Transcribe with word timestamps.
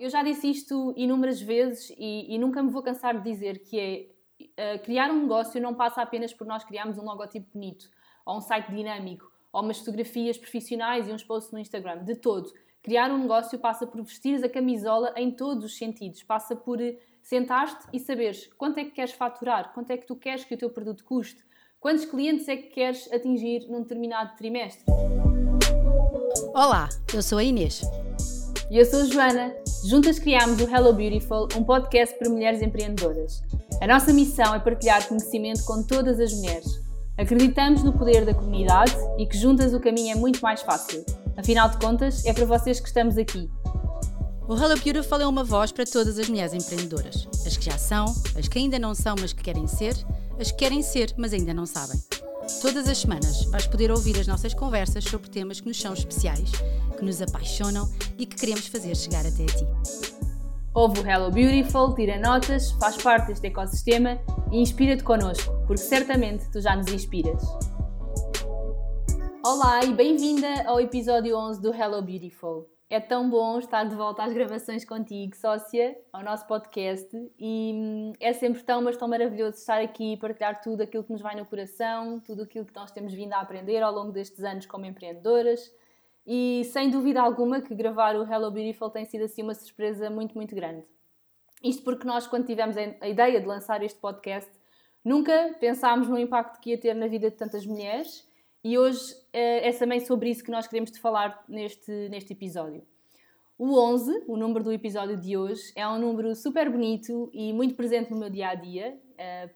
Eu 0.00 0.08
já 0.08 0.22
disse 0.22 0.48
isto 0.48 0.94
inúmeras 0.96 1.42
vezes 1.42 1.94
e, 1.98 2.34
e 2.34 2.38
nunca 2.38 2.62
me 2.62 2.70
vou 2.70 2.82
cansar 2.82 3.20
de 3.20 3.30
dizer 3.30 3.58
que 3.58 3.78
é 3.78 4.76
uh, 4.76 4.82
criar 4.82 5.10
um 5.10 5.20
negócio 5.20 5.60
não 5.60 5.74
passa 5.74 6.00
apenas 6.00 6.32
por 6.32 6.46
nós 6.46 6.64
criarmos 6.64 6.96
um 6.96 7.04
logotipo 7.04 7.46
bonito, 7.52 7.90
ou 8.24 8.38
um 8.38 8.40
site 8.40 8.72
dinâmico, 8.74 9.30
ou 9.52 9.62
umas 9.62 9.78
fotografias 9.78 10.38
profissionais 10.38 11.06
e 11.06 11.12
uns 11.12 11.22
posts 11.22 11.52
no 11.52 11.58
Instagram. 11.58 12.02
De 12.02 12.16
todo. 12.16 12.50
Criar 12.82 13.10
um 13.10 13.18
negócio 13.18 13.58
passa 13.58 13.86
por 13.86 14.02
vestir 14.02 14.42
a 14.42 14.48
camisola 14.48 15.12
em 15.18 15.30
todos 15.30 15.66
os 15.66 15.76
sentidos. 15.76 16.22
Passa 16.22 16.56
por 16.56 16.80
eh, 16.80 16.96
sentar-te 17.22 17.86
e 17.92 18.00
saberes 18.00 18.46
quanto 18.56 18.78
é 18.78 18.84
que 18.84 18.92
queres 18.92 19.12
faturar, 19.12 19.74
quanto 19.74 19.90
é 19.90 19.98
que 19.98 20.06
tu 20.06 20.16
queres 20.16 20.44
que 20.44 20.54
o 20.54 20.58
teu 20.58 20.70
produto 20.70 21.04
custe, 21.04 21.44
quantos 21.78 22.06
clientes 22.06 22.48
é 22.48 22.56
que 22.56 22.68
queres 22.68 23.12
atingir 23.12 23.68
num 23.68 23.82
determinado 23.82 24.34
trimestre. 24.34 24.86
Olá, 26.54 26.88
eu 27.12 27.20
sou 27.20 27.36
a 27.36 27.44
Inês. 27.44 27.82
E 28.70 28.78
eu 28.78 28.84
sou 28.84 29.00
a 29.00 29.04
Joana. 29.04 29.52
Juntas 29.84 30.20
criámos 30.20 30.60
o 30.60 30.64
Hello 30.64 30.92
Beautiful, 30.92 31.48
um 31.56 31.64
podcast 31.64 32.16
para 32.16 32.30
mulheres 32.30 32.62
empreendedoras. 32.62 33.42
A 33.80 33.86
nossa 33.88 34.12
missão 34.12 34.54
é 34.54 34.60
partilhar 34.60 35.08
conhecimento 35.08 35.64
com 35.64 35.82
todas 35.82 36.20
as 36.20 36.32
mulheres. 36.32 36.80
Acreditamos 37.18 37.82
no 37.82 37.92
poder 37.92 38.24
da 38.24 38.32
comunidade 38.32 38.94
e 39.18 39.26
que 39.26 39.36
juntas 39.36 39.74
o 39.74 39.80
caminho 39.80 40.12
é 40.12 40.14
muito 40.14 40.40
mais 40.40 40.62
fácil. 40.62 41.04
Afinal 41.36 41.68
de 41.68 41.78
contas, 41.78 42.24
é 42.24 42.32
para 42.32 42.44
vocês 42.46 42.78
que 42.78 42.86
estamos 42.86 43.18
aqui. 43.18 43.50
O 44.46 44.54
Hello 44.54 44.78
Beautiful 44.80 45.20
é 45.20 45.26
uma 45.26 45.42
voz 45.42 45.72
para 45.72 45.84
todas 45.84 46.16
as 46.16 46.28
mulheres 46.28 46.54
empreendedoras. 46.54 47.26
As 47.44 47.56
que 47.56 47.64
já 47.64 47.76
são, 47.76 48.04
as 48.38 48.46
que 48.46 48.60
ainda 48.60 48.78
não 48.78 48.94
são, 48.94 49.16
mas 49.20 49.32
que 49.32 49.42
querem 49.42 49.66
ser, 49.66 49.96
as 50.38 50.52
que 50.52 50.58
querem 50.58 50.80
ser, 50.80 51.12
mas 51.16 51.32
ainda 51.32 51.52
não 51.52 51.66
sabem. 51.66 51.98
Todas 52.58 52.88
as 52.88 52.98
semanas 52.98 53.44
vais 53.44 53.66
poder 53.66 53.90
ouvir 53.90 54.18
as 54.18 54.26
nossas 54.26 54.52
conversas 54.52 55.04
sobre 55.04 55.30
temas 55.30 55.60
que 55.60 55.68
nos 55.68 55.80
são 55.80 55.94
especiais, 55.94 56.50
que 56.98 57.04
nos 57.04 57.22
apaixonam 57.22 57.88
e 58.18 58.26
que 58.26 58.36
queremos 58.36 58.66
fazer 58.66 58.94
chegar 58.94 59.24
até 59.24 59.44
a 59.44 59.46
ti. 59.46 59.66
Ouve 60.74 61.00
o 61.00 61.06
Hello 61.06 61.30
Beautiful, 61.30 61.94
tira 61.94 62.18
notas, 62.18 62.72
faz 62.72 62.96
parte 62.96 63.28
deste 63.28 63.46
ecossistema 63.46 64.20
e 64.52 64.60
inspira-te 64.60 65.02
connosco, 65.02 65.52
porque 65.66 65.82
certamente 65.82 66.50
tu 66.50 66.60
já 66.60 66.76
nos 66.76 66.92
inspiras. 66.92 67.42
Olá 69.42 69.82
e 69.84 69.94
bem-vinda 69.94 70.64
ao 70.66 70.80
episódio 70.80 71.38
11 71.38 71.62
do 71.62 71.74
Hello 71.74 72.02
Beautiful. 72.02 72.79
É 72.92 72.98
tão 72.98 73.30
bom 73.30 73.60
estar 73.60 73.84
de 73.84 73.94
volta 73.94 74.24
às 74.24 74.32
gravações 74.32 74.84
contigo, 74.84 75.36
sócia, 75.36 75.96
ao 76.12 76.24
nosso 76.24 76.44
podcast. 76.48 77.08
E 77.38 77.72
hum, 77.72 78.12
é 78.18 78.32
sempre 78.32 78.64
tão, 78.64 78.82
mas 78.82 78.96
tão 78.96 79.06
maravilhoso 79.06 79.58
estar 79.58 79.80
aqui 79.80 80.14
e 80.14 80.16
partilhar 80.16 80.60
tudo 80.60 80.82
aquilo 80.82 81.04
que 81.04 81.12
nos 81.12 81.22
vai 81.22 81.36
no 81.36 81.46
coração, 81.46 82.18
tudo 82.18 82.42
aquilo 82.42 82.66
que 82.66 82.74
nós 82.74 82.90
temos 82.90 83.14
vindo 83.14 83.32
a 83.32 83.40
aprender 83.40 83.80
ao 83.80 83.94
longo 83.94 84.10
destes 84.10 84.42
anos 84.42 84.66
como 84.66 84.86
empreendedoras. 84.86 85.72
E 86.26 86.64
sem 86.72 86.90
dúvida 86.90 87.22
alguma 87.22 87.60
que 87.60 87.76
gravar 87.76 88.16
o 88.16 88.24
Hello 88.24 88.50
Beautiful 88.50 88.90
tem 88.90 89.04
sido 89.04 89.22
assim 89.22 89.44
uma 89.44 89.54
surpresa 89.54 90.10
muito, 90.10 90.34
muito 90.34 90.52
grande. 90.52 90.84
Isto 91.62 91.84
porque 91.84 92.04
nós, 92.04 92.26
quando 92.26 92.46
tivemos 92.46 92.76
a 92.76 93.06
ideia 93.06 93.40
de 93.40 93.46
lançar 93.46 93.84
este 93.84 94.00
podcast, 94.00 94.50
nunca 95.04 95.54
pensámos 95.60 96.08
no 96.08 96.18
impacto 96.18 96.60
que 96.60 96.70
ia 96.70 96.78
ter 96.78 96.94
na 96.94 97.06
vida 97.06 97.30
de 97.30 97.36
tantas 97.36 97.64
mulheres 97.64 98.28
e 98.62 98.78
hoje 98.78 99.14
eh, 99.32 99.68
é 99.68 99.72
também 99.72 100.00
sobre 100.00 100.30
isso 100.30 100.44
que 100.44 100.50
nós 100.50 100.66
queremos 100.66 100.90
te 100.90 101.00
falar 101.00 101.44
neste, 101.48 101.90
neste 102.08 102.32
episódio. 102.32 102.82
O 103.58 103.78
11, 103.78 104.24
o 104.26 104.36
número 104.36 104.64
do 104.64 104.72
episódio 104.72 105.16
de 105.16 105.36
hoje, 105.36 105.72
é 105.74 105.86
um 105.86 105.98
número 105.98 106.34
super 106.34 106.70
bonito 106.70 107.30
e 107.32 107.52
muito 107.52 107.74
presente 107.74 108.10
no 108.10 108.16
meu 108.16 108.30
dia 108.30 108.48
a 108.48 108.54
dia, 108.54 108.98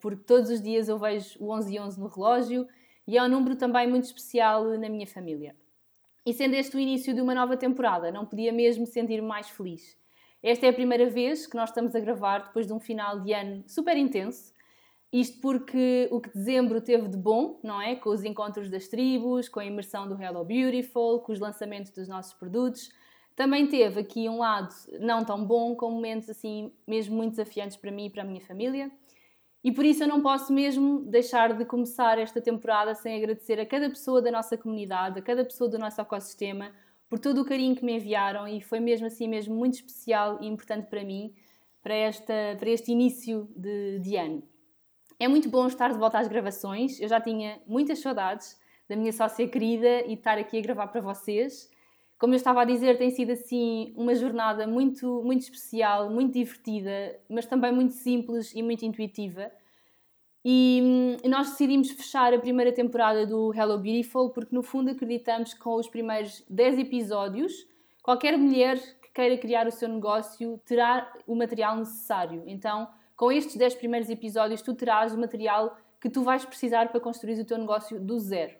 porque 0.00 0.22
todos 0.24 0.50
os 0.50 0.60
dias 0.60 0.90
eu 0.90 0.98
vejo 0.98 1.36
o 1.40 1.50
11 1.50 1.74
e 1.74 1.80
11 1.80 2.00
no 2.00 2.08
relógio 2.08 2.68
e 3.06 3.16
é 3.16 3.22
um 3.22 3.28
número 3.28 3.56
também 3.56 3.88
muito 3.88 4.04
especial 4.04 4.64
na 4.78 4.90
minha 4.90 5.06
família. 5.06 5.56
E 6.26 6.32
sendo 6.32 6.54
este 6.54 6.76
o 6.76 6.80
início 6.80 7.14
de 7.14 7.20
uma 7.20 7.34
nova 7.34 7.56
temporada, 7.56 8.10
não 8.10 8.24
podia 8.24 8.52
mesmo 8.52 8.86
sentir-me 8.86 9.26
mais 9.26 9.48
feliz. 9.48 9.96
Esta 10.42 10.66
é 10.66 10.68
a 10.68 10.72
primeira 10.72 11.08
vez 11.08 11.46
que 11.46 11.56
nós 11.56 11.70
estamos 11.70 11.94
a 11.94 12.00
gravar 12.00 12.44
depois 12.44 12.66
de 12.66 12.72
um 12.72 12.80
final 12.80 13.20
de 13.20 13.32
ano 13.32 13.64
super 13.66 13.96
intenso 13.96 14.53
isto 15.14 15.40
porque 15.40 16.08
o 16.10 16.20
que 16.20 16.28
dezembro 16.36 16.80
teve 16.80 17.06
de 17.06 17.16
bom, 17.16 17.60
não 17.62 17.80
é? 17.80 17.94
Com 17.94 18.10
os 18.10 18.24
encontros 18.24 18.68
das 18.68 18.88
tribos, 18.88 19.48
com 19.48 19.60
a 19.60 19.64
imersão 19.64 20.08
do 20.08 20.20
Hello 20.20 20.44
Beautiful, 20.44 21.20
com 21.20 21.30
os 21.30 21.38
lançamentos 21.38 21.92
dos 21.92 22.08
nossos 22.08 22.32
produtos. 22.32 22.90
Também 23.36 23.68
teve 23.68 24.00
aqui 24.00 24.28
um 24.28 24.38
lado 24.38 24.74
não 24.98 25.24
tão 25.24 25.44
bom, 25.44 25.76
com 25.76 25.88
momentos 25.88 26.28
assim 26.28 26.72
mesmo 26.84 27.16
muito 27.16 27.30
desafiantes 27.30 27.76
para 27.76 27.92
mim 27.92 28.06
e 28.06 28.10
para 28.10 28.22
a 28.22 28.24
minha 28.24 28.40
família. 28.40 28.90
E 29.62 29.70
por 29.70 29.84
isso 29.84 30.02
eu 30.02 30.08
não 30.08 30.20
posso 30.20 30.52
mesmo 30.52 31.04
deixar 31.04 31.56
de 31.56 31.64
começar 31.64 32.18
esta 32.18 32.40
temporada 32.40 32.92
sem 32.96 33.16
agradecer 33.16 33.60
a 33.60 33.64
cada 33.64 33.88
pessoa 33.88 34.20
da 34.20 34.32
nossa 34.32 34.58
comunidade, 34.58 35.20
a 35.20 35.22
cada 35.22 35.44
pessoa 35.44 35.70
do 35.70 35.78
nosso 35.78 36.00
ecossistema, 36.00 36.72
por 37.08 37.20
todo 37.20 37.40
o 37.40 37.44
carinho 37.44 37.76
que 37.76 37.84
me 37.84 37.94
enviaram 37.94 38.48
e 38.48 38.60
foi 38.60 38.80
mesmo 38.80 39.06
assim 39.06 39.28
mesmo 39.28 39.54
muito 39.54 39.74
especial 39.74 40.42
e 40.42 40.48
importante 40.48 40.88
para 40.88 41.04
mim, 41.04 41.32
para, 41.84 41.94
esta, 41.94 42.56
para 42.58 42.68
este 42.68 42.90
início 42.90 43.48
de, 43.54 44.00
de 44.00 44.16
ano. 44.16 44.42
É 45.18 45.28
muito 45.28 45.48
bom 45.48 45.66
estar 45.66 45.92
de 45.92 45.98
volta 45.98 46.18
às 46.18 46.28
gravações. 46.28 47.00
Eu 47.00 47.08
já 47.08 47.20
tinha 47.20 47.60
muitas 47.66 48.00
saudades 48.00 48.58
da 48.88 48.96
minha 48.96 49.12
sócia 49.12 49.46
querida 49.48 50.00
e 50.02 50.08
de 50.08 50.14
estar 50.14 50.38
aqui 50.38 50.58
a 50.58 50.60
gravar 50.60 50.88
para 50.88 51.00
vocês. 51.00 51.70
Como 52.18 52.32
eu 52.32 52.36
estava 52.36 52.62
a 52.62 52.64
dizer, 52.64 52.96
tem 52.96 53.10
sido 53.10 53.32
assim 53.32 53.92
uma 53.96 54.14
jornada 54.14 54.66
muito, 54.66 55.22
muito 55.22 55.42
especial, 55.42 56.10
muito 56.10 56.32
divertida, 56.32 57.18
mas 57.28 57.46
também 57.46 57.72
muito 57.72 57.94
simples 57.94 58.54
e 58.54 58.62
muito 58.62 58.84
intuitiva. 58.84 59.50
E 60.44 60.80
hum, 60.82 61.28
nós 61.28 61.50
decidimos 61.50 61.90
fechar 61.90 62.34
a 62.34 62.38
primeira 62.38 62.72
temporada 62.72 63.26
do 63.26 63.52
Hello 63.54 63.78
Beautiful 63.78 64.30
porque, 64.30 64.54
no 64.54 64.62
fundo, 64.62 64.90
acreditamos 64.90 65.54
que 65.54 65.60
com 65.60 65.74
os 65.74 65.88
primeiros 65.88 66.44
10 66.50 66.78
episódios, 66.78 67.66
qualquer 68.02 68.36
mulher 68.36 68.78
que 69.00 69.10
queira 69.12 69.38
criar 69.38 69.66
o 69.66 69.72
seu 69.72 69.88
negócio 69.88 70.60
terá 70.66 71.10
o 71.26 71.34
material 71.34 71.76
necessário. 71.76 72.42
Então, 72.46 72.88
com 73.16 73.30
estes 73.30 73.56
10 73.56 73.74
primeiros 73.76 74.10
episódios, 74.10 74.62
tu 74.62 74.74
terás 74.74 75.14
o 75.14 75.18
material 75.18 75.76
que 76.00 76.10
tu 76.10 76.22
vais 76.22 76.44
precisar 76.44 76.88
para 76.88 77.00
construir 77.00 77.40
o 77.40 77.44
teu 77.44 77.56
negócio 77.58 78.00
do 78.00 78.18
zero. 78.18 78.54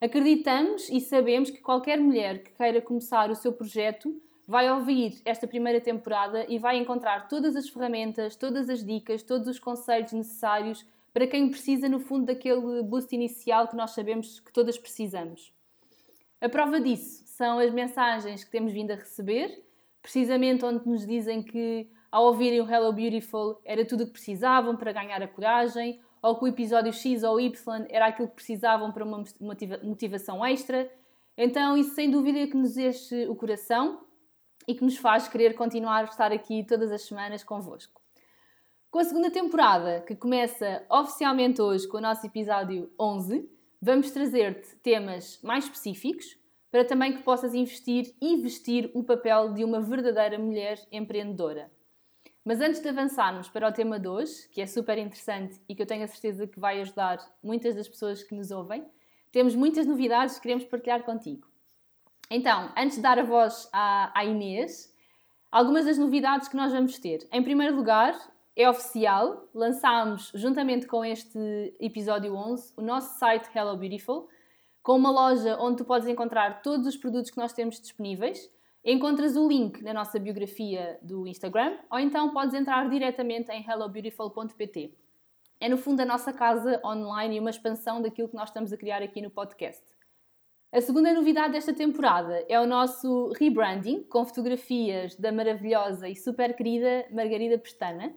Acreditamos 0.00 0.88
e 0.88 1.00
sabemos 1.00 1.50
que 1.50 1.60
qualquer 1.60 2.00
mulher 2.00 2.42
que 2.42 2.50
queira 2.52 2.82
começar 2.82 3.30
o 3.30 3.36
seu 3.36 3.52
projeto 3.52 4.20
vai 4.46 4.70
ouvir 4.70 5.22
esta 5.24 5.46
primeira 5.46 5.80
temporada 5.80 6.44
e 6.48 6.58
vai 6.58 6.76
encontrar 6.76 7.28
todas 7.28 7.54
as 7.54 7.68
ferramentas, 7.68 8.34
todas 8.34 8.68
as 8.68 8.84
dicas, 8.84 9.22
todos 9.22 9.46
os 9.46 9.58
conselhos 9.58 10.12
necessários 10.12 10.84
para 11.12 11.26
quem 11.26 11.48
precisa, 11.48 11.88
no 11.88 12.00
fundo, 12.00 12.26
daquele 12.26 12.82
boost 12.82 13.14
inicial 13.14 13.68
que 13.68 13.76
nós 13.76 13.90
sabemos 13.92 14.40
que 14.40 14.52
todas 14.52 14.78
precisamos. 14.78 15.52
A 16.40 16.48
prova 16.48 16.80
disso 16.80 17.22
são 17.26 17.58
as 17.58 17.72
mensagens 17.72 18.42
que 18.42 18.50
temos 18.50 18.72
vindo 18.72 18.90
a 18.90 18.96
receber, 18.96 19.62
precisamente 20.00 20.64
onde 20.64 20.88
nos 20.88 21.06
dizem 21.06 21.42
que 21.42 21.88
ao 22.12 22.26
ouvirem 22.26 22.60
o 22.60 22.70
Hello 22.70 22.92
Beautiful 22.92 23.58
era 23.64 23.86
tudo 23.86 24.04
o 24.04 24.06
que 24.06 24.12
precisavam 24.12 24.76
para 24.76 24.92
ganhar 24.92 25.22
a 25.22 25.26
coragem, 25.26 25.98
ou 26.20 26.36
que 26.36 26.44
o 26.44 26.48
episódio 26.48 26.92
X 26.92 27.22
ou 27.22 27.40
Y 27.40 27.86
era 27.88 28.06
aquilo 28.06 28.28
que 28.28 28.34
precisavam 28.34 28.92
para 28.92 29.02
uma 29.02 29.24
motivação 29.82 30.44
extra. 30.44 30.92
Então, 31.36 31.74
isso 31.74 31.94
sem 31.94 32.10
dúvida 32.10 32.40
é 32.40 32.46
que 32.46 32.56
nos 32.56 32.76
enche 32.76 33.26
o 33.28 33.34
coração 33.34 34.04
e 34.68 34.74
que 34.74 34.84
nos 34.84 34.98
faz 34.98 35.26
querer 35.26 35.54
continuar 35.54 36.00
a 36.00 36.04
estar 36.04 36.30
aqui 36.30 36.62
todas 36.64 36.92
as 36.92 37.02
semanas 37.02 37.42
convosco. 37.42 38.00
Com 38.90 38.98
a 38.98 39.04
segunda 39.04 39.30
temporada, 39.30 40.02
que 40.06 40.14
começa 40.14 40.84
oficialmente 40.90 41.62
hoje 41.62 41.88
com 41.88 41.96
o 41.96 42.00
nosso 42.02 42.26
episódio 42.26 42.92
11, 43.00 43.50
vamos 43.80 44.10
trazer-te 44.10 44.76
temas 44.76 45.40
mais 45.42 45.64
específicos 45.64 46.38
para 46.70 46.84
também 46.84 47.16
que 47.16 47.22
possas 47.22 47.54
investir 47.54 48.14
e 48.20 48.36
vestir 48.36 48.90
o 48.92 49.02
papel 49.02 49.54
de 49.54 49.64
uma 49.64 49.80
verdadeira 49.80 50.38
mulher 50.38 50.78
empreendedora. 50.92 51.70
Mas 52.44 52.60
antes 52.60 52.80
de 52.80 52.88
avançarmos 52.88 53.48
para 53.48 53.68
o 53.68 53.72
tema 53.72 54.00
de 54.00 54.08
hoje, 54.08 54.48
que 54.50 54.60
é 54.60 54.66
super 54.66 54.98
interessante 54.98 55.60
e 55.68 55.74
que 55.74 55.82
eu 55.82 55.86
tenho 55.86 56.02
a 56.02 56.08
certeza 56.08 56.46
que 56.46 56.58
vai 56.58 56.80
ajudar 56.80 57.18
muitas 57.42 57.74
das 57.76 57.88
pessoas 57.88 58.22
que 58.22 58.34
nos 58.34 58.50
ouvem, 58.50 58.84
temos 59.30 59.54
muitas 59.54 59.86
novidades 59.86 60.36
que 60.36 60.42
queremos 60.42 60.64
partilhar 60.64 61.04
contigo. 61.04 61.46
Então, 62.28 62.72
antes 62.76 62.96
de 62.96 63.02
dar 63.02 63.18
a 63.18 63.22
voz 63.22 63.68
à, 63.72 64.10
à 64.18 64.24
Inês, 64.24 64.92
algumas 65.52 65.84
das 65.84 65.98
novidades 65.98 66.48
que 66.48 66.56
nós 66.56 66.72
vamos 66.72 66.98
ter. 66.98 67.28
Em 67.30 67.42
primeiro 67.42 67.76
lugar, 67.76 68.18
é 68.56 68.68
oficial, 68.68 69.48
lançámos 69.54 70.32
juntamente 70.34 70.86
com 70.86 71.04
este 71.04 71.38
episódio 71.78 72.34
11 72.34 72.74
o 72.76 72.82
nosso 72.82 73.18
site 73.18 73.48
Hello 73.56 73.76
Beautiful, 73.76 74.28
com 74.82 74.96
uma 74.96 75.10
loja 75.10 75.56
onde 75.60 75.76
tu 75.76 75.84
podes 75.84 76.08
encontrar 76.08 76.60
todos 76.60 76.88
os 76.88 76.96
produtos 76.96 77.30
que 77.30 77.38
nós 77.38 77.52
temos 77.52 77.80
disponíveis 77.80 78.50
Encontras 78.84 79.36
o 79.36 79.46
link 79.46 79.80
na 79.80 79.94
nossa 79.94 80.18
biografia 80.18 80.98
do 81.00 81.24
Instagram 81.28 81.78
ou 81.88 82.00
então 82.00 82.32
podes 82.32 82.52
entrar 82.52 82.90
diretamente 82.90 83.50
em 83.52 83.64
hellobeautiful.pt. 83.64 84.92
É 85.60 85.68
no 85.68 85.76
fundo 85.76 86.00
a 86.00 86.04
nossa 86.04 86.32
casa 86.32 86.80
online 86.84 87.36
e 87.36 87.40
uma 87.40 87.50
expansão 87.50 88.02
daquilo 88.02 88.28
que 88.28 88.34
nós 88.34 88.48
estamos 88.48 88.72
a 88.72 88.76
criar 88.76 89.00
aqui 89.00 89.22
no 89.22 89.30
podcast. 89.30 89.84
A 90.72 90.80
segunda 90.80 91.14
novidade 91.14 91.52
desta 91.52 91.72
temporada 91.72 92.44
é 92.48 92.58
o 92.58 92.66
nosso 92.66 93.30
rebranding 93.38 94.02
com 94.02 94.24
fotografias 94.24 95.14
da 95.14 95.30
maravilhosa 95.30 96.08
e 96.08 96.16
super 96.16 96.56
querida 96.56 97.06
Margarida 97.12 97.58
Pestana. 97.58 98.12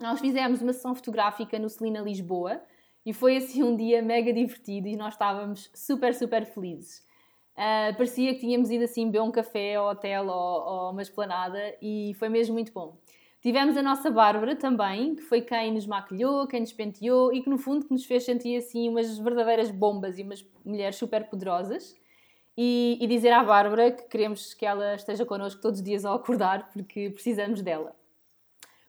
Nós 0.00 0.18
fizemos 0.18 0.60
uma 0.60 0.72
sessão 0.72 0.92
fotográfica 0.92 1.56
no 1.56 1.68
Celina 1.68 2.00
Lisboa 2.00 2.60
e 3.06 3.12
foi 3.12 3.36
assim 3.36 3.62
um 3.62 3.76
dia 3.76 4.02
mega 4.02 4.32
divertido 4.32 4.88
e 4.88 4.96
nós 4.96 5.14
estávamos 5.14 5.70
super, 5.72 6.12
super 6.14 6.44
felizes. 6.46 7.06
Uh, 7.56 7.94
parecia 7.96 8.34
que 8.34 8.40
tínhamos 8.40 8.68
ido 8.70 8.82
assim 8.82 9.06
beber 9.06 9.22
um 9.22 9.30
café 9.30 9.76
ao 9.76 9.90
hotel 9.90 10.26
ou, 10.26 10.62
ou 10.64 10.90
uma 10.90 11.02
esplanada 11.02 11.58
e 11.80 12.12
foi 12.18 12.28
mesmo 12.28 12.54
muito 12.54 12.72
bom. 12.72 12.96
Tivemos 13.40 13.76
a 13.76 13.82
nossa 13.82 14.10
Bárbara 14.10 14.56
também, 14.56 15.14
que 15.14 15.22
foi 15.22 15.42
quem 15.42 15.72
nos 15.72 15.86
maquilhou, 15.86 16.46
quem 16.46 16.60
nos 16.60 16.72
penteou 16.72 17.32
e 17.32 17.42
que 17.42 17.50
no 17.50 17.58
fundo 17.58 17.86
nos 17.90 18.06
fez 18.06 18.24
sentir 18.24 18.56
assim 18.56 18.88
umas 18.88 19.18
verdadeiras 19.18 19.70
bombas 19.70 20.18
e 20.18 20.22
umas 20.22 20.44
mulheres 20.64 20.96
super 20.96 21.28
poderosas. 21.28 21.94
E, 22.56 22.96
e 23.00 23.06
dizer 23.06 23.32
à 23.32 23.44
Bárbara 23.44 23.90
que 23.90 24.04
queremos 24.04 24.54
que 24.54 24.64
ela 24.64 24.94
esteja 24.94 25.26
connosco 25.26 25.60
todos 25.60 25.80
os 25.80 25.84
dias 25.84 26.04
ao 26.04 26.16
acordar 26.16 26.70
porque 26.72 27.10
precisamos 27.10 27.60
dela. 27.60 27.94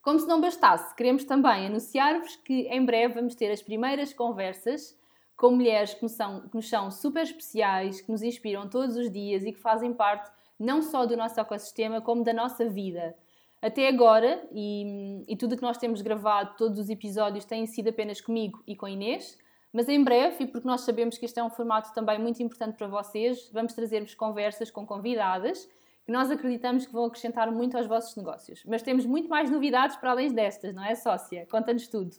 Como 0.02 0.20
se 0.20 0.28
não 0.28 0.40
bastasse, 0.40 0.96
queremos 0.96 1.24
também 1.26 1.68
anunciar-vos 1.68 2.36
que 2.38 2.68
em 2.70 2.86
breve 2.86 3.16
vamos 3.16 3.36
ter 3.36 3.52
as 3.52 3.62
primeiras 3.62 4.14
conversas 4.14 4.98
com 5.36 5.52
mulheres 5.52 5.94
que 5.94 6.04
nos, 6.04 6.14
são, 6.14 6.48
que 6.48 6.56
nos 6.56 6.70
são 6.70 6.90
super 6.90 7.24
especiais, 7.24 8.02
que 8.02 8.12
nos 8.12 8.24
inspiram 8.24 8.70
todos 8.70 8.96
os 8.96 9.12
dias 9.12 9.44
e 9.44 9.52
que 9.52 9.60
fazem 9.60 9.94
parte 9.94 10.32
não 10.60 10.82
só 10.82 11.06
do 11.06 11.18
nosso 11.18 11.40
ecossistema, 11.40 12.02
como 12.02 12.24
da 12.24 12.34
nossa 12.34 12.68
vida. 12.70 13.16
Até 13.62 13.88
agora, 13.88 14.48
e, 14.52 15.24
e 15.28 15.36
tudo 15.36 15.54
o 15.54 15.58
que 15.58 15.64
nós 15.64 15.78
temos 15.78 16.02
gravado, 16.02 16.56
todos 16.58 16.80
os 16.80 16.90
episódios 16.90 17.46
têm 17.46 17.66
sido 17.66 17.90
apenas 17.90 18.22
comigo 18.22 18.64
e 18.68 18.76
com 18.76 18.86
a 18.86 18.92
Inês, 18.92 19.38
mas 19.74 19.90
em 19.90 20.02
breve, 20.02 20.46
e 20.46 20.48
porque 20.48 20.68
nós 20.68 20.82
sabemos 20.82 21.18
que 21.18 21.26
este 21.26 21.40
é 21.40 21.44
um 21.44 21.50
formato 21.50 21.94
também 21.94 22.18
muito 22.18 22.42
importante 22.42 22.78
para 22.78 22.88
vocês, 22.88 23.50
vamos 23.52 23.74
trazer-vos 23.74 24.16
conversas 24.16 24.72
com 24.72 24.86
convidadas 24.86 25.68
que 26.06 26.12
nós 26.12 26.30
acreditamos 26.30 26.86
que 26.86 26.94
vão 26.94 27.06
acrescentar 27.06 27.52
muito 27.52 27.76
aos 27.76 27.88
vossos 27.88 28.16
negócios. 28.16 28.64
Mas 28.66 28.84
temos 28.84 29.06
muito 29.06 29.28
mais 29.28 29.50
novidades 29.50 29.96
para 29.98 30.12
além 30.12 30.32
destas, 30.32 30.74
não 30.74 30.86
é, 30.86 30.94
sócia? 30.94 31.48
Conta-nos 31.50 31.88
tudo. 31.88 32.16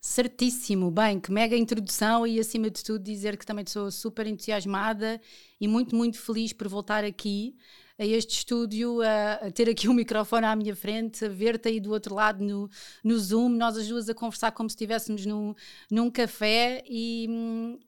Certíssimo, 0.00 0.90
bem, 0.92 1.18
que 1.20 1.30
mega 1.32 1.56
introdução 1.56 2.24
e 2.24 2.38
acima 2.38 2.70
de 2.70 2.84
tudo 2.84 3.02
dizer 3.02 3.36
que 3.36 3.44
também 3.44 3.66
sou 3.66 3.90
super 3.90 4.26
entusiasmada 4.28 5.20
e 5.60 5.66
muito, 5.66 5.94
muito 5.96 6.18
feliz 6.20 6.52
por 6.52 6.68
voltar 6.68 7.02
aqui 7.04 7.56
a 7.98 8.06
este 8.06 8.38
estúdio, 8.38 9.02
a, 9.02 9.32
a, 9.46 9.50
ter 9.50 9.68
aqui 9.68 9.88
o 9.88 9.90
um 9.90 9.94
microfone 9.94 10.46
à 10.46 10.54
minha 10.54 10.76
frente, 10.76 11.24
a 11.24 11.28
ver-te 11.28 11.68
aí 11.68 11.80
do 11.80 11.90
outro 11.90 12.14
lado 12.14 12.44
no, 12.44 12.70
no 13.02 13.18
Zoom, 13.18 13.48
nós 13.48 13.76
as 13.76 13.88
duas 13.88 14.08
a 14.08 14.14
conversar 14.14 14.52
como 14.52 14.70
se 14.70 14.74
estivéssemos 14.74 15.26
num, 15.26 15.52
num 15.90 16.08
café 16.08 16.84
e, 16.88 17.28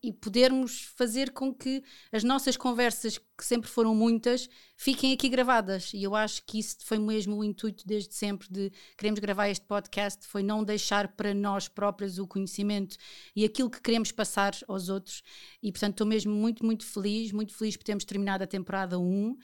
e 0.02 0.12
podermos 0.12 0.82
fazer 0.96 1.30
com 1.30 1.54
que 1.54 1.82
as 2.10 2.24
nossas 2.24 2.56
conversas, 2.56 3.18
que 3.18 3.44
sempre 3.44 3.70
foram 3.70 3.94
muitas, 3.94 4.48
fiquem 4.76 5.12
aqui 5.12 5.28
gravadas. 5.28 5.92
E 5.94 6.02
eu 6.02 6.14
acho 6.14 6.42
que 6.44 6.58
isso 6.58 6.78
foi 6.80 6.98
mesmo 6.98 7.36
o 7.36 7.44
intuito 7.44 7.86
desde 7.86 8.12
sempre 8.14 8.48
de 8.50 8.72
queremos 8.98 9.20
gravar 9.20 9.48
este 9.48 9.64
podcast, 9.64 10.26
foi 10.26 10.42
não 10.42 10.64
deixar 10.64 11.08
para 11.08 11.32
nós 11.32 11.68
próprios 11.68 12.18
o 12.18 12.26
conhecimento 12.26 12.96
e 13.34 13.44
aquilo 13.44 13.70
que 13.70 13.80
queremos 13.80 14.10
passar 14.10 14.54
aos 14.66 14.88
outros. 14.88 15.22
E 15.62 15.70
portanto 15.70 15.92
estou 15.92 16.06
mesmo 16.06 16.34
muito, 16.34 16.66
muito 16.66 16.84
feliz, 16.84 17.30
muito 17.30 17.54
feliz 17.54 17.76
por 17.76 17.84
termos 17.84 18.04
terminado 18.04 18.42
a 18.42 18.46
temporada 18.46 18.98
1 18.98 19.36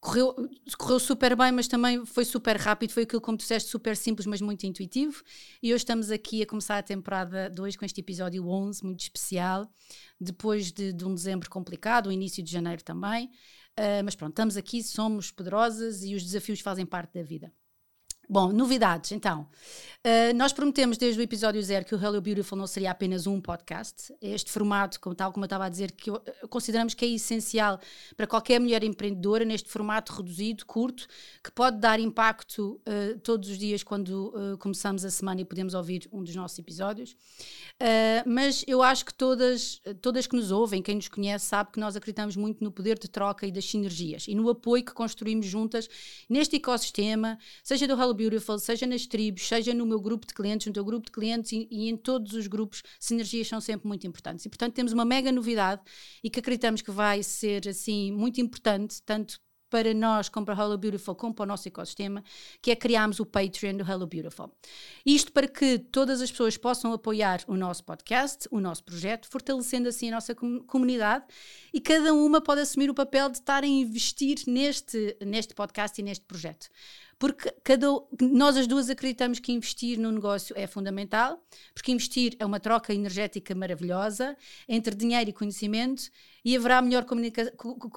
correu, 0.00 0.34
correu 0.78 0.98
super 0.98 1.36
bem, 1.36 1.52
mas 1.52 1.68
também 1.68 2.04
foi 2.06 2.24
super 2.24 2.56
rápido. 2.56 2.92
Foi 2.92 3.02
aquilo, 3.02 3.20
como 3.20 3.36
tu 3.36 3.42
disseste, 3.42 3.68
super 3.68 3.96
simples, 3.96 4.26
mas 4.26 4.40
muito 4.40 4.64
intuitivo. 4.64 5.22
E 5.62 5.72
hoje 5.72 5.82
estamos 5.82 6.10
aqui 6.10 6.42
a 6.42 6.46
começar 6.46 6.78
a 6.78 6.82
temporada 6.82 7.50
2 7.50 7.76
com 7.76 7.84
este 7.84 8.00
episódio 8.00 8.48
11, 8.48 8.84
muito 8.84 9.00
especial, 9.00 9.70
depois 10.20 10.72
de, 10.72 10.92
de 10.92 11.04
um 11.04 11.14
dezembro 11.14 11.50
complicado, 11.50 12.06
o 12.08 12.12
início 12.12 12.42
de 12.42 12.50
janeiro 12.50 12.82
também. 12.82 13.26
Uh, 13.78 14.02
mas 14.04 14.14
pronto, 14.16 14.32
estamos 14.32 14.56
aqui, 14.56 14.82
somos 14.82 15.30
poderosas 15.30 16.02
e 16.02 16.14
os 16.14 16.22
desafios 16.22 16.60
fazem 16.60 16.84
parte 16.84 17.14
da 17.14 17.22
vida. 17.22 17.52
Bom, 18.32 18.52
novidades, 18.52 19.10
então. 19.10 19.48
Uh, 20.06 20.32
nós 20.34 20.50
prometemos 20.50 20.96
desde 20.96 21.20
o 21.20 21.22
episódio 21.22 21.60
zero 21.62 21.84
que 21.84 21.94
o 21.94 22.02
Hello 22.02 22.22
Beautiful 22.22 22.56
não 22.56 22.66
seria 22.66 22.92
apenas 22.92 23.26
um 23.26 23.38
podcast. 23.38 24.14
Este 24.22 24.50
formato, 24.50 25.00
como, 25.00 25.16
tal 25.16 25.32
como 25.32 25.44
eu 25.44 25.46
estava 25.46 25.66
a 25.66 25.68
dizer, 25.68 25.90
que 25.90 26.08
eu, 26.08 26.22
consideramos 26.48 26.94
que 26.94 27.04
é 27.04 27.08
essencial 27.08 27.78
para 28.16 28.28
qualquer 28.28 28.60
mulher 28.60 28.84
empreendedora, 28.84 29.44
neste 29.44 29.68
formato 29.68 30.12
reduzido, 30.12 30.64
curto, 30.64 31.08
que 31.42 31.50
pode 31.50 31.78
dar 31.78 31.98
impacto 31.98 32.80
uh, 32.88 33.18
todos 33.18 33.50
os 33.50 33.58
dias 33.58 33.82
quando 33.82 34.28
uh, 34.28 34.56
começamos 34.58 35.04
a 35.04 35.10
semana 35.10 35.40
e 35.40 35.44
podemos 35.44 35.74
ouvir 35.74 36.08
um 36.12 36.22
dos 36.22 36.34
nossos 36.36 36.58
episódios. 36.58 37.16
mas 38.26 38.64
eu 38.66 38.82
acho 38.82 39.04
que 39.04 39.12
todas, 39.12 39.82
todas 40.00 40.26
que 40.26 40.36
nos 40.36 40.50
ouvem, 40.50 40.80
quem 40.80 40.94
nos 40.94 41.08
conhece, 41.08 41.46
sabe 41.46 41.72
que 41.72 41.80
nós 41.80 41.96
acreditamos 41.96 42.36
muito 42.36 42.62
no 42.62 42.70
poder 42.70 42.96
de 42.98 43.08
troca 43.08 43.44
e 43.46 43.50
das 43.50 43.64
sinergias 43.64 44.26
e 44.28 44.34
no 44.34 44.48
apoio 44.48 44.84
que 44.84 44.92
construímos 44.92 45.46
juntas 45.46 45.88
neste 46.28 46.56
ecossistema, 46.56 47.38
seja 47.64 47.88
do 47.88 47.94
Hello 47.94 48.19
Beautiful, 48.20 48.58
seja 48.58 48.86
nas 48.86 49.06
tribos, 49.06 49.48
seja 49.48 49.72
no 49.72 49.86
meu 49.86 49.98
grupo 49.98 50.26
de 50.26 50.34
clientes, 50.34 50.66
no 50.66 50.74
teu 50.74 50.84
grupo 50.84 51.06
de 51.06 51.12
clientes 51.12 51.52
e, 51.52 51.66
e, 51.70 51.88
em 51.88 51.96
todos 51.96 52.34
os 52.34 52.46
grupos, 52.46 52.82
sinergias 52.98 53.48
são 53.48 53.62
sempre 53.62 53.88
muito 53.88 54.06
importantes. 54.06 54.44
E 54.44 54.48
portanto 54.50 54.74
temos 54.74 54.92
uma 54.92 55.06
mega 55.06 55.32
novidade 55.32 55.80
e 56.22 56.28
que 56.28 56.38
acreditamos 56.38 56.82
que 56.82 56.90
vai 56.90 57.22
ser 57.22 57.66
assim 57.66 58.12
muito 58.12 58.38
importante, 58.38 59.00
tanto 59.06 59.40
para 59.70 59.94
nós, 59.94 60.28
como 60.28 60.44
para 60.44 60.60
Hello 60.60 60.76
Beautiful, 60.76 61.14
como 61.14 61.32
para 61.32 61.44
o 61.44 61.46
nosso 61.46 61.66
ecossistema, 61.66 62.22
que 62.60 62.70
é 62.70 62.76
criarmos 62.76 63.20
o 63.20 63.24
Patreon 63.24 63.76
do 63.76 63.90
Hello 63.90 64.06
Beautiful. 64.06 64.52
Isto 65.06 65.32
para 65.32 65.48
que 65.48 65.78
todas 65.78 66.20
as 66.20 66.30
pessoas 66.30 66.58
possam 66.58 66.92
apoiar 66.92 67.40
o 67.46 67.56
nosso 67.56 67.84
podcast, 67.84 68.46
o 68.50 68.60
nosso 68.60 68.84
projeto, 68.84 69.28
fortalecendo 69.30 69.88
assim 69.88 70.08
a 70.08 70.16
nossa 70.16 70.34
comunidade 70.34 71.24
e 71.72 71.80
cada 71.80 72.12
uma 72.12 72.40
pode 72.40 72.60
assumir 72.60 72.90
o 72.90 72.94
papel 72.94 73.30
de 73.30 73.38
estar 73.38 73.62
a 73.62 73.66
investir 73.66 74.42
neste, 74.46 75.16
neste 75.24 75.54
podcast 75.54 75.98
e 75.98 76.04
neste 76.04 76.24
projeto 76.26 76.68
porque 77.20 77.54
cada, 77.62 77.86
nós 78.18 78.56
as 78.56 78.66
duas 78.66 78.88
acreditamos 78.88 79.38
que 79.38 79.52
investir 79.52 79.98
no 79.98 80.10
negócio 80.10 80.56
é 80.56 80.66
fundamental, 80.66 81.38
porque 81.74 81.92
investir 81.92 82.34
é 82.38 82.46
uma 82.46 82.58
troca 82.58 82.94
energética 82.94 83.54
maravilhosa 83.54 84.34
entre 84.66 84.94
dinheiro 84.94 85.28
e 85.28 85.32
conhecimento 85.34 86.04
e 86.42 86.56
haverá 86.56 86.80
melhor 86.80 87.04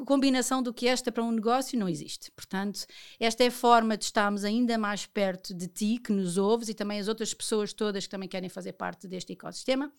combinação 0.06 0.62
do 0.62 0.74
que 0.74 0.90
esta 0.90 1.10
para 1.10 1.24
um 1.24 1.32
negócio? 1.32 1.80
Não 1.80 1.88
existe. 1.88 2.32
Portanto, 2.32 2.86
esta 3.18 3.46
é 3.46 3.48
a 3.48 3.52
forma 3.52 3.96
de 3.96 4.04
estarmos 4.04 4.44
ainda 4.44 4.78
mais 4.78 5.06
perto 5.06 5.54
de 5.54 5.70
ti, 5.70 6.00
que 6.04 6.12
nos 6.12 6.38
ouves, 6.38 6.68
e 6.68 6.74
também 6.74 7.00
as 7.00 7.08
outras 7.08 7.34
pessoas 7.34 7.72
todas 7.72 8.04
que 8.04 8.10
também 8.10 8.28
querem 8.28 8.50
fazer 8.50 8.74
parte 8.74 9.08
deste 9.08 9.32
ecossistema, 9.32 9.90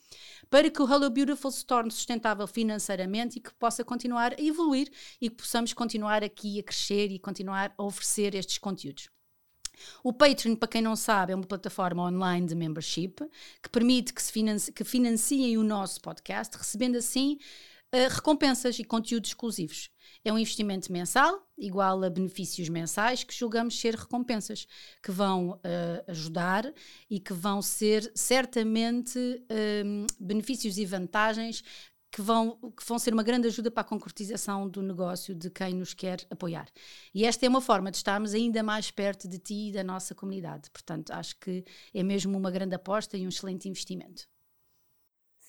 para 0.50 0.68
que 0.70 0.82
o 0.82 0.86
Hello 0.86 1.08
Beautiful 1.08 1.50
se 1.50 1.64
torne 1.64 1.90
sustentável 1.90 2.46
financeiramente 2.46 3.38
e 3.38 3.40
que 3.40 3.54
possa 3.54 3.82
continuar 3.82 4.34
a 4.34 4.42
evoluir 4.42 4.90
e 5.18 5.30
que 5.30 5.36
possamos 5.36 5.72
continuar 5.72 6.22
aqui 6.22 6.60
a 6.60 6.62
crescer 6.62 7.10
e 7.10 7.18
continuar 7.18 7.72
a 7.78 7.82
oferecer 7.82 8.34
estes 8.34 8.58
conteúdos. 8.58 9.13
O 10.02 10.12
Patreon, 10.12 10.56
para 10.56 10.68
quem 10.68 10.82
não 10.82 10.96
sabe, 10.96 11.32
é 11.32 11.36
uma 11.36 11.46
plataforma 11.46 12.02
online 12.02 12.46
de 12.46 12.54
membership 12.54 13.16
que 13.62 13.68
permite 13.70 14.12
que, 14.12 14.22
se 14.22 14.32
financie, 14.32 14.72
que 14.72 14.84
financiem 14.84 15.56
o 15.58 15.62
nosso 15.62 16.00
podcast, 16.00 16.56
recebendo 16.56 16.96
assim 16.96 17.38
uh, 17.94 18.08
recompensas 18.14 18.78
e 18.78 18.84
conteúdos 18.84 19.30
exclusivos. 19.30 19.90
É 20.24 20.32
um 20.32 20.38
investimento 20.38 20.90
mensal, 20.90 21.46
igual 21.58 22.02
a 22.02 22.10
benefícios 22.10 22.68
mensais, 22.68 23.22
que 23.24 23.34
julgamos 23.34 23.78
ser 23.78 23.94
recompensas, 23.94 24.66
que 25.02 25.10
vão 25.10 25.50
uh, 25.50 25.60
ajudar 26.08 26.72
e 27.10 27.20
que 27.20 27.32
vão 27.32 27.60
ser 27.60 28.10
certamente 28.14 29.18
uh, 29.18 30.06
benefícios 30.18 30.78
e 30.78 30.86
vantagens 30.86 31.62
que 32.14 32.22
vão, 32.22 32.56
que 32.76 32.86
vão 32.86 32.96
ser 32.96 33.12
uma 33.12 33.24
grande 33.24 33.48
ajuda 33.48 33.72
para 33.72 33.80
a 33.80 33.84
concretização 33.84 34.68
do 34.68 34.80
negócio 34.80 35.34
de 35.34 35.50
quem 35.50 35.74
nos 35.74 35.94
quer 35.94 36.24
apoiar. 36.30 36.68
E 37.12 37.24
esta 37.24 37.44
é 37.44 37.48
uma 37.48 37.60
forma 37.60 37.90
de 37.90 37.96
estarmos 37.96 38.34
ainda 38.34 38.62
mais 38.62 38.88
perto 38.88 39.26
de 39.26 39.36
ti 39.36 39.70
e 39.70 39.72
da 39.72 39.82
nossa 39.82 40.14
comunidade. 40.14 40.70
Portanto, 40.70 41.10
acho 41.10 41.36
que 41.40 41.64
é 41.92 42.04
mesmo 42.04 42.38
uma 42.38 42.52
grande 42.52 42.76
aposta 42.76 43.16
e 43.16 43.26
um 43.26 43.28
excelente 43.28 43.68
investimento. 43.68 44.28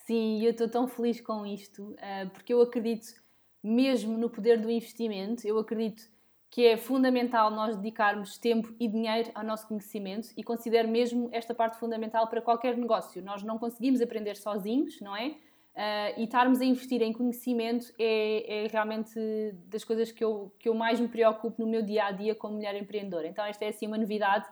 Sim, 0.07 0.41
eu 0.41 0.49
estou 0.49 0.67
tão 0.67 0.87
feliz 0.87 1.21
com 1.21 1.45
isto, 1.45 1.83
uh, 1.91 2.29
porque 2.33 2.51
eu 2.51 2.59
acredito 2.59 3.13
mesmo 3.61 4.17
no 4.17 4.27
poder 4.27 4.59
do 4.59 4.69
investimento, 4.69 5.47
eu 5.47 5.59
acredito 5.59 6.09
que 6.49 6.65
é 6.65 6.77
fundamental 6.77 7.51
nós 7.51 7.75
dedicarmos 7.75 8.39
tempo 8.39 8.73
e 8.79 8.87
dinheiro 8.87 9.29
ao 9.35 9.43
nosso 9.43 9.67
conhecimento 9.67 10.29
e 10.35 10.43
considero 10.43 10.87
mesmo 10.87 11.29
esta 11.31 11.53
parte 11.53 11.77
fundamental 11.77 12.27
para 12.27 12.41
qualquer 12.41 12.75
negócio. 12.75 13.21
Nós 13.21 13.43
não 13.43 13.59
conseguimos 13.59 14.01
aprender 14.01 14.35
sozinhos, 14.35 14.99
não 14.99 15.15
é? 15.15 15.35
Uh, 15.75 16.21
e 16.21 16.23
estarmos 16.23 16.61
a 16.61 16.65
investir 16.65 17.01
em 17.01 17.11
conhecimento 17.11 17.93
é, 17.99 18.63
é, 18.63 18.67
realmente 18.67 19.19
das 19.67 19.83
coisas 19.83 20.09
que 20.09 20.23
eu, 20.23 20.49
que 20.57 20.69
eu 20.69 20.73
mais 20.73 21.01
me 21.01 21.07
preocupo 21.09 21.61
no 21.61 21.67
meu 21.67 21.81
dia 21.81 22.05
a 22.05 22.11
dia 22.11 22.33
como 22.33 22.55
mulher 22.55 22.75
empreendedora. 22.75 23.27
Então, 23.27 23.43
esta 23.43 23.65
é 23.65 23.67
assim 23.67 23.85
uma 23.85 23.97
novidade 23.97 24.47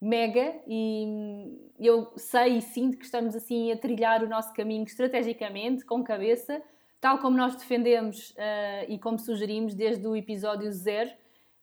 mega 0.00 0.54
e 0.68 1.72
eu 1.80 2.12
sei 2.16 2.58
e 2.58 2.62
sinto 2.62 2.96
que 2.96 3.04
estamos 3.04 3.34
assim 3.34 3.72
a 3.72 3.76
trilhar 3.76 4.22
o 4.22 4.28
nosso 4.28 4.54
caminho 4.54 4.84
estrategicamente, 4.84 5.84
com 5.84 6.04
cabeça, 6.04 6.62
tal 7.00 7.18
como 7.18 7.36
nós 7.36 7.56
defendemos 7.56 8.30
uh, 8.30 8.88
e 8.88 9.00
como 9.00 9.18
sugerimos 9.18 9.74
desde 9.74 10.06
o 10.06 10.14
episódio 10.14 10.70
zero 10.70 11.10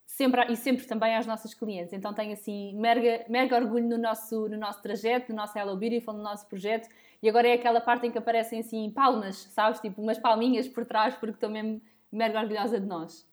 sempre, 0.04 0.52
e 0.52 0.56
sempre 0.56 0.86
também 0.86 1.16
às 1.16 1.26
nossas 1.26 1.54
clientes. 1.54 1.92
Então 1.92 2.12
tenho 2.12 2.32
assim 2.32 2.74
mega, 2.74 3.24
mega 3.28 3.56
orgulho 3.56 3.88
no 3.88 3.96
nosso, 3.98 4.48
no 4.48 4.58
nosso 4.58 4.82
trajeto, 4.82 5.30
no 5.30 5.36
nosso 5.36 5.58
Hello 5.58 5.76
Beautiful, 5.76 6.14
no 6.14 6.22
nosso 6.22 6.46
projeto 6.46 6.88
e 7.22 7.28
agora 7.28 7.48
é 7.48 7.54
aquela 7.54 7.80
parte 7.80 8.06
em 8.06 8.10
que 8.10 8.18
aparecem 8.18 8.60
assim 8.60 8.90
palmas, 8.90 9.36
sabes? 9.52 9.80
Tipo 9.80 10.02
umas 10.02 10.18
palminhas 10.18 10.68
por 10.68 10.84
trás, 10.84 11.14
porque 11.14 11.34
estou 11.34 11.50
mesmo 11.50 11.80
mega 12.10 12.40
orgulhosa 12.40 12.80
de 12.80 12.86
nós. 12.86 13.26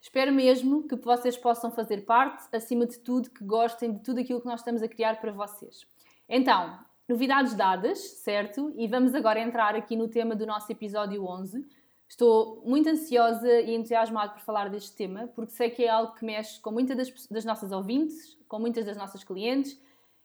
Espero 0.00 0.32
mesmo 0.32 0.86
que 0.86 0.96
vocês 0.96 1.36
possam 1.36 1.70
fazer 1.70 2.04
parte, 2.04 2.44
acima 2.54 2.86
de 2.86 2.98
tudo, 2.98 3.30
que 3.30 3.44
gostem 3.44 3.92
de 3.92 4.00
tudo 4.00 4.20
aquilo 4.20 4.40
que 4.40 4.46
nós 4.46 4.60
estamos 4.60 4.82
a 4.82 4.88
criar 4.88 5.20
para 5.20 5.32
vocês. 5.32 5.86
Então, 6.28 6.78
novidades 7.08 7.54
dadas, 7.54 7.98
certo? 7.98 8.72
E 8.76 8.86
vamos 8.86 9.14
agora 9.14 9.40
entrar 9.40 9.74
aqui 9.74 9.96
no 9.96 10.08
tema 10.08 10.36
do 10.36 10.46
nosso 10.46 10.70
episódio 10.70 11.24
11. 11.24 11.66
Estou 12.08 12.62
muito 12.64 12.88
ansiosa 12.88 13.60
e 13.60 13.74
entusiasmada 13.74 14.32
por 14.32 14.40
falar 14.40 14.70
deste 14.70 14.96
tema, 14.96 15.28
porque 15.34 15.52
sei 15.52 15.68
que 15.68 15.84
é 15.84 15.90
algo 15.90 16.14
que 16.14 16.24
mexe 16.24 16.60
com 16.60 16.70
muitas 16.70 16.96
das, 16.96 17.26
das 17.26 17.44
nossas 17.44 17.72
ouvintes, 17.72 18.38
com 18.46 18.58
muitas 18.58 18.86
das 18.86 18.96
nossas 18.96 19.24
clientes, 19.24 19.78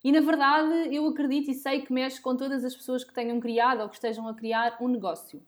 e 0.03 0.11
na 0.11 0.19
verdade 0.19 0.93
eu 0.93 1.07
acredito 1.07 1.49
e 1.49 1.53
sei 1.53 1.81
que 1.81 1.93
mexe 1.93 2.19
com 2.21 2.35
todas 2.35 2.65
as 2.65 2.75
pessoas 2.75 3.03
que 3.03 3.13
tenham 3.13 3.39
criado 3.39 3.81
ou 3.81 3.89
que 3.89 3.95
estejam 3.95 4.27
a 4.27 4.33
criar 4.33 4.77
um 4.81 4.87
negócio, 4.87 5.41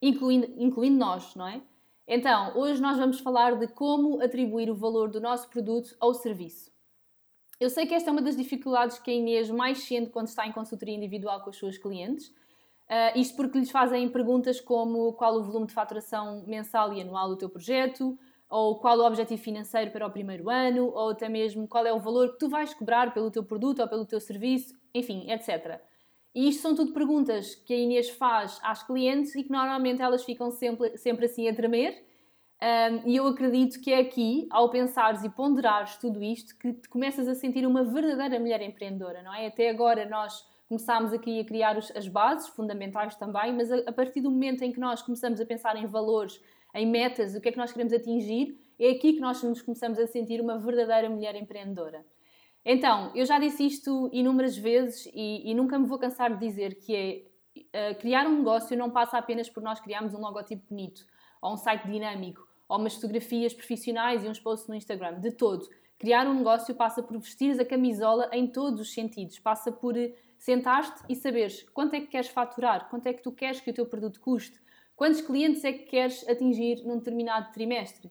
incluindo, 0.00 0.52
incluindo 0.56 0.98
nós, 0.98 1.34
não 1.34 1.48
é? 1.48 1.60
Então, 2.08 2.56
hoje 2.56 2.80
nós 2.80 2.96
vamos 2.96 3.18
falar 3.18 3.56
de 3.56 3.66
como 3.66 4.22
atribuir 4.22 4.70
o 4.70 4.74
valor 4.76 5.10
do 5.10 5.20
nosso 5.20 5.48
produto 5.48 5.96
ao 5.98 6.14
serviço. 6.14 6.70
Eu 7.58 7.68
sei 7.68 7.84
que 7.84 7.94
esta 7.94 8.10
é 8.10 8.12
uma 8.12 8.22
das 8.22 8.36
dificuldades 8.36 8.98
que 8.98 9.10
a 9.10 9.14
Inês 9.14 9.50
mais 9.50 9.78
sente 9.78 10.10
quando 10.10 10.28
está 10.28 10.46
em 10.46 10.52
consultoria 10.52 10.94
individual 10.94 11.40
com 11.40 11.50
as 11.50 11.56
suas 11.56 11.76
clientes. 11.76 12.28
Uh, 12.28 13.18
isto 13.18 13.34
porque 13.34 13.58
lhes 13.58 13.70
fazem 13.70 14.08
perguntas 14.08 14.60
como 14.60 15.14
qual 15.14 15.34
o 15.34 15.42
volume 15.42 15.66
de 15.66 15.72
faturação 15.72 16.44
mensal 16.46 16.92
e 16.92 17.00
anual 17.00 17.30
do 17.30 17.36
teu 17.36 17.48
projeto, 17.48 18.16
ou 18.48 18.78
qual 18.78 18.98
o 18.98 19.06
objetivo 19.06 19.42
financeiro 19.42 19.90
para 19.90 20.06
o 20.06 20.10
primeiro 20.10 20.48
ano, 20.48 20.86
ou 20.94 21.10
até 21.10 21.28
mesmo 21.28 21.66
qual 21.66 21.86
é 21.86 21.92
o 21.92 22.00
valor 22.00 22.32
que 22.32 22.38
tu 22.38 22.48
vais 22.48 22.72
cobrar 22.72 23.12
pelo 23.12 23.30
teu 23.30 23.44
produto 23.44 23.80
ou 23.80 23.88
pelo 23.88 24.06
teu 24.06 24.20
serviço, 24.20 24.74
enfim, 24.94 25.30
etc. 25.30 25.80
E 26.34 26.48
isto 26.48 26.62
são 26.62 26.74
tudo 26.74 26.92
perguntas 26.92 27.54
que 27.54 27.72
a 27.72 27.76
Inês 27.76 28.10
faz 28.10 28.60
às 28.62 28.82
clientes 28.82 29.34
e 29.34 29.42
que 29.42 29.50
normalmente 29.50 30.02
elas 30.02 30.24
ficam 30.24 30.50
sempre, 30.50 30.96
sempre 30.96 31.24
assim 31.26 31.48
a 31.48 31.54
tremer 31.54 32.04
um, 32.62 33.10
e 33.10 33.16
eu 33.16 33.26
acredito 33.26 33.78
que 33.80 33.92
é 33.92 34.00
aqui, 34.00 34.46
ao 34.50 34.70
pensares 34.70 35.22
e 35.22 35.28
ponderares 35.28 35.96
tudo 35.96 36.22
isto, 36.22 36.56
que 36.58 36.72
te 36.72 36.88
começas 36.88 37.28
a 37.28 37.34
sentir 37.34 37.66
uma 37.66 37.84
verdadeira 37.84 38.40
mulher 38.40 38.62
empreendedora, 38.62 39.22
não 39.22 39.34
é? 39.34 39.46
Até 39.46 39.68
agora 39.68 40.08
nós 40.08 40.42
começámos 40.66 41.12
aqui 41.12 41.38
a 41.38 41.44
criar 41.44 41.76
os, 41.76 41.94
as 41.94 42.08
bases 42.08 42.48
fundamentais 42.48 43.14
também, 43.16 43.52
mas 43.54 43.70
a, 43.70 43.76
a, 43.86 43.92
partir 43.92 44.22
do 44.22 44.30
momento 44.30 44.62
em 44.62 44.72
que 44.72 44.80
nós 44.80 45.02
começamos 45.02 45.38
a 45.38 45.44
pensar 45.44 45.76
em 45.76 45.86
valores, 45.86 46.40
em 46.74 46.86
metas, 46.86 47.34
o 47.34 47.40
que 47.40 47.48
é 47.48 47.52
que 47.52 47.58
nós 47.58 47.72
queremos 47.72 47.92
atingir, 47.92 48.58
é 48.78 48.90
aqui 48.90 49.14
que 49.14 49.20
nós 49.20 49.42
nos 49.42 49.62
começamos 49.62 49.98
a 49.98 50.06
sentir 50.06 50.40
uma 50.40 50.58
verdadeira 50.58 51.08
mulher 51.08 51.34
empreendedora. 51.34 52.04
Então, 52.64 53.12
eu 53.14 53.24
já 53.24 53.38
disse 53.38 53.64
isto 53.64 54.10
inúmeras 54.12 54.56
vezes 54.56 55.08
e, 55.14 55.50
e 55.50 55.54
nunca 55.54 55.78
me 55.78 55.86
vou 55.86 55.98
cansar 55.98 56.36
de 56.36 56.46
dizer 56.46 56.74
que 56.74 56.94
é 56.94 57.92
uh, 57.92 57.98
criar 57.98 58.26
um 58.26 58.38
negócio 58.38 58.76
não 58.76 58.90
passa 58.90 59.16
apenas 59.16 59.48
por 59.48 59.62
nós 59.62 59.80
criarmos 59.80 60.14
um 60.14 60.20
logotipo 60.20 60.64
bonito 60.68 61.06
ou 61.40 61.54
um 61.54 61.56
site 61.56 61.86
dinâmico 61.86 62.46
ou 62.68 62.78
umas 62.78 62.94
fotografias 62.94 63.54
profissionais 63.54 64.24
e 64.24 64.28
uns 64.28 64.40
posts 64.40 64.68
no 64.68 64.74
Instagram, 64.74 65.20
de 65.20 65.30
todo. 65.30 65.68
Criar 65.98 66.26
um 66.26 66.34
negócio 66.34 66.74
passa 66.74 67.02
por 67.02 67.16
vestir 67.18 67.58
a 67.60 67.64
camisola 67.64 68.28
em 68.32 68.46
todos 68.46 68.80
os 68.80 68.92
sentidos, 68.92 69.38
passa 69.38 69.70
por 69.70 69.96
eh, 69.96 70.12
sentar-te 70.36 71.02
e 71.08 71.14
saberes 71.14 71.62
quanto 71.70 71.94
é 71.94 72.00
que 72.00 72.08
queres 72.08 72.28
faturar, 72.28 72.90
quanto 72.90 73.06
é 73.06 73.12
que 73.12 73.22
tu 73.22 73.32
queres 73.32 73.60
que 73.60 73.70
o 73.70 73.74
teu 73.74 73.86
produto 73.86 74.20
custe, 74.20 74.60
quantos 74.96 75.20
clientes 75.20 75.62
é 75.64 75.72
que 75.72 75.84
queres 75.84 76.26
atingir 76.28 76.82
num 76.84 76.98
determinado 76.98 77.52
trimestre. 77.52 78.10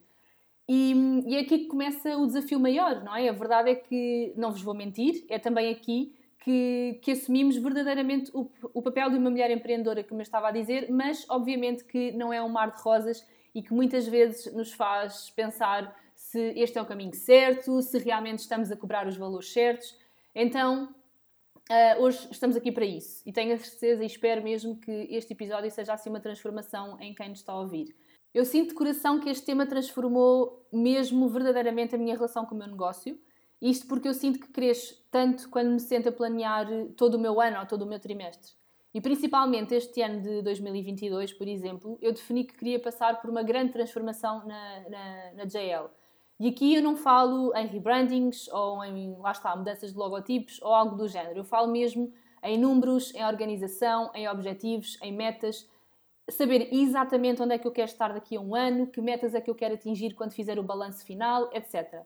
E, 0.70 0.94
e 1.28 1.36
é 1.36 1.40
aqui 1.42 1.60
que 1.60 1.68
começa 1.68 2.16
o 2.18 2.26
desafio 2.26 2.60
maior, 2.60 3.04
não 3.04 3.16
é? 3.16 3.28
A 3.28 3.34
verdade 3.34 3.72
é 3.72 3.76
que, 3.76 4.34
não 4.38 4.52
vos 4.52 4.62
vou 4.62 4.74
mentir, 4.74 5.26
é 5.30 5.38
também 5.38 5.72
aqui 5.72 6.16
que, 6.40 7.00
que 7.02 7.12
assumimos 7.12 7.58
verdadeiramente 7.58 8.32
o, 8.34 8.50
o 8.74 8.82
papel 8.82 9.10
de 9.10 9.18
uma 9.18 9.30
mulher 9.30 9.50
empreendedora, 9.52 10.04
como 10.04 10.22
eu 10.22 10.24
estava 10.24 10.48
a 10.48 10.52
dizer, 10.52 10.92
mas 10.92 11.26
obviamente 11.30 11.84
que 11.84 12.12
não 12.12 12.32
é 12.32 12.42
um 12.42 12.50
mar 12.50 12.72
de 12.72 12.82
rosas 12.82 13.28
e 13.54 13.62
que 13.62 13.74
muitas 13.74 14.08
vezes 14.08 14.54
nos 14.54 14.72
faz 14.72 15.30
pensar 15.32 15.96
se 16.16 16.40
este 16.56 16.78
é 16.78 16.82
o 16.82 16.86
caminho 16.86 17.14
certo, 17.14 17.82
se 17.82 17.98
realmente 17.98 18.40
estamos 18.40 18.72
a 18.72 18.78
cobrar 18.78 19.08
os 19.08 19.18
valores 19.18 19.52
certos. 19.52 19.98
Então, 20.34 20.94
uh, 21.70 22.02
hoje 22.02 22.28
estamos 22.32 22.56
aqui 22.56 22.72
para 22.72 22.86
isso 22.86 23.22
e 23.26 23.32
tenho 23.32 23.54
a 23.54 23.58
certeza 23.58 24.04
e 24.04 24.06
espero 24.06 24.44
mesmo 24.44 24.78
que 24.80 24.92
este 25.10 25.34
episódio 25.34 25.70
seja 25.72 25.94
assim 25.94 26.10
uma 26.10 26.20
transformação 26.20 27.00
em 27.00 27.14
quem 27.14 27.30
nos 27.30 27.40
está 27.40 27.54
a 27.54 27.60
ouvir. 27.60 27.96
Eu 28.34 28.44
sinto 28.44 28.70
de 28.70 28.76
coração 28.76 29.20
que 29.20 29.30
este 29.30 29.46
tema 29.46 29.66
transformou 29.66 30.68
mesmo 30.72 31.30
verdadeiramente 31.30 31.96
a 31.96 31.98
minha 31.98 32.16
relação 32.16 32.46
com 32.46 32.54
o 32.54 32.58
meu 32.58 32.68
negócio. 32.68 33.18
Isto 33.62 33.88
porque 33.88 34.08
eu 34.08 34.14
sinto 34.14 34.40
que 34.40 34.50
cresço 34.50 35.02
tanto 35.10 35.50
quando 35.50 35.72
me 35.72 35.80
sento 35.80 36.10
a 36.10 36.12
planear 36.12 36.68
todo 36.98 37.16
o 37.16 37.20
meu 37.20 37.40
ano 37.40 37.60
ou 37.60 37.66
todo 37.66 37.84
o 37.84 37.86
meu 37.86 37.98
trimestre. 37.98 38.52
E 38.94 39.00
principalmente 39.00 39.74
este 39.74 40.02
ano 40.02 40.22
de 40.22 40.42
2022, 40.42 41.34
por 41.34 41.48
exemplo, 41.48 41.98
eu 42.02 42.12
defini 42.12 42.44
que 42.44 42.56
queria 42.56 42.80
passar 42.80 43.22
por 43.22 43.30
uma 43.30 43.44
grande 43.44 43.72
transformação 43.72 44.46
na, 44.46 44.90
na, 44.90 45.34
na 45.34 45.46
JL. 45.46 45.90
E 46.40 46.50
aqui 46.50 46.76
eu 46.76 46.82
não 46.82 46.98
falo 46.98 47.56
em 47.56 47.66
rebrandings 47.68 48.50
ou 48.50 48.84
em, 48.84 49.16
lá 49.20 49.32
está, 49.32 49.56
mudanças 49.56 49.94
de 49.94 49.98
logotipos 49.98 50.62
ou 50.62 50.74
algo 50.74 50.96
do 50.96 51.08
género. 51.08 51.40
Eu 51.40 51.46
falo 51.46 51.72
mesmo 51.72 52.12
em 52.44 52.58
números, 52.58 53.14
em 53.16 53.26
organização, 53.26 54.12
em 54.14 54.28
objetivos, 54.28 54.98
em 55.02 55.14
metas. 55.14 55.68
Saber 56.30 56.74
exatamente 56.74 57.42
onde 57.42 57.54
é 57.54 57.58
que 57.58 57.68
eu 57.68 57.72
quero 57.72 57.90
estar 57.90 58.14
daqui 58.14 58.36
a 58.36 58.42
um 58.42 58.54
ano, 58.54 58.88
que 58.88 59.00
metas 59.00 59.34
é 59.34 59.40
que 59.40 59.50
eu 59.50 59.56
quero 59.56 59.76
atingir 59.76 60.14
quando 60.14 60.34
fizer 60.34 60.60
o 60.60 60.64
balanço 60.64 61.06
final, 61.06 61.50
etc. 61.54 62.04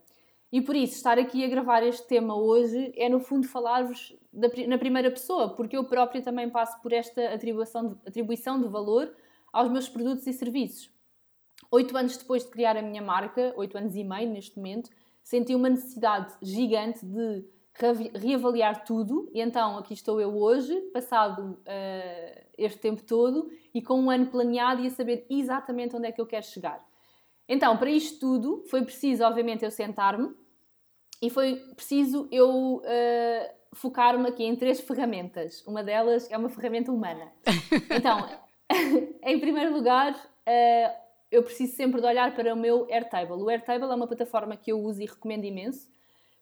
E 0.51 0.61
por 0.61 0.75
isso, 0.75 0.95
estar 0.95 1.17
aqui 1.17 1.43
a 1.43 1.47
gravar 1.47 1.83
este 1.83 2.07
tema 2.07 2.35
hoje 2.35 2.91
é, 2.95 3.07
no 3.07 3.19
fundo, 3.19 3.47
falar-vos 3.47 4.15
na 4.33 4.77
primeira 4.77 5.09
pessoa, 5.09 5.55
porque 5.55 5.77
eu 5.77 5.83
própria 5.85 6.21
também 6.21 6.49
passo 6.49 6.79
por 6.81 6.91
esta 6.91 7.33
atribuição 7.33 7.87
de, 7.87 7.97
atribuição 8.07 8.59
de 8.59 8.67
valor 8.67 9.11
aos 9.53 9.71
meus 9.71 9.87
produtos 9.87 10.25
e 10.27 10.33
serviços. 10.33 10.91
Oito 11.71 11.95
anos 11.95 12.17
depois 12.17 12.43
de 12.43 12.49
criar 12.49 12.75
a 12.75 12.81
minha 12.81 13.01
marca, 13.01 13.53
oito 13.55 13.77
anos 13.77 13.95
e 13.95 14.03
meio 14.03 14.29
neste 14.29 14.57
momento, 14.57 14.89
senti 15.23 15.53
uma 15.53 15.69
necessidade 15.69 16.33
gigante 16.41 17.05
de 17.05 17.45
reavaliar 18.13 18.83
tudo, 18.83 19.29
e 19.33 19.39
então 19.39 19.77
aqui 19.77 19.93
estou 19.93 20.19
eu 20.19 20.35
hoje, 20.35 20.75
passado 20.91 21.59
uh, 21.61 22.45
este 22.57 22.79
tempo 22.79 23.03
todo, 23.03 23.49
e 23.73 23.81
com 23.81 24.01
um 24.01 24.09
ano 24.09 24.25
planeado 24.27 24.81
e 24.81 24.87
a 24.87 24.89
saber 24.89 25.25
exatamente 25.29 25.95
onde 25.95 26.07
é 26.07 26.11
que 26.11 26.19
eu 26.19 26.25
quero 26.25 26.45
chegar. 26.45 26.83
Então, 27.47 27.77
para 27.77 27.89
isto 27.89 28.19
tudo, 28.19 28.63
foi 28.69 28.83
preciso, 28.83 29.23
obviamente, 29.23 29.63
eu 29.63 29.71
sentar-me 29.71 30.35
e 31.21 31.29
foi 31.29 31.55
preciso 31.75 32.27
eu 32.31 32.77
uh, 32.77 33.49
focar-me 33.73 34.27
aqui 34.27 34.43
em 34.43 34.55
três 34.55 34.79
ferramentas. 34.79 35.65
Uma 35.65 35.83
delas 35.83 36.29
é 36.31 36.37
uma 36.37 36.49
ferramenta 36.49 36.91
humana. 36.91 37.31
Então, 37.95 38.27
em 39.23 39.39
primeiro 39.39 39.73
lugar, 39.73 40.13
uh, 40.13 41.08
eu 41.31 41.43
preciso 41.43 41.75
sempre 41.75 42.01
de 42.01 42.07
olhar 42.07 42.33
para 42.35 42.53
o 42.53 42.57
meu 42.57 42.87
Airtable. 42.89 43.41
O 43.41 43.49
Airtable 43.49 43.89
é 43.89 43.95
uma 43.95 44.07
plataforma 44.07 44.57
que 44.57 44.71
eu 44.71 44.79
uso 44.79 45.01
e 45.01 45.05
recomendo 45.05 45.45
imenso. 45.45 45.87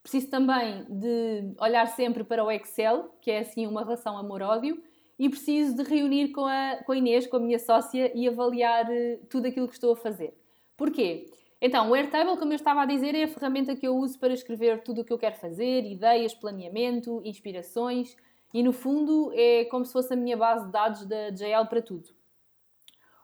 Preciso 0.01 0.29
também 0.29 0.85
de 0.87 1.53
olhar 1.59 1.85
sempre 1.87 2.23
para 2.23 2.43
o 2.43 2.49
Excel, 2.49 3.13
que 3.21 3.29
é 3.29 3.39
assim 3.39 3.67
uma 3.67 3.83
relação 3.83 4.17
amor-ódio. 4.17 4.81
E 5.19 5.27
preciso 5.27 5.75
de 5.75 5.83
reunir 5.83 6.29
com 6.29 6.45
a, 6.45 6.77
com 6.85 6.91
a 6.91 6.97
Inês, 6.97 7.27
com 7.27 7.37
a 7.37 7.39
minha 7.39 7.59
sócia, 7.59 8.11
e 8.15 8.27
avaliar 8.27 8.85
uh, 8.85 9.25
tudo 9.29 9.47
aquilo 9.47 9.67
que 9.67 9.73
estou 9.73 9.93
a 9.93 9.95
fazer. 9.95 10.33
Porquê? 10.77 11.31
Então, 11.59 11.89
o 11.89 11.95
Airtable, 11.95 12.37
como 12.37 12.53
eu 12.53 12.55
estava 12.55 12.83
a 12.83 12.85
dizer, 12.85 13.15
é 13.15 13.23
a 13.23 13.27
ferramenta 13.27 13.75
que 13.75 13.87
eu 13.87 13.97
uso 13.97 14.17
para 14.19 14.31
escrever 14.31 14.83
tudo 14.83 15.01
o 15.01 15.03
que 15.03 15.11
eu 15.11 15.17
quero 15.17 15.35
fazer, 15.35 15.83
ideias, 15.83 16.35
planeamento, 16.35 17.19
inspirações 17.25 18.15
e, 18.53 18.61
no 18.61 18.71
fundo, 18.71 19.31
é 19.33 19.65
como 19.65 19.83
se 19.83 19.91
fosse 19.91 20.13
a 20.13 20.15
minha 20.15 20.37
base 20.37 20.67
de 20.67 20.71
dados 20.71 21.05
da 21.05 21.31
JL 21.31 21.65
para 21.67 21.81
tudo. 21.81 22.09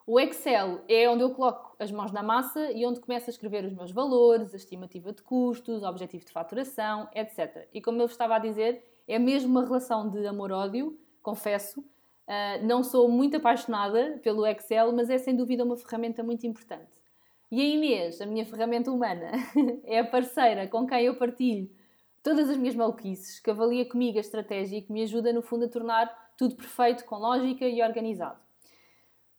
O 0.05 0.19
Excel 0.19 0.81
é 0.89 1.09
onde 1.09 1.23
eu 1.23 1.33
coloco 1.33 1.75
as 1.79 1.89
mãos 1.89 2.11
na 2.11 2.21
massa 2.21 2.71
e 2.73 2.85
onde 2.85 2.99
começo 2.99 3.29
a 3.29 3.31
escrever 3.31 3.63
os 3.63 3.71
meus 3.71 3.89
valores, 3.89 4.53
a 4.53 4.57
estimativa 4.57 5.13
de 5.13 5.21
custos, 5.21 5.81
o 5.81 5.85
objetivo 5.85 6.25
de 6.25 6.31
faturação, 6.31 7.07
etc. 7.15 7.69
E 7.73 7.81
como 7.81 8.01
eu 8.01 8.05
estava 8.05 8.35
a 8.35 8.39
dizer, 8.39 8.83
é 9.07 9.17
mesmo 9.17 9.49
uma 9.49 9.63
relação 9.63 10.09
de 10.09 10.27
amor-ódio, 10.27 10.99
confesso. 11.21 11.79
Uh, 11.79 12.65
não 12.65 12.83
sou 12.83 13.07
muito 13.07 13.37
apaixonada 13.37 14.19
pelo 14.21 14.45
Excel, 14.45 14.91
mas 14.91 15.09
é 15.09 15.17
sem 15.17 15.35
dúvida 15.35 15.63
uma 15.63 15.77
ferramenta 15.77 16.21
muito 16.21 16.45
importante. 16.45 17.01
E 17.49 17.61
a 17.61 17.63
Inês, 17.63 18.19
a 18.19 18.25
minha 18.25 18.45
ferramenta 18.45 18.91
humana, 18.91 19.31
é 19.85 19.99
a 19.99 20.05
parceira 20.05 20.67
com 20.67 20.85
quem 20.85 21.05
eu 21.05 21.15
partilho 21.15 21.69
todas 22.21 22.49
as 22.49 22.57
minhas 22.57 22.75
maluquices, 22.75 23.39
que 23.39 23.49
avalia 23.49 23.87
comigo 23.87 24.17
a 24.17 24.21
estratégia 24.21 24.77
e 24.77 24.81
que 24.81 24.91
me 24.91 25.03
ajuda, 25.03 25.31
no 25.31 25.41
fundo, 25.41 25.65
a 25.65 25.69
tornar 25.69 26.33
tudo 26.37 26.55
perfeito, 26.55 27.05
com 27.05 27.15
lógica 27.17 27.65
e 27.65 27.81
organizado. 27.81 28.39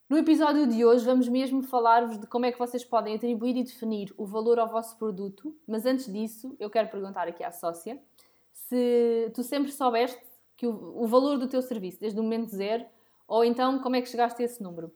No 0.07 0.19
episódio 0.19 0.67
de 0.67 0.85
hoje 0.85 1.03
vamos 1.03 1.27
mesmo 1.27 1.63
falar-vos 1.63 2.19
de 2.19 2.27
como 2.27 2.45
é 2.45 2.51
que 2.51 2.59
vocês 2.59 2.85
podem 2.85 3.15
atribuir 3.15 3.57
e 3.57 3.63
definir 3.63 4.13
o 4.15 4.23
valor 4.23 4.59
ao 4.59 4.67
vosso 4.67 4.95
produto, 4.97 5.57
mas 5.67 5.83
antes 5.83 6.13
disso 6.13 6.55
eu 6.59 6.69
quero 6.69 6.89
perguntar 6.89 7.27
aqui 7.27 7.43
à 7.43 7.51
sócia 7.51 7.99
se 8.53 9.31
tu 9.33 9.41
sempre 9.41 9.71
soubeste 9.71 10.21
que 10.55 10.67
o, 10.67 11.01
o 11.01 11.07
valor 11.07 11.39
do 11.39 11.47
teu 11.47 11.59
serviço 11.59 11.99
desde 11.99 12.19
o 12.19 12.23
momento 12.23 12.55
zero 12.55 12.85
ou 13.27 13.43
então 13.43 13.79
como 13.79 13.95
é 13.95 14.01
que 14.01 14.07
chegaste 14.07 14.43
a 14.43 14.45
esse 14.45 14.61
número? 14.61 14.93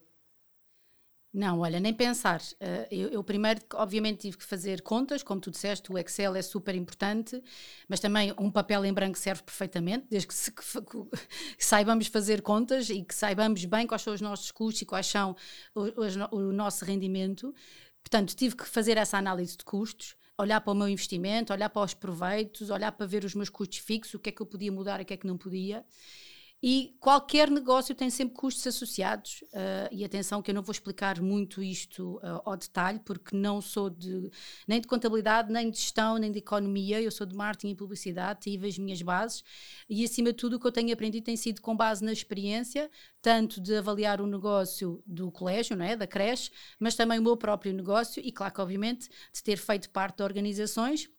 Não, 1.40 1.60
olha, 1.60 1.80
nem 1.80 1.94
pensar. 1.94 2.42
Uh, 2.42 2.86
eu, 2.92 3.08
eu, 3.12 3.24
primeiro, 3.24 3.62
obviamente, 3.76 4.24
tive 4.24 4.36
que 4.36 4.44
fazer 4.44 4.82
contas, 4.82 5.24
como 5.24 5.40
tu 5.40 5.50
disseste, 5.50 5.90
o 5.90 5.98
Excel 5.98 6.36
é 6.36 6.42
super 6.42 6.76
importante, 6.76 7.42
mas 7.88 8.02
também 8.02 8.34
um 8.38 8.52
papel 8.52 8.84
em 8.84 8.92
branco 8.92 9.18
serve 9.18 9.44
perfeitamente, 9.44 10.06
desde 10.10 10.28
que, 10.28 10.34
se, 10.34 10.52
que, 10.52 10.62
que 11.58 11.66
saibamos 11.66 12.08
fazer 12.08 12.42
contas 12.42 12.90
e 12.90 13.02
que 13.06 13.16
saibamos 13.16 13.64
bem 13.64 13.88
quais 13.88 14.02
são 14.02 14.14
os 14.14 14.20
nossos 14.20 14.52
custos 14.52 14.82
e 14.82 14.86
quais 14.86 15.06
são 15.06 15.34
o, 15.74 16.36
o 16.36 16.52
nosso 16.52 16.84
rendimento. 16.84 17.56
Portanto, 18.04 18.36
tive 18.36 18.58
que 18.58 18.66
fazer 18.66 18.98
essa 18.98 19.18
análise 19.18 19.56
de 19.56 19.64
custos, 19.64 20.18
olhar 20.38 20.60
para 20.60 20.74
o 20.74 20.76
meu 20.76 20.90
investimento, 20.90 21.54
olhar 21.54 21.70
para 21.70 21.84
os 21.84 21.94
proveitos, 21.94 22.70
olhar 22.70 22.92
para 22.92 23.06
ver 23.06 23.24
os 23.24 23.34
meus 23.34 23.48
custos 23.48 23.78
fixos, 23.78 24.16
o 24.16 24.20
que 24.20 24.28
é 24.28 24.32
que 24.34 24.42
eu 24.42 24.46
podia 24.46 24.74
mudar 24.74 25.00
e 25.00 25.04
o 25.04 25.06
que 25.06 25.14
é 25.14 25.18
que 25.18 25.26
não 25.26 25.38
podia. 25.38 25.86
E 26.62 26.94
qualquer 27.00 27.50
negócio 27.50 27.96
tem 27.96 28.10
sempre 28.10 28.36
custos 28.36 28.68
associados. 28.68 29.44
Uh, 29.54 29.88
e 29.92 30.04
atenção, 30.04 30.42
que 30.42 30.52
eu 30.52 30.56
não 30.56 30.62
vou 30.62 30.74
explicar 30.74 31.22
muito 31.22 31.64
isto 31.64 32.18
uh, 32.18 32.42
ao 32.44 32.58
detalhe, 32.58 33.00
porque 33.00 33.36
não 33.36 33.62
sou 33.62 33.90
de, 33.90 34.30
nem 34.68 34.82
de 34.82 34.88
contabilidade, 34.88 35.52
nem 35.52 35.72
de 35.72 35.78
gestão, 35.78 36.18
nem 36.18 36.32
de 36.32 36.40
economia. 36.40 37.02
Eu 37.02 37.12
sou 37.12 37.26
de 37.26 37.36
marketing 37.36 37.70
e 37.70 37.76
publicidade, 37.76 38.42
tive 38.42 38.68
as 38.68 38.78
minhas 38.78 39.02
bases. 39.02 39.44
E 39.90 40.04
acima 40.04 40.30
de 40.30 40.38
tudo, 40.38 40.58
o 40.58 40.60
que 40.60 40.68
eu 40.68 40.72
tenho 40.72 40.92
aprendido 40.92 41.24
tem 41.24 41.38
sido 41.38 41.62
com 41.62 41.76
base 41.76 42.04
na 42.04 42.12
experiência, 42.12 42.92
tanto 43.22 43.62
de 43.62 43.76
avaliar 43.76 44.20
o 44.20 44.28
negócio 44.28 45.02
do 45.06 45.32
colégio, 45.32 45.78
não 45.78 45.86
é? 45.86 45.96
da 45.96 46.08
creche, 46.08 46.52
mas 46.78 46.96
também 46.96 47.20
o 47.20 47.24
meu 47.24 47.38
próprio 47.38 47.74
negócio. 47.74 48.22
E, 48.24 48.32
claro 48.32 48.54
que, 48.54 48.62
obviamente, 48.62 49.10
de 49.32 49.44
ter 49.44 49.58
feito 49.58 49.90
parte 49.90 50.18
de 50.18 50.24
organizações 50.24 51.10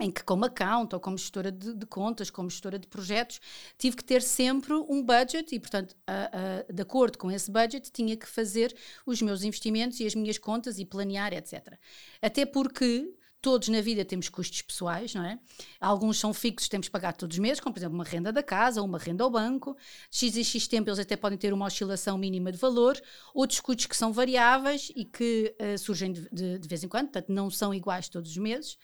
em 0.00 0.10
que, 0.10 0.22
como 0.22 0.44
account 0.44 0.94
ou 0.94 1.00
como 1.00 1.18
gestora 1.18 1.50
de, 1.50 1.74
de, 1.74 1.86
contas, 1.86 2.30
como 2.30 2.48
gestora 2.48 2.78
de 2.78 2.86
projetos, 2.86 3.40
tive 3.76 3.96
que 3.96 4.04
ter 4.04 4.22
sempre 4.22 4.72
um 4.74 5.02
budget 5.02 5.54
e, 5.54 5.58
portanto, 5.58 5.96
a, 6.06 6.66
a, 6.68 6.72
de 6.72 6.82
acordo 6.82 7.18
com 7.18 7.30
esse 7.30 7.50
budget, 7.50 7.90
tinha 7.90 8.16
que 8.16 8.26
fazer 8.26 8.74
os 9.04 9.20
meus 9.20 9.42
investimentos 9.42 9.98
e 10.00 10.06
as 10.06 10.14
minhas 10.14 10.38
contas 10.38 10.78
e 10.78 10.84
planear, 10.84 11.32
etc. 11.32 11.78
Até 12.22 12.46
porque 12.46 13.12
Todos 13.40 13.68
na 13.68 13.80
vida 13.80 14.04
temos 14.04 14.28
custos 14.28 14.62
pessoais, 14.62 15.14
não 15.14 15.24
é? 15.24 15.38
Alguns 15.80 16.18
são 16.18 16.34
fixos, 16.34 16.68
temos 16.68 16.88
que 16.88 16.92
pagar 16.92 17.12
todos 17.12 17.36
os 17.36 17.38
meses, 17.38 17.60
como 17.60 17.72
por 17.72 17.78
exemplo 17.78 17.94
uma 17.94 18.04
renda 18.04 18.32
da 18.32 18.42
casa, 18.42 18.82
uma 18.82 18.98
renda 18.98 19.22
ao 19.22 19.30
banco. 19.30 19.76
X 20.10 20.36
e 20.36 20.44
X 20.44 20.66
tempo 20.66 20.88
eles 20.88 20.98
até 20.98 21.16
podem 21.16 21.38
ter 21.38 21.52
uma 21.52 21.66
oscilação 21.66 22.18
mínima 22.18 22.50
de 22.50 22.58
valor. 22.58 23.00
Outros 23.32 23.60
custos 23.60 23.86
que 23.86 23.96
são 23.96 24.12
variáveis 24.12 24.90
e 24.96 25.04
que 25.04 25.54
uh, 25.60 25.78
surgem 25.78 26.12
de, 26.12 26.28
de, 26.32 26.58
de, 26.58 26.68
vez 26.68 26.82
em 26.82 26.88
quando, 26.88 27.06
portanto 27.06 27.28
não 27.28 27.48
são 27.48 27.72
iguais 27.72 28.08
todos 28.08 28.30
os 28.30 28.36
meses. 28.36 28.76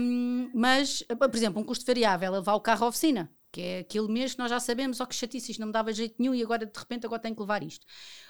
Um, 0.00 0.50
mas, 0.54 1.02
por 1.02 1.34
exemplo, 1.34 1.60
um 1.60 1.64
custo 1.64 1.84
variável 1.84 2.28
é 2.28 2.30
levar 2.38 2.54
o 2.54 2.60
carro 2.60 2.84
à 2.84 2.88
oficina 2.88 3.30
que 3.52 3.60
é 3.60 3.78
aquilo 3.80 4.08
mesmo 4.08 4.36
que 4.36 4.42
nós 4.42 4.50
já 4.50 4.58
sabemos, 4.58 4.98
ó 4.98 5.04
que 5.04 5.14
chatice, 5.14 5.52
isto 5.52 5.60
não 5.60 5.66
me 5.66 5.72
dava 5.72 5.92
jeito 5.92 6.16
nenhum 6.18 6.34
e 6.34 6.42
agora 6.42 6.64
de 6.64 6.76
repente 6.76 7.04
agora 7.04 7.20
tenho 7.20 7.34
que 7.34 7.40
levar 7.42 7.62
isto. 7.62 7.86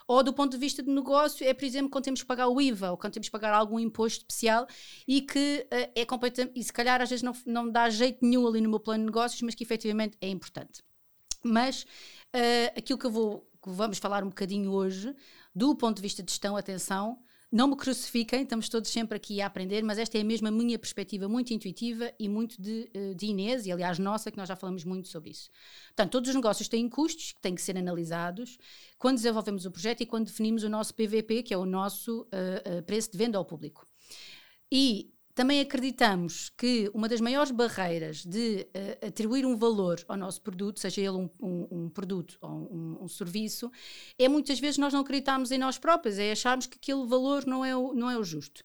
Ou 0.06 0.20
do 0.22 0.32
ponto 0.32 0.50
de 0.50 0.58
vista 0.58 0.82
de 0.82 0.90
negócio, 0.90 1.46
é 1.46 1.54
por 1.54 1.64
exemplo 1.64 1.88
quando 1.90 2.04
temos 2.04 2.20
que 2.20 2.26
pagar 2.26 2.48
o 2.48 2.60
IVA 2.60 2.90
ou 2.90 2.96
quando 2.98 3.12
temos 3.12 3.28
que 3.28 3.32
pagar 3.32 3.54
algum 3.54 3.78
imposto 3.78 4.18
especial 4.18 4.66
e 5.06 5.20
que 5.20 5.66
uh, 5.72 5.92
é 5.94 6.04
completamente, 6.04 6.58
e 6.58 6.64
se 6.64 6.72
calhar 6.72 7.00
às 7.00 7.08
vezes 7.08 7.22
não, 7.22 7.32
não 7.46 7.70
dá 7.70 7.88
jeito 7.88 8.18
nenhum 8.26 8.46
ali 8.46 8.60
no 8.60 8.68
meu 8.68 8.80
plano 8.80 9.04
de 9.04 9.06
negócios, 9.06 9.40
mas 9.42 9.54
que 9.54 9.62
efetivamente 9.62 10.18
é 10.20 10.28
importante. 10.28 10.82
Mas 11.44 11.84
uh, 12.34 12.76
aquilo 12.76 12.98
que 12.98 13.06
eu 13.06 13.10
vou, 13.10 13.48
que 13.62 13.70
vamos 13.70 13.98
falar 13.98 14.24
um 14.24 14.28
bocadinho 14.28 14.72
hoje, 14.72 15.14
do 15.54 15.74
ponto 15.76 15.96
de 15.96 16.02
vista 16.02 16.22
de 16.22 16.32
gestão, 16.32 16.56
atenção, 16.56 17.22
não 17.52 17.68
me 17.68 17.76
crucifiquem, 17.76 18.44
estamos 18.44 18.66
todos 18.70 18.90
sempre 18.90 19.14
aqui 19.14 19.42
a 19.42 19.46
aprender, 19.46 19.82
mas 19.82 19.98
esta 19.98 20.16
é 20.16 20.24
mesmo 20.24 20.48
a 20.48 20.50
minha 20.50 20.78
perspectiva 20.78 21.28
muito 21.28 21.52
intuitiva 21.52 22.10
e 22.18 22.26
muito 22.26 22.60
de, 22.60 22.88
eh, 22.94 23.12
de 23.12 23.26
Inês, 23.26 23.66
e 23.66 23.72
aliás 23.72 23.98
nossa, 23.98 24.30
que 24.30 24.38
nós 24.38 24.48
já 24.48 24.56
falamos 24.56 24.84
muito 24.84 25.08
sobre 25.08 25.30
isso. 25.30 25.50
Portanto, 25.88 26.12
todos 26.12 26.30
os 26.30 26.34
negócios 26.34 26.66
têm 26.66 26.88
custos 26.88 27.32
que 27.32 27.42
têm 27.42 27.54
que 27.54 27.60
ser 27.60 27.76
analisados 27.76 28.56
quando 28.98 29.16
desenvolvemos 29.16 29.66
o 29.66 29.70
projeto 29.70 30.00
e 30.00 30.06
quando 30.06 30.28
definimos 30.28 30.64
o 30.64 30.68
nosso 30.70 30.94
PVP, 30.94 31.42
que 31.42 31.52
é 31.52 31.58
o 31.58 31.66
nosso 31.66 32.22
uh, 32.22 32.78
uh, 32.78 32.82
preço 32.84 33.12
de 33.12 33.18
venda 33.18 33.36
ao 33.36 33.44
público. 33.44 33.86
E 34.70 35.11
também 35.34 35.60
acreditamos 35.60 36.50
que 36.50 36.90
uma 36.92 37.08
das 37.08 37.20
maiores 37.20 37.50
barreiras 37.50 38.24
de 38.24 38.66
uh, 38.68 39.06
atribuir 39.06 39.46
um 39.46 39.56
valor 39.56 40.04
ao 40.06 40.16
nosso 40.16 40.40
produto, 40.42 40.78
seja 40.78 41.00
ele 41.00 41.16
um, 41.16 41.30
um, 41.40 41.68
um 41.70 41.88
produto 41.88 42.36
ou 42.40 42.50
um, 42.50 42.98
um, 43.04 43.08
serviço, 43.08 43.70
é 44.18 44.28
muitas 44.28 44.60
vezes 44.60 44.78
nós 44.78 44.92
não 44.92 45.00
acreditarmos 45.00 45.50
em 45.50 45.58
nós 45.58 45.78
próprios, 45.78 46.18
é 46.18 46.32
acharmos 46.32 46.66
que 46.66 46.76
aquele 46.76 47.06
valor 47.06 47.46
não 47.46 47.64
é 47.64 47.74
o, 47.74 47.94
não 47.94 48.10
é 48.10 48.18
o 48.18 48.24
justo. 48.24 48.62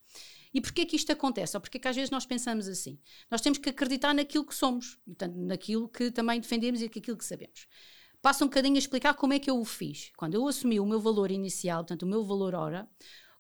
E 0.54 0.60
porquê 0.60 0.86
que 0.86 0.96
isto 0.96 1.12
acontece? 1.12 1.56
Ou 1.56 1.62
porquê 1.62 1.80
que 1.80 1.88
às 1.88 1.96
vezes 1.96 2.10
nós 2.10 2.26
pensamos 2.26 2.68
assim? 2.68 3.00
Nós 3.30 3.42
temos 3.42 3.58
que 3.58 3.70
acreditar 3.70 4.14
naquilo 4.14 4.46
que 4.46 4.56
somos, 4.56 4.98
portanto, 5.06 5.36
naquilo 5.36 5.88
que 5.88 6.12
também 6.12 6.40
defendemos 6.40 6.82
e 6.82 6.86
naquilo 6.86 7.18
que 7.18 7.26
sabemos. 7.26 7.68
Passo 8.22 8.44
um 8.44 8.48
bocadinho 8.48 8.76
a 8.76 8.80
explicar 8.80 9.14
como 9.14 9.34
é 9.34 9.40
que 9.40 9.50
eu 9.50 9.60
o 9.60 9.66
fiz. 9.66 10.12
Quando 10.18 10.34
eu 10.34 10.48
assumi 10.48 10.80
o 10.80 10.86
meu 10.86 11.00
valor 11.00 11.32
inicial, 11.32 11.80
portanto, 11.84 12.04
o 12.04 12.08
meu 12.08 12.26
valor 12.26 12.56
hora, 12.56 12.90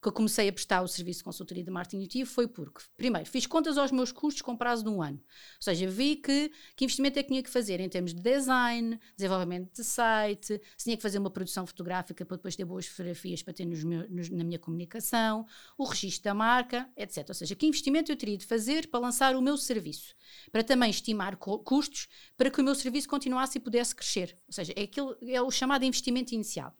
que 0.07 0.09
eu 0.09 0.13
comecei 0.13 0.47
a 0.47 0.53
prestar 0.53 0.81
o 0.81 0.87
serviço 0.87 1.19
de 1.19 1.23
consultoria 1.25 1.63
de 1.63 1.69
marketing 1.69 1.97
intuitivo 1.97 2.29
foi 2.29 2.47
porque, 2.47 2.81
primeiro, 2.95 3.27
fiz 3.29 3.45
contas 3.45 3.77
aos 3.77 3.91
meus 3.91 4.11
custos 4.11 4.41
com 4.41 4.55
prazo 4.55 4.83
de 4.83 4.89
um 4.89 5.01
ano. 5.01 5.17
Ou 5.17 5.61
seja, 5.61 5.85
vi 5.89 6.15
que, 6.15 6.49
que 6.77 6.85
investimento 6.85 7.19
é 7.19 7.23
que 7.23 7.27
tinha 7.27 7.43
que 7.43 7.49
fazer 7.49 7.81
em 7.81 7.89
termos 7.89 8.13
de 8.13 8.21
design, 8.21 8.97
desenvolvimento 9.17 9.73
de 9.73 9.83
site, 9.83 10.61
se 10.77 10.85
tinha 10.85 10.95
que 10.95 11.03
fazer 11.03 11.19
uma 11.19 11.29
produção 11.29 11.67
fotográfica 11.67 12.25
para 12.25 12.37
depois 12.37 12.55
ter 12.55 12.63
boas 12.63 12.85
fotografias 12.85 13.43
para 13.43 13.53
ter 13.53 13.65
nos 13.65 13.83
meus, 13.83 14.09
nos, 14.09 14.29
na 14.29 14.45
minha 14.45 14.57
comunicação, 14.57 15.45
o 15.77 15.83
registro 15.83 16.23
da 16.23 16.33
marca, 16.33 16.89
etc. 16.95 17.25
Ou 17.27 17.35
seja, 17.35 17.53
que 17.53 17.65
investimento 17.65 18.09
eu 18.09 18.15
teria 18.15 18.37
de 18.37 18.45
fazer 18.45 18.87
para 18.87 19.01
lançar 19.01 19.35
o 19.35 19.41
meu 19.41 19.57
serviço, 19.57 20.15
para 20.51 20.63
também 20.63 20.89
estimar 20.89 21.35
custos 21.35 22.07
para 22.37 22.49
que 22.49 22.61
o 22.61 22.63
meu 22.63 22.75
serviço 22.75 23.09
continuasse 23.09 23.57
e 23.57 23.61
pudesse 23.61 23.93
crescer. 23.93 24.37
Ou 24.47 24.53
seja, 24.53 24.71
é, 24.73 24.83
aquilo, 24.83 25.17
é 25.21 25.41
o 25.41 25.51
chamado 25.51 25.83
investimento 25.83 26.33
inicial. 26.33 26.73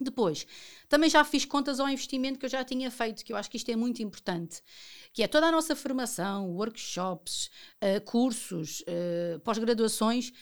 Depois, 0.00 0.46
também 0.88 1.10
já 1.10 1.22
fiz 1.22 1.44
contas 1.44 1.78
ao 1.78 1.88
investimento 1.88 2.38
que 2.38 2.46
eu 2.46 2.50
já 2.50 2.64
tinha 2.64 2.90
feito, 2.90 3.22
que 3.22 3.32
eu 3.32 3.36
acho 3.36 3.50
que 3.50 3.58
isto 3.58 3.70
é 3.70 3.76
muito 3.76 4.02
importante, 4.02 4.62
que 5.12 5.22
é 5.22 5.28
toda 5.28 5.46
a 5.46 5.52
nossa 5.52 5.76
formação, 5.76 6.50
workshops, 6.52 7.50
uh, 7.82 8.00
cursos, 8.04 8.80
uh, 8.80 9.38
pós-graduações, 9.40 10.32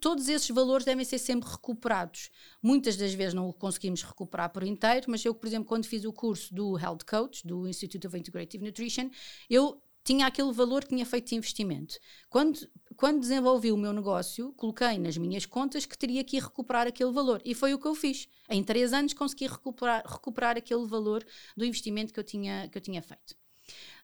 todos 0.00 0.28
esses 0.28 0.48
valores 0.50 0.84
devem 0.84 1.04
ser 1.04 1.18
sempre 1.18 1.48
recuperados. 1.48 2.28
Muitas 2.62 2.94
das 2.94 3.14
vezes 3.14 3.32
não 3.32 3.48
o 3.48 3.54
conseguimos 3.54 4.02
recuperar 4.02 4.50
por 4.50 4.62
inteiro, 4.62 5.06
mas 5.08 5.24
eu, 5.24 5.34
por 5.34 5.46
exemplo, 5.46 5.66
quando 5.66 5.86
fiz 5.86 6.04
o 6.04 6.12
curso 6.12 6.54
do 6.54 6.78
Health 6.78 6.98
Coach, 7.08 7.46
do 7.46 7.66
Institute 7.66 8.06
of 8.06 8.18
Integrative 8.18 8.62
Nutrition, 8.62 9.08
eu 9.48 9.82
tinha 10.04 10.26
aquele 10.26 10.52
valor 10.52 10.82
que 10.82 10.90
tinha 10.90 11.06
feito 11.06 11.28
de 11.28 11.36
investimento. 11.36 11.98
Quando, 12.28 12.58
quando 12.96 13.20
desenvolvi 13.20 13.70
o 13.70 13.76
meu 13.76 13.92
negócio, 13.92 14.52
coloquei 14.54 14.98
nas 14.98 15.16
minhas 15.16 15.46
contas 15.46 15.86
que 15.86 15.96
teria 15.96 16.24
que 16.24 16.36
ir 16.36 16.42
recuperar 16.42 16.86
aquele 16.86 17.12
valor. 17.12 17.40
E 17.44 17.54
foi 17.54 17.72
o 17.74 17.78
que 17.78 17.86
eu 17.86 17.94
fiz. 17.94 18.28
Em 18.48 18.62
três 18.62 18.92
anos 18.92 19.12
consegui 19.12 19.46
recuperar, 19.46 20.02
recuperar 20.06 20.56
aquele 20.56 20.86
valor 20.86 21.24
do 21.56 21.64
investimento 21.64 22.12
que 22.12 22.20
eu 22.20 22.24
tinha, 22.24 22.68
que 22.68 22.78
eu 22.78 22.82
tinha 22.82 23.02
feito. 23.02 23.36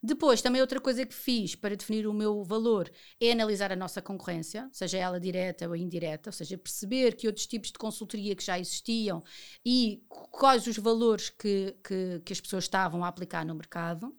Depois, 0.03 0.41
também 0.41 0.61
outra 0.61 0.81
coisa 0.81 1.05
que 1.05 1.15
fiz 1.15 1.57
para 1.57 1.75
definir 1.75 2.07
o 2.07 2.15
meu 2.15 2.45
valor 2.45 2.91
é 3.21 3.33
analisar 3.33 3.73
a 3.73 3.77
nossa 3.77 4.01
concorrência, 4.01 4.69
seja 4.73 4.97
ela 4.99 5.19
direta 5.19 5.69
ou 5.69 5.75
indireta, 5.75 6.29
ou 6.29 6.33
seja, 6.33 6.57
perceber 6.57 7.17
que 7.17 7.27
outros 7.27 7.47
tipos 7.47 7.73
de 7.73 7.79
consultoria 7.79 8.37
que 8.37 8.45
já 8.45 8.59
existiam 8.59 9.23
e 9.65 10.05
quais 10.09 10.67
os 10.67 10.79
valores 10.79 11.31
que, 11.31 11.77
que, 11.83 12.21
que 12.25 12.33
as 12.33 12.41
pessoas 12.41 12.65
estavam 12.65 13.05
a 13.05 13.09
aplicar 13.09 13.45
no 13.45 13.55
mercado. 13.55 14.17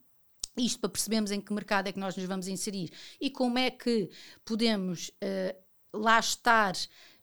Isto 0.60 0.80
para 0.82 0.90
percebermos 0.90 1.32
em 1.32 1.42
que 1.42 1.54
mercado 1.54 1.88
é 1.88 1.92
que 1.92 2.00
nós 2.00 2.16
nos 2.16 2.26
vamos 2.26 2.48
inserir 2.48 2.92
e 3.20 3.30
como 3.30 3.58
é 3.58 3.72
que 3.72 4.10
podemos 4.44 5.10
uh, 5.24 5.98
lá 5.98 6.20
estar 6.20 6.74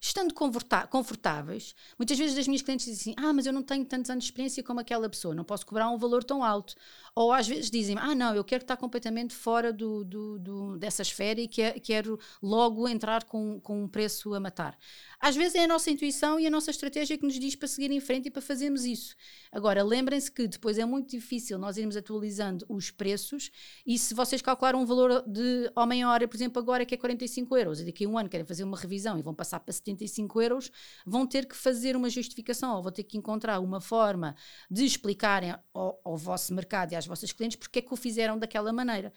estando 0.09 0.33
confortáveis, 0.33 1.75
muitas 1.99 2.19
vezes 2.19 2.39
as 2.39 2.47
minhas 2.47 2.63
clientes 2.63 2.87
dizem 2.87 3.13
assim, 3.13 3.27
ah, 3.27 3.33
mas 3.33 3.47
eu 3.47 3.53
não 3.53 3.63
tenho 3.63 3.85
tantos 3.85 4.11
anos 4.11 4.25
de 4.25 4.31
experiência 4.31 4.63
como 4.63 4.81
aquela 4.81 5.09
pessoa, 5.09 5.35
não 5.35 5.45
posso 5.45 5.67
cobrar 5.67 5.89
um 5.91 5.99
valor 5.99 6.23
tão 6.23 6.43
alto. 6.45 6.75
Ou 7.15 7.33
às 7.33 7.49
vezes 7.49 7.71
dizem, 7.71 7.97
ah, 7.99 8.15
não, 8.15 8.35
eu 8.35 8.45
quero 8.45 8.63
estar 8.63 8.77
completamente 8.77 9.35
fora 9.35 9.73
do, 9.73 10.05
do, 10.05 10.39
do 10.39 10.77
dessa 10.77 11.03
esfera 11.03 11.41
e 11.41 11.49
quero 11.49 12.19
logo 12.43 12.87
entrar 12.89 13.25
com, 13.25 13.59
com 13.61 13.85
um 13.85 13.89
preço 13.89 14.35
a 14.35 14.41
matar. 14.41 14.77
Às 15.19 15.35
vezes 15.35 15.55
é 15.55 15.65
a 15.65 15.69
nossa 15.69 15.91
intuição 15.91 16.39
e 16.39 16.47
a 16.47 16.51
nossa 16.51 16.71
estratégia 16.71 17.17
que 17.17 17.25
nos 17.25 17.39
diz 17.39 17.57
para 17.57 17.67
seguir 17.69 17.91
em 17.91 18.01
frente 18.01 18.27
e 18.27 18.31
para 18.31 18.43
fazermos 18.43 18.85
isso. 18.85 19.17
Agora, 19.51 19.83
lembrem-se 19.83 20.31
que 20.31 20.47
depois 20.47 20.79
é 20.79 20.85
muito 20.85 21.11
difícil 21.11 21.59
nós 21.59 21.79
irmos 21.79 21.97
atualizando 21.97 22.67
os 22.69 22.91
preços 22.91 23.51
e 23.87 23.99
se 23.99 24.13
vocês 24.13 24.43
calcularam 24.43 24.81
um 24.83 24.85
valor 24.85 25.25
de 25.27 25.71
ao 25.75 25.87
meia 25.87 26.11
hora, 26.11 26.29
por 26.29 26.37
exemplo, 26.37 26.61
agora 26.61 26.85
que 26.85 26.95
é 26.95 26.99
45 26.99 27.57
euros 27.57 27.81
e 27.81 27.85
daqui 27.87 28.05
a 28.05 28.09
um 28.09 28.19
ano 28.19 28.29
querem 28.29 28.45
fazer 28.45 28.65
uma 28.65 28.77
revisão 28.77 29.19
e 29.19 29.23
vão 29.23 29.35
passar 29.35 29.61
para 29.61 29.73
75 29.97 30.43
euros, 30.43 30.71
vão 31.05 31.27
ter 31.27 31.47
que 31.47 31.57
fazer 31.57 31.97
uma 31.97 32.11
justificação 32.11 32.77
ou 32.77 32.83
vão 32.83 32.93
ter 32.93 33.05
que 33.05 33.17
encontrar 33.17 33.59
uma 33.61 33.81
forma 33.81 34.37
de 34.71 34.85
explicarem 34.85 35.55
ao, 35.73 36.01
ao 36.05 36.17
vosso 36.17 36.55
mercado 36.55 36.93
e 36.93 36.97
às 36.97 37.07
vossas 37.07 37.33
clientes 37.33 37.57
porque 37.57 37.79
é 37.79 37.83
que 37.83 37.93
o 37.93 37.97
fizeram 37.97 38.39
daquela 38.39 38.73
maneira. 38.73 39.13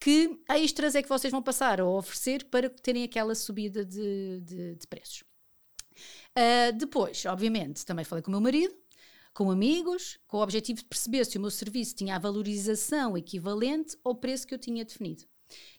Que 0.00 0.40
extras 0.50 0.94
é 0.94 1.02
que 1.02 1.08
vocês 1.08 1.30
vão 1.30 1.42
passar 1.42 1.80
a 1.80 1.86
oferecer 1.86 2.44
para 2.44 2.68
terem 2.68 3.04
aquela 3.04 3.34
subida 3.34 3.84
de, 3.84 4.40
de, 4.40 4.74
de 4.76 4.86
preços. 4.86 5.22
Uh, 6.32 6.72
depois, 6.76 7.24
obviamente, 7.26 7.84
também 7.84 8.04
falei 8.04 8.22
com 8.22 8.30
o 8.30 8.32
meu 8.32 8.40
marido, 8.40 8.74
com 9.34 9.50
amigos, 9.50 10.18
com 10.26 10.38
o 10.38 10.42
objetivo 10.42 10.80
de 10.80 10.86
perceber 10.86 11.24
se 11.24 11.38
o 11.38 11.40
meu 11.40 11.50
serviço 11.50 11.94
tinha 11.94 12.16
a 12.16 12.18
valorização 12.18 13.16
equivalente 13.16 13.96
ao 14.04 14.14
preço 14.14 14.46
que 14.46 14.54
eu 14.54 14.58
tinha 14.58 14.84
definido. 14.84 15.24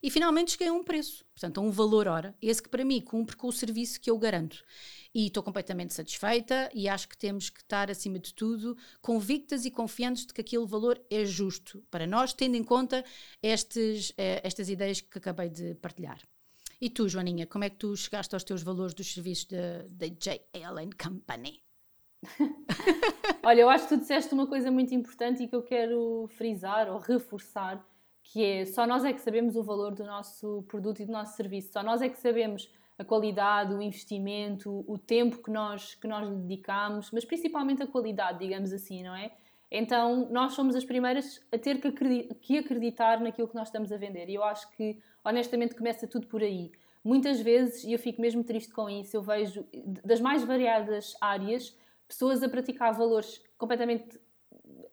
E 0.02 0.10
finalmente 0.10 0.52
cheguei 0.52 0.68
a 0.68 0.74
um 0.74 0.84
preço, 0.84 1.26
portanto, 1.34 1.60
a 1.60 1.62
um 1.62 1.72
valor 1.72 2.08
hora, 2.08 2.36
esse 2.42 2.62
que 2.62 2.70
para 2.70 2.84
mim 2.84 3.02
cumpre 3.02 3.36
com 3.36 3.48
o 3.48 3.52
serviço 3.52 4.00
que 4.00 4.10
eu 4.10 4.18
garanto. 4.18 4.64
E 5.14 5.28
estou 5.28 5.44
completamente 5.44 5.94
satisfeita 5.94 6.70
e 6.74 6.90
acho 6.90 7.08
que 7.08 7.18
temos 7.18 7.50
que 7.50 7.60
estar, 7.60 7.92
acima 7.92 8.18
de 8.18 8.34
tudo, 8.34 8.76
convictas 9.02 9.66
e 9.66 9.72
confiantes 9.72 10.26
de 10.26 10.34
que 10.34 10.42
aquele 10.42 10.66
valor 10.66 11.00
é 11.10 11.24
justo 11.24 11.84
para 11.92 12.08
nós, 12.08 12.34
tendo 12.34 12.56
em 12.56 12.64
conta 12.64 13.06
estes, 13.42 14.12
eh, 14.18 14.42
estas 14.44 14.70
ideias 14.70 15.02
que 15.02 15.18
acabei 15.18 15.50
de 15.50 15.76
partilhar. 15.76 16.20
E 16.82 16.90
tu, 16.90 17.08
Joaninha, 17.08 17.48
como 17.48 17.64
é 17.64 17.70
que 17.70 17.78
tu 17.78 17.96
chegaste 17.96 18.36
aos 18.36 18.44
teus 18.44 18.62
valores 18.62 18.94
dos 18.94 19.14
serviços 19.14 19.46
da 19.46 20.08
JLN 20.08 20.90
Company? 21.02 21.64
Olha, 23.44 23.62
eu 23.62 23.70
acho 23.70 23.88
que 23.88 23.96
tu 23.96 24.02
disseste 24.02 24.34
uma 24.34 24.48
coisa 24.48 24.72
muito 24.72 24.94
importante 24.94 25.44
e 25.44 25.48
que 25.48 25.56
eu 25.56 25.62
quero 25.62 26.28
frisar 26.36 26.90
ou 26.90 27.00
reforçar, 27.00 27.86
que 28.24 28.44
é 28.44 28.66
só 28.66 28.88
nós 28.88 29.04
é 29.04 29.14
que 29.14 29.22
sabemos 29.22 29.56
o 29.56 29.64
valor 29.64 29.94
do 29.94 30.04
nosso 30.04 30.64
produto 30.68 31.02
e 31.02 31.06
do 31.06 31.12
nosso 31.12 31.36
serviço, 31.36 31.74
só 31.74 31.84
nós 31.84 32.02
é 32.02 32.10
que 32.10 32.18
sabemos 32.18 32.72
a 32.98 33.04
qualidade, 33.04 33.74
o 33.74 33.82
investimento, 33.82 34.84
o 34.88 34.98
tempo 34.98 35.42
que 35.44 35.52
nós, 35.52 35.96
que 35.96 36.08
nós 36.08 36.30
dedicamos, 36.30 37.12
mas 37.12 37.26
principalmente 37.26 37.84
a 37.84 37.88
qualidade, 37.88 38.40
digamos 38.40 38.72
assim, 38.72 39.04
não 39.04 39.16
é? 39.16 39.32
Então, 39.70 40.30
nós 40.30 40.54
somos 40.54 40.76
as 40.76 40.86
primeiras 40.86 41.42
a 41.52 41.58
ter 41.58 41.80
que 41.80 42.58
acreditar 42.58 43.20
naquilo 43.20 43.48
que 43.48 43.56
nós 43.56 43.70
estamos 43.70 43.92
a 43.92 43.98
vender. 43.98 44.30
E 44.30 44.36
eu 44.36 44.44
acho 44.44 44.70
que, 44.78 45.00
honestamente, 45.26 45.74
começa 45.74 46.06
tudo 46.06 46.28
por 46.28 46.44
aí. 46.44 46.72
Muitas 47.04 47.42
vezes, 47.42 47.84
e 47.84 47.92
eu 47.92 47.98
fico 47.98 48.22
mesmo 48.22 48.44
triste 48.44 48.72
com 48.72 48.88
isso, 48.88 49.18
eu 49.18 49.24
vejo 49.24 49.66
das 50.06 50.22
mais 50.22 50.44
variadas 50.44 51.18
áreas 51.20 51.76
pessoas 52.08 52.44
a 52.44 52.50
praticar 52.50 52.94
valores 52.94 53.44
completamente 53.58 54.20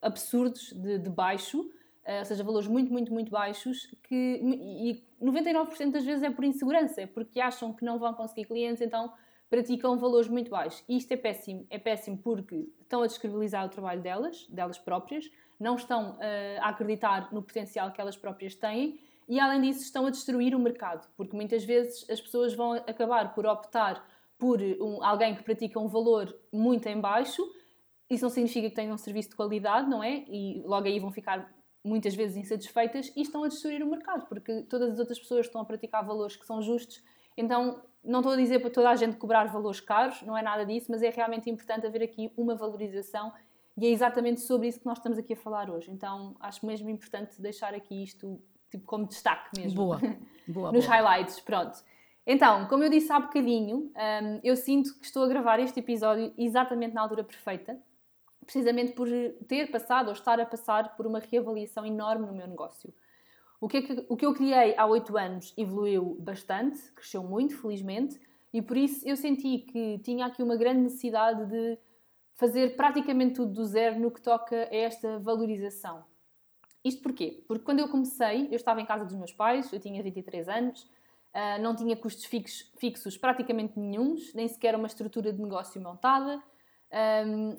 absurdos 0.01 0.73
de, 0.73 0.99
de 0.99 1.11
baixo, 1.11 1.71
ou 2.07 2.25
seja, 2.25 2.43
valores 2.43 2.67
muito, 2.67 2.93
muito, 2.93 3.13
muito 3.13 3.31
baixos, 3.31 3.87
que, 4.03 4.41
e 4.43 5.05
99% 5.23 5.91
das 5.91 6.05
vezes 6.05 6.23
é 6.23 6.31
por 6.31 6.45
insegurança, 6.45 7.03
é 7.03 7.07
porque 7.07 7.41
acham 7.41 7.73
que 7.73 7.85
não 7.85 7.99
vão 7.99 8.15
conseguir 8.15 8.47
clientes, 8.47 8.81
então 8.81 9.13
praticam 9.51 9.99
valores 9.99 10.29
muito 10.29 10.51
baixos. 10.51 10.83
E 10.89 10.97
isto 10.97 11.13
é 11.13 11.17
péssimo. 11.17 11.67
É 11.69 11.79
péssimo 11.79 12.17
porque 12.19 12.69
estão 12.81 13.03
a 13.03 13.07
descredibilizar 13.07 13.67
o 13.67 13.69
trabalho 13.69 14.01
delas, 14.01 14.47
delas 14.49 14.79
próprias, 14.79 15.29
não 15.59 15.75
estão 15.75 16.13
uh, 16.13 16.61
a 16.61 16.69
acreditar 16.69 17.33
no 17.33 17.43
potencial 17.43 17.93
que 17.93 18.01
elas 18.01 18.17
próprias 18.17 18.55
têm 18.55 18.99
e, 19.29 19.39
além 19.39 19.61
disso, 19.61 19.83
estão 19.83 20.07
a 20.07 20.11
destruir 20.11 20.55
o 20.55 20.59
mercado, 20.59 21.07
porque 21.17 21.37
muitas 21.37 21.65
vezes 21.65 22.09
as 22.09 22.21
pessoas 22.21 22.55
vão 22.55 22.73
acabar 22.73 23.35
por 23.35 23.45
optar 23.45 24.05
por 24.39 24.61
um, 24.61 25.05
alguém 25.05 25.35
que 25.35 25.43
pratica 25.43 25.79
um 25.79 25.87
valor 25.87 26.35
muito 26.51 26.89
em 26.89 26.99
baixo. 26.99 27.43
Isso 28.09 28.25
não 28.25 28.31
significa 28.31 28.71
que 28.71 28.75
tenham 28.75 28.95
um 28.95 28.99
serviço 28.99 29.31
de 29.31 29.37
qualidade, 29.37 29.89
não 29.89 30.03
é? 30.03 30.25
E 30.29 30.63
logo 30.65 30.87
aí 30.87 30.99
vão 30.99 31.13
ficar 31.13 31.49
muitas 31.85 32.15
vezes 32.15 32.37
insatisfeitas 32.37 33.13
e 33.17 33.23
estão 33.23 33.43
a 33.43 33.49
destruir 33.49 33.83
o 33.83 33.87
mercado, 33.87 34.27
porque 34.27 34.63
todas 34.63 34.93
as 34.93 34.99
outras 34.99 35.19
pessoas 35.19 35.47
estão 35.47 35.61
a 35.61 35.65
praticar 35.65 36.05
valores 36.05 36.37
que 36.37 36.45
são 36.45 36.61
justos. 36.61 37.03
Então, 37.37 37.83
não 38.05 38.21
estou 38.21 38.33
a 38.33 38.37
dizer 38.37 38.61
para 38.61 38.71
toda 38.71 38.91
a 38.91 38.97
gente 38.97 39.17
cobrar 39.17 39.45
valores 39.45 39.81
caros, 39.81 40.23
não 40.23 40.37
é 40.37 40.43
nada 40.43 40.65
disso, 40.65 40.87
mas 40.91 41.03
é 41.03 41.11
realmente 41.11 41.49
importante 41.49 41.87
haver 41.87 42.03
aqui 42.03 42.33
uma 42.37 42.55
valorização 42.55 43.33
e 43.77 43.87
é 43.87 43.91
exatamente 43.91 44.41
sobre 44.41 44.69
isso 44.69 44.81
que 44.81 44.87
nós 44.87 44.99
estamos 44.99 45.19
aqui 45.19 45.33
a 45.33 45.37
falar 45.37 45.71
hoje. 45.71 45.91
Então, 45.91 46.37
acho 46.41 46.65
mesmo 46.67 46.91
importante 46.91 47.41
deixar 47.41 47.75
aqui 47.75 48.03
isto 48.03 48.41
tipo, 48.71 48.85
como 48.85 49.07
destaque 49.07 49.59
mesmo. 49.59 49.77
Boa, 49.77 50.01
boa. 50.47 50.73
Nos 50.73 50.85
boa. 50.85 50.97
highlights, 50.97 51.41
pronto. 51.41 51.79
Então, 52.27 52.67
como 52.67 52.85
eu 52.85 52.91
disse 52.91 53.11
há 53.11 53.19
bocadinho, 53.19 53.91
um, 53.97 54.41
eu 54.45 54.55
sinto 54.55 54.99
que 54.99 55.07
estou 55.07 55.25
a 55.25 55.29
gravar 55.29 55.59
este 55.59 55.81
episódio 55.81 56.33
exatamente 56.37 56.95
na 56.95 57.01
altura 57.01 57.25
perfeita, 57.25 57.79
precisamente 58.51 58.93
por 58.95 59.07
ter 59.47 59.71
passado 59.71 60.09
ou 60.09 60.13
estar 60.13 60.41
a 60.41 60.45
passar 60.45 60.97
por 60.97 61.07
uma 61.07 61.21
reavaliação 61.21 61.87
enorme 61.87 62.27
no 62.27 62.33
meu 62.33 62.49
negócio. 62.49 62.93
O 63.61 63.69
que, 63.69 63.77
é 63.77 63.83
que, 63.83 64.07
o 64.09 64.17
que 64.17 64.27
eu 64.27 64.35
criei 64.35 64.77
há 64.77 64.85
oito 64.87 65.17
anos 65.17 65.55
evoluiu 65.57 66.17
bastante, 66.19 66.81
cresceu 66.93 67.23
muito, 67.23 67.57
felizmente, 67.57 68.21
e 68.53 68.61
por 68.61 68.77
isso 68.77 69.09
eu 69.09 69.17
senti 69.17 69.59
que 69.59 70.01
tinha 70.01 70.27
aqui 70.27 70.43
uma 70.43 70.57
grande 70.57 70.81
necessidade 70.81 71.47
de 71.47 71.79
fazer 72.35 72.75
praticamente 72.75 73.35
tudo 73.35 73.53
do 73.53 73.65
zero 73.65 74.01
no 74.01 74.11
que 74.11 74.21
toca 74.21 74.57
a 74.57 74.75
esta 74.75 75.21
valorização. 75.21 76.05
Isto 76.85 77.03
porquê? 77.03 77.45
Porque 77.47 77.63
quando 77.63 77.79
eu 77.79 77.89
comecei, 77.89 78.49
eu 78.51 78.57
estava 78.57 78.81
em 78.81 78.87
casa 78.87 79.05
dos 79.05 79.15
meus 79.15 79.33
pais, 79.33 79.73
eu 79.73 79.79
tinha 79.79 80.03
23 80.03 80.49
anos, 80.49 80.91
ah, 81.33 81.59
não 81.59 81.77
tinha 81.77 81.95
custos 81.95 82.25
fixos 82.25 83.17
praticamente 83.17 83.79
nenhums, 83.79 84.35
nem 84.35 84.49
sequer 84.49 84.75
uma 84.75 84.89
estrutura 84.89 85.33
de 85.33 85.41
negócio 85.41 85.81
montada. 85.81 86.43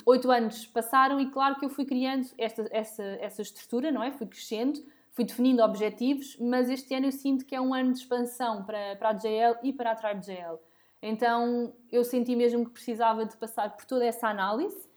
Oito 0.06 0.30
anos 0.30 0.66
passaram 0.68 1.20
e 1.20 1.32
claro 1.32 1.58
que 1.58 1.66
eu 1.66 1.70
fui 1.70 1.86
criando 1.86 2.28
esta, 2.38 2.68
essa, 2.72 3.04
essa 3.04 3.42
estrutura, 3.42 3.92
não 3.92 4.04
é? 4.04 4.12
Fui 4.12 4.28
crescendo, 4.28 4.80
fui 5.12 5.24
definindo 5.24 5.64
objetivos, 5.64 6.38
mas 6.40 6.70
este 6.70 6.94
ano 6.94 7.08
eu 7.08 7.12
sinto 7.12 7.46
que 7.46 7.56
é 7.56 7.62
um 7.62 7.74
ano 7.74 7.94
de 7.94 8.00
expansão 8.00 8.64
para, 8.64 8.96
para 8.98 9.10
a 9.10 9.14
JL 9.14 9.58
e 9.64 9.72
para 9.72 9.92
a 9.92 9.96
Tribe 9.96 10.22
JL. 10.22 10.60
Então 11.02 11.74
eu 11.92 12.04
senti 12.04 12.36
mesmo 12.36 12.66
que 12.66 12.72
precisava 12.72 13.26
de 13.26 13.36
passar 13.38 13.76
por 13.76 13.86
toda 13.86 14.06
essa 14.06 14.28
análise 14.28 14.90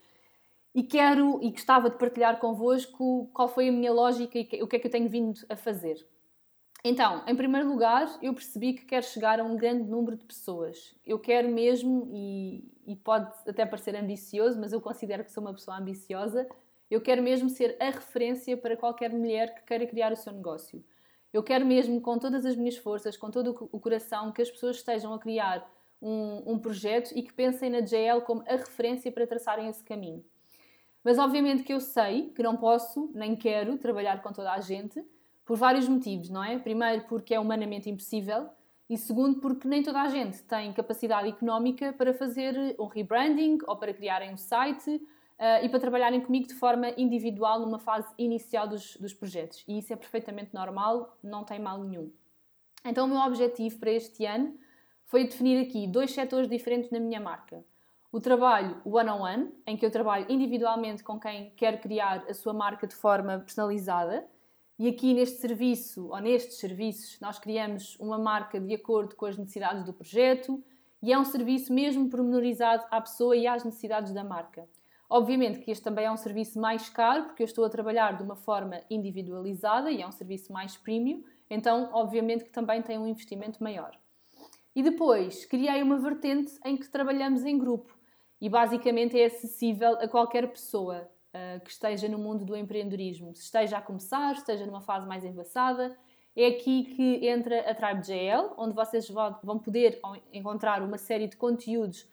e 0.74 0.82
quero 0.82 1.38
e 1.40 1.50
gostava 1.50 1.88
de 1.88 1.96
partilhar 1.96 2.38
convosco 2.38 3.30
qual 3.32 3.48
foi 3.48 3.68
a 3.68 3.72
minha 3.72 3.92
lógica 3.92 4.36
e 4.36 4.62
o 4.62 4.66
que 4.66 4.76
é 4.76 4.78
que 4.78 4.86
eu 4.86 4.90
tenho 4.90 5.08
vindo 5.08 5.40
a 5.48 5.56
fazer. 5.56 5.96
Então, 6.86 7.24
em 7.26 7.34
primeiro 7.34 7.66
lugar, 7.66 8.18
eu 8.20 8.34
percebi 8.34 8.74
que 8.74 8.84
quero 8.84 9.06
chegar 9.06 9.40
a 9.40 9.42
um 9.42 9.56
grande 9.56 9.88
número 9.88 10.18
de 10.18 10.24
pessoas. 10.26 10.94
Eu 11.06 11.18
quero 11.18 11.48
mesmo, 11.48 12.10
e, 12.12 12.62
e 12.86 12.94
pode 12.94 13.32
até 13.48 13.64
parecer 13.64 13.96
ambicioso, 13.96 14.60
mas 14.60 14.70
eu 14.70 14.82
considero 14.82 15.24
que 15.24 15.32
sou 15.32 15.42
uma 15.42 15.54
pessoa 15.54 15.78
ambiciosa, 15.78 16.46
eu 16.90 17.00
quero 17.00 17.22
mesmo 17.22 17.48
ser 17.48 17.74
a 17.80 17.86
referência 17.86 18.54
para 18.54 18.76
qualquer 18.76 19.10
mulher 19.10 19.54
que 19.54 19.62
queira 19.62 19.86
criar 19.86 20.12
o 20.12 20.16
seu 20.16 20.30
negócio. 20.30 20.84
Eu 21.32 21.42
quero 21.42 21.64
mesmo, 21.64 22.02
com 22.02 22.18
todas 22.18 22.44
as 22.44 22.54
minhas 22.54 22.76
forças, 22.76 23.16
com 23.16 23.30
todo 23.30 23.68
o 23.72 23.80
coração, 23.80 24.30
que 24.30 24.42
as 24.42 24.50
pessoas 24.50 24.76
estejam 24.76 25.14
a 25.14 25.18
criar 25.18 25.66
um, 26.02 26.52
um 26.52 26.58
projeto 26.58 27.12
e 27.16 27.22
que 27.22 27.32
pensem 27.32 27.70
na 27.70 27.80
JL 27.80 28.20
como 28.26 28.44
a 28.46 28.56
referência 28.56 29.10
para 29.10 29.26
traçarem 29.26 29.68
esse 29.68 29.82
caminho. 29.82 30.22
Mas 31.02 31.18
obviamente 31.18 31.62
que 31.62 31.72
eu 31.72 31.80
sei 31.80 32.28
que 32.30 32.42
não 32.42 32.58
posso, 32.58 33.10
nem 33.14 33.34
quero, 33.34 33.78
trabalhar 33.78 34.22
com 34.22 34.32
toda 34.34 34.52
a 34.52 34.60
gente, 34.60 35.02
por 35.44 35.56
vários 35.56 35.88
motivos, 35.88 36.30
não 36.30 36.42
é? 36.42 36.58
Primeiro, 36.58 37.04
porque 37.04 37.34
é 37.34 37.40
humanamente 37.40 37.90
impossível, 37.90 38.48
e 38.88 38.98
segundo, 38.98 39.40
porque 39.40 39.66
nem 39.66 39.82
toda 39.82 40.02
a 40.02 40.08
gente 40.08 40.42
tem 40.42 40.72
capacidade 40.72 41.28
económica 41.28 41.92
para 41.92 42.12
fazer 42.12 42.76
um 42.78 42.86
rebranding 42.86 43.58
ou 43.66 43.76
para 43.76 43.94
criarem 43.94 44.32
um 44.32 44.36
site 44.36 44.90
uh, 44.90 45.64
e 45.64 45.68
para 45.68 45.80
trabalharem 45.80 46.20
comigo 46.20 46.46
de 46.46 46.54
forma 46.54 46.90
individual 46.98 47.60
numa 47.60 47.78
fase 47.78 48.12
inicial 48.18 48.68
dos, 48.68 48.96
dos 48.96 49.14
projetos. 49.14 49.64
E 49.66 49.78
isso 49.78 49.92
é 49.92 49.96
perfeitamente 49.96 50.52
normal, 50.52 51.16
não 51.22 51.44
tem 51.44 51.58
mal 51.58 51.82
nenhum. 51.82 52.12
Então, 52.84 53.06
o 53.06 53.08
meu 53.08 53.20
objetivo 53.20 53.78
para 53.78 53.90
este 53.90 54.26
ano 54.26 54.54
foi 55.06 55.24
definir 55.24 55.66
aqui 55.66 55.86
dois 55.86 56.12
setores 56.12 56.48
diferentes 56.48 56.90
na 56.90 57.00
minha 57.00 57.20
marca. 57.20 57.64
O 58.12 58.20
trabalho 58.20 58.80
one-on-one, 58.84 59.44
-on 59.44 59.46
-one, 59.46 59.52
em 59.66 59.76
que 59.76 59.84
eu 59.84 59.90
trabalho 59.90 60.26
individualmente 60.28 61.02
com 61.02 61.18
quem 61.18 61.50
quer 61.56 61.80
criar 61.80 62.24
a 62.28 62.34
sua 62.34 62.52
marca 62.52 62.86
de 62.86 62.94
forma 62.94 63.38
personalizada. 63.38 64.28
E 64.76 64.88
aqui 64.88 65.14
neste 65.14 65.38
serviço, 65.38 66.08
ou 66.08 66.20
nestes 66.20 66.58
serviços, 66.58 67.20
nós 67.20 67.38
criamos 67.38 67.96
uma 68.00 68.18
marca 68.18 68.58
de 68.58 68.74
acordo 68.74 69.14
com 69.14 69.24
as 69.24 69.38
necessidades 69.38 69.84
do 69.84 69.92
projeto 69.92 70.62
e 71.00 71.12
é 71.12 71.18
um 71.18 71.24
serviço 71.24 71.72
mesmo 71.72 72.10
pormenorizado 72.10 72.84
à 72.90 73.00
pessoa 73.00 73.36
e 73.36 73.46
às 73.46 73.62
necessidades 73.62 74.12
da 74.12 74.24
marca. 74.24 74.68
Obviamente 75.08 75.60
que 75.60 75.70
este 75.70 75.84
também 75.84 76.06
é 76.06 76.10
um 76.10 76.16
serviço 76.16 76.58
mais 76.58 76.88
caro, 76.88 77.24
porque 77.24 77.42
eu 77.42 77.44
estou 77.44 77.64
a 77.64 77.70
trabalhar 77.70 78.16
de 78.16 78.24
uma 78.24 78.34
forma 78.34 78.80
individualizada 78.90 79.92
e 79.92 80.02
é 80.02 80.06
um 80.06 80.10
serviço 80.10 80.52
mais 80.52 80.76
premium, 80.76 81.22
então, 81.48 81.90
obviamente, 81.92 82.42
que 82.42 82.50
também 82.50 82.82
tem 82.82 82.98
um 82.98 83.06
investimento 83.06 83.62
maior. 83.62 83.96
E 84.74 84.82
depois, 84.82 85.44
criei 85.44 85.82
uma 85.84 85.98
vertente 85.98 86.58
em 86.64 86.76
que 86.76 86.88
trabalhamos 86.88 87.44
em 87.44 87.56
grupo 87.56 87.96
e 88.40 88.48
basicamente 88.48 89.16
é 89.16 89.26
acessível 89.26 89.92
a 90.00 90.08
qualquer 90.08 90.50
pessoa 90.50 91.08
uh, 91.34 91.60
que 91.60 91.70
esteja 91.70 92.08
no 92.08 92.18
mundo 92.18 92.44
do 92.44 92.56
empreendedorismo, 92.56 93.34
se 93.34 93.42
esteja 93.42 93.78
a 93.78 93.82
começar, 93.82 94.32
esteja 94.32 94.64
numa 94.64 94.80
fase 94.80 95.06
mais 95.06 95.24
avançada. 95.24 95.96
É 96.36 96.46
aqui 96.46 96.84
que 96.84 97.26
entra 97.28 97.60
a 97.70 97.74
Tribe 97.74 98.00
JL, 98.00 98.54
onde 98.56 98.74
vocês 98.74 99.08
vão 99.42 99.58
poder 99.58 100.00
encontrar 100.32 100.82
uma 100.82 100.98
série 100.98 101.28
de 101.28 101.36
conteúdos 101.36 102.08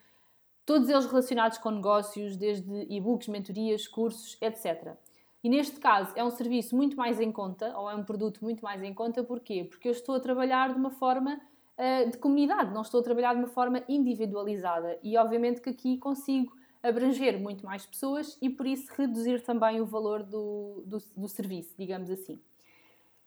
todos 0.66 0.90
eles 0.90 1.06
relacionados 1.06 1.58
com 1.58 1.70
negócios, 1.72 2.38
desde 2.38 2.86
e-books, 2.90 3.28
mentorias, 3.28 3.88
cursos, 3.88 4.38
etc. 4.42 4.96
E 5.44 5.50
neste 5.50 5.80
caso 5.80 6.14
é 6.16 6.24
um 6.24 6.30
serviço 6.30 6.76
muito 6.76 6.96
mais 6.96 7.20
em 7.20 7.32
conta, 7.32 7.76
ou 7.78 7.90
é 7.90 7.96
um 7.96 8.04
produto 8.04 8.44
muito 8.44 8.64
mais 8.64 8.82
em 8.84 8.94
conta, 8.94 9.24
porquê? 9.24 9.64
Porque 9.64 9.88
eu 9.88 9.92
estou 9.92 10.16
a 10.16 10.20
trabalhar 10.20 10.72
de 10.72 10.80
uma 10.80 10.92
forma 10.92 11.42
uh, 11.78 12.10
de 12.10 12.18
comunidade, 12.18 12.74
não 12.74 12.84
estou 12.84 13.00
a 13.00 13.04
trabalhar 13.04 13.34
de 13.34 13.40
uma 13.40 13.48
forma 13.48 13.84
individualizada. 13.90 15.00
E 15.04 15.18
obviamente 15.18 15.62
que 15.62 15.70
aqui 15.70 15.98
consigo 15.98 16.56
abranger 16.84 17.40
muito 17.40 17.66
mais 17.66 17.86
pessoas 17.86 18.38
e 18.42 18.50
por 18.50 18.66
isso 18.66 18.92
reduzir 18.98 19.42
também 19.42 19.80
o 19.82 19.86
valor 19.86 20.24
do, 20.24 20.84
do, 20.86 20.98
do 21.18 21.28
serviço, 21.28 21.76
digamos 21.78 22.10
assim. 22.10 22.40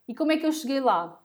E 0.06 0.14
como 0.14 0.32
é 0.32 0.36
que 0.36 0.46
eu 0.46 0.52
cheguei 0.52 0.80
lá? 0.80 1.20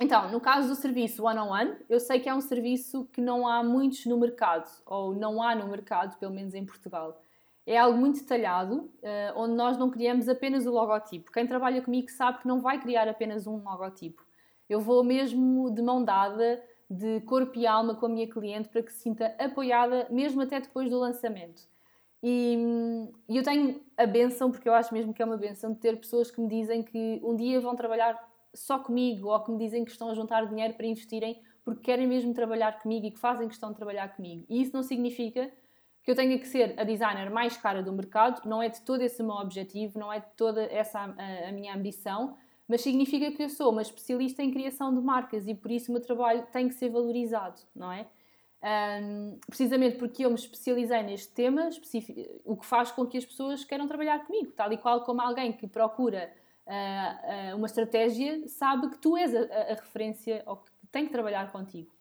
Então, 0.00 0.30
no 0.30 0.40
caso 0.40 0.68
do 0.68 0.74
serviço 0.74 1.24
one-on-one, 1.24 1.70
-on 1.70 1.74
-one, 1.74 1.84
eu 1.88 2.00
sei 2.00 2.18
que 2.18 2.28
é 2.28 2.34
um 2.34 2.40
serviço 2.40 3.08
que 3.12 3.20
não 3.20 3.46
há 3.46 3.62
muitos 3.62 4.04
no 4.06 4.18
mercado, 4.18 4.68
ou 4.84 5.14
não 5.14 5.40
há 5.40 5.54
no 5.54 5.68
mercado, 5.68 6.18
pelo 6.18 6.34
menos 6.34 6.54
em 6.54 6.64
Portugal. 6.64 7.20
É 7.66 7.78
algo 7.78 7.96
muito 7.96 8.20
detalhado, 8.20 8.90
uh, 9.02 9.36
onde 9.36 9.54
nós 9.54 9.78
não 9.78 9.90
criamos 9.90 10.28
apenas 10.28 10.66
o 10.66 10.72
logotipo. 10.72 11.30
Quem 11.30 11.46
trabalha 11.46 11.80
comigo 11.80 12.10
sabe 12.10 12.40
que 12.40 12.48
não 12.48 12.60
vai 12.60 12.80
criar 12.80 13.08
apenas 13.08 13.46
um 13.46 13.62
logotipo. 13.62 14.22
Eu 14.68 14.80
vou 14.80 15.04
mesmo 15.04 15.70
de 15.70 15.80
mão 15.80 16.04
dada, 16.04 16.62
de 16.90 17.20
corpo 17.22 17.58
e 17.58 17.66
alma 17.66 17.94
com 17.94 18.06
a 18.06 18.08
minha 18.08 18.28
cliente 18.28 18.68
para 18.68 18.82
que 18.82 18.92
se 18.92 19.00
sinta 19.00 19.34
apoiada, 19.38 20.06
mesmo 20.10 20.42
até 20.42 20.60
depois 20.60 20.90
do 20.90 20.98
lançamento. 20.98 21.62
E, 22.22 22.56
eu 23.28 23.42
tenho 23.42 23.82
a 23.96 24.06
benção, 24.06 24.50
porque 24.50 24.68
eu 24.68 24.74
acho 24.74 24.94
mesmo 24.94 25.12
que 25.12 25.22
é 25.22 25.24
uma 25.24 25.36
benção, 25.36 25.72
de 25.72 25.78
ter 25.78 25.96
pessoas 25.98 26.30
que 26.30 26.40
me 26.40 26.48
dizem 26.48 26.82
que 26.82 27.20
um 27.22 27.36
dia 27.36 27.60
vão 27.60 27.76
trabalhar 27.76 28.18
só 28.54 28.78
comigo 28.78 29.28
ou 29.28 29.40
que 29.40 29.50
me 29.50 29.58
dizem 29.58 29.84
que 29.84 29.90
estão 29.90 30.08
a 30.08 30.14
juntar 30.14 30.46
dinheiro 30.46 30.74
para 30.74 30.86
investirem 30.86 31.42
porque 31.64 31.80
querem 31.80 32.06
mesmo 32.06 32.34
trabalhar 32.34 32.78
comigo 32.78 33.06
e 33.06 33.10
que 33.10 33.18
fazem 33.18 33.48
questão 33.48 33.70
de 33.70 33.76
trabalhar 33.76 34.14
comigo. 34.14 34.44
E 34.48 34.60
isso 34.60 34.72
não 34.74 34.82
significa 34.82 35.50
que 36.02 36.10
eu 36.10 36.14
tenha 36.14 36.38
que 36.38 36.46
ser 36.46 36.78
a 36.78 36.84
designer 36.84 37.30
mais 37.30 37.56
cara 37.56 37.82
do 37.82 37.90
mercado, 37.90 38.46
não 38.46 38.62
é 38.62 38.68
de 38.68 38.82
todo 38.82 39.00
esse 39.00 39.22
o 39.22 39.24
meu 39.24 39.36
objetivo, 39.36 39.98
não 39.98 40.12
é 40.12 40.20
de 40.20 40.30
toda 40.36 40.62
essa 40.64 41.00
a, 41.00 41.48
a 41.48 41.52
minha 41.52 41.74
ambição, 41.74 42.36
mas 42.68 42.80
significa 42.80 43.30
que 43.30 43.42
eu 43.42 43.48
sou 43.48 43.70
uma 43.70 43.82
especialista 43.82 44.42
em 44.42 44.50
criação 44.50 44.94
de 44.94 45.00
marcas 45.00 45.46
e 45.46 45.54
por 45.54 45.70
isso 45.70 45.90
o 45.90 45.94
meu 45.94 46.02
trabalho 46.02 46.46
tem 46.52 46.68
que 46.68 46.74
ser 46.74 46.88
valorizado, 46.88 47.60
não 47.74 47.92
é? 47.92 48.06
Um, 48.64 49.38
precisamente 49.46 49.98
porque 49.98 50.24
eu 50.24 50.30
me 50.30 50.36
especializei 50.36 51.02
neste 51.02 51.30
tema, 51.34 51.68
o 52.46 52.56
que 52.56 52.64
faz 52.64 52.90
com 52.90 53.06
que 53.06 53.18
as 53.18 53.24
pessoas 53.24 53.62
queiram 53.62 53.86
trabalhar 53.86 54.24
comigo, 54.24 54.52
tal 54.52 54.72
e 54.72 54.78
qual 54.78 55.04
como 55.04 55.20
alguém 55.20 55.52
que 55.52 55.66
procura 55.66 56.32
uh, 56.66 57.52
uh, 57.52 57.56
uma 57.56 57.66
estratégia 57.66 58.48
sabe 58.48 58.88
que 58.88 58.98
tu 58.98 59.18
és 59.18 59.34
a, 59.34 59.40
a, 59.40 59.74
referência 59.74 60.42
ou 60.46 60.56
que 60.56 60.70
tem 60.90 61.04
que 61.04 61.12
trabalhar 61.12 61.52
contigo. 61.52 61.94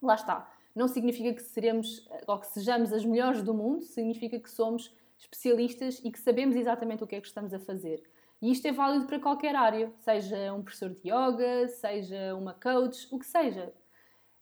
Lá 0.00 0.14
está. 0.14 0.50
Não 0.74 0.88
significa 0.88 1.34
que 1.34 1.42
seremos 1.42 2.08
ou 2.26 2.38
que 2.38 2.46
sejamos 2.46 2.94
as 2.94 3.04
melhores 3.04 3.42
do 3.42 3.52
mundo, 3.52 3.82
significa 3.82 4.38
que 4.40 4.50
somos 4.50 4.90
especialistas 5.18 6.00
e 6.02 6.10
que 6.10 6.18
sabemos 6.18 6.56
exatamente 6.56 7.04
o 7.04 7.06
que 7.06 7.16
é 7.16 7.20
que 7.20 7.26
estamos 7.26 7.52
a 7.52 7.58
fazer. 7.58 8.02
E 8.42 8.50
isto 8.50 8.66
é 8.66 8.72
válido 8.72 9.06
para 9.06 9.20
qualquer 9.20 9.54
área, 9.54 9.92
seja 9.98 10.52
um 10.54 10.62
professor 10.62 10.90
de 10.90 11.08
yoga, 11.08 11.68
seja 11.68 12.34
uma 12.34 12.54
coach, 12.54 13.06
o 13.10 13.18
que 13.18 13.26
seja. 13.26 13.72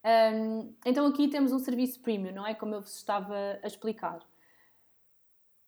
Um, 0.04 0.72
então 0.86 1.06
aqui 1.06 1.28
temos 1.28 1.52
um 1.52 1.58
serviço 1.58 2.00
premium, 2.00 2.32
não 2.32 2.46
é? 2.46 2.54
Como 2.54 2.74
eu 2.74 2.80
vos 2.80 2.94
estava 2.94 3.58
a 3.62 3.66
explicar. 3.66 4.20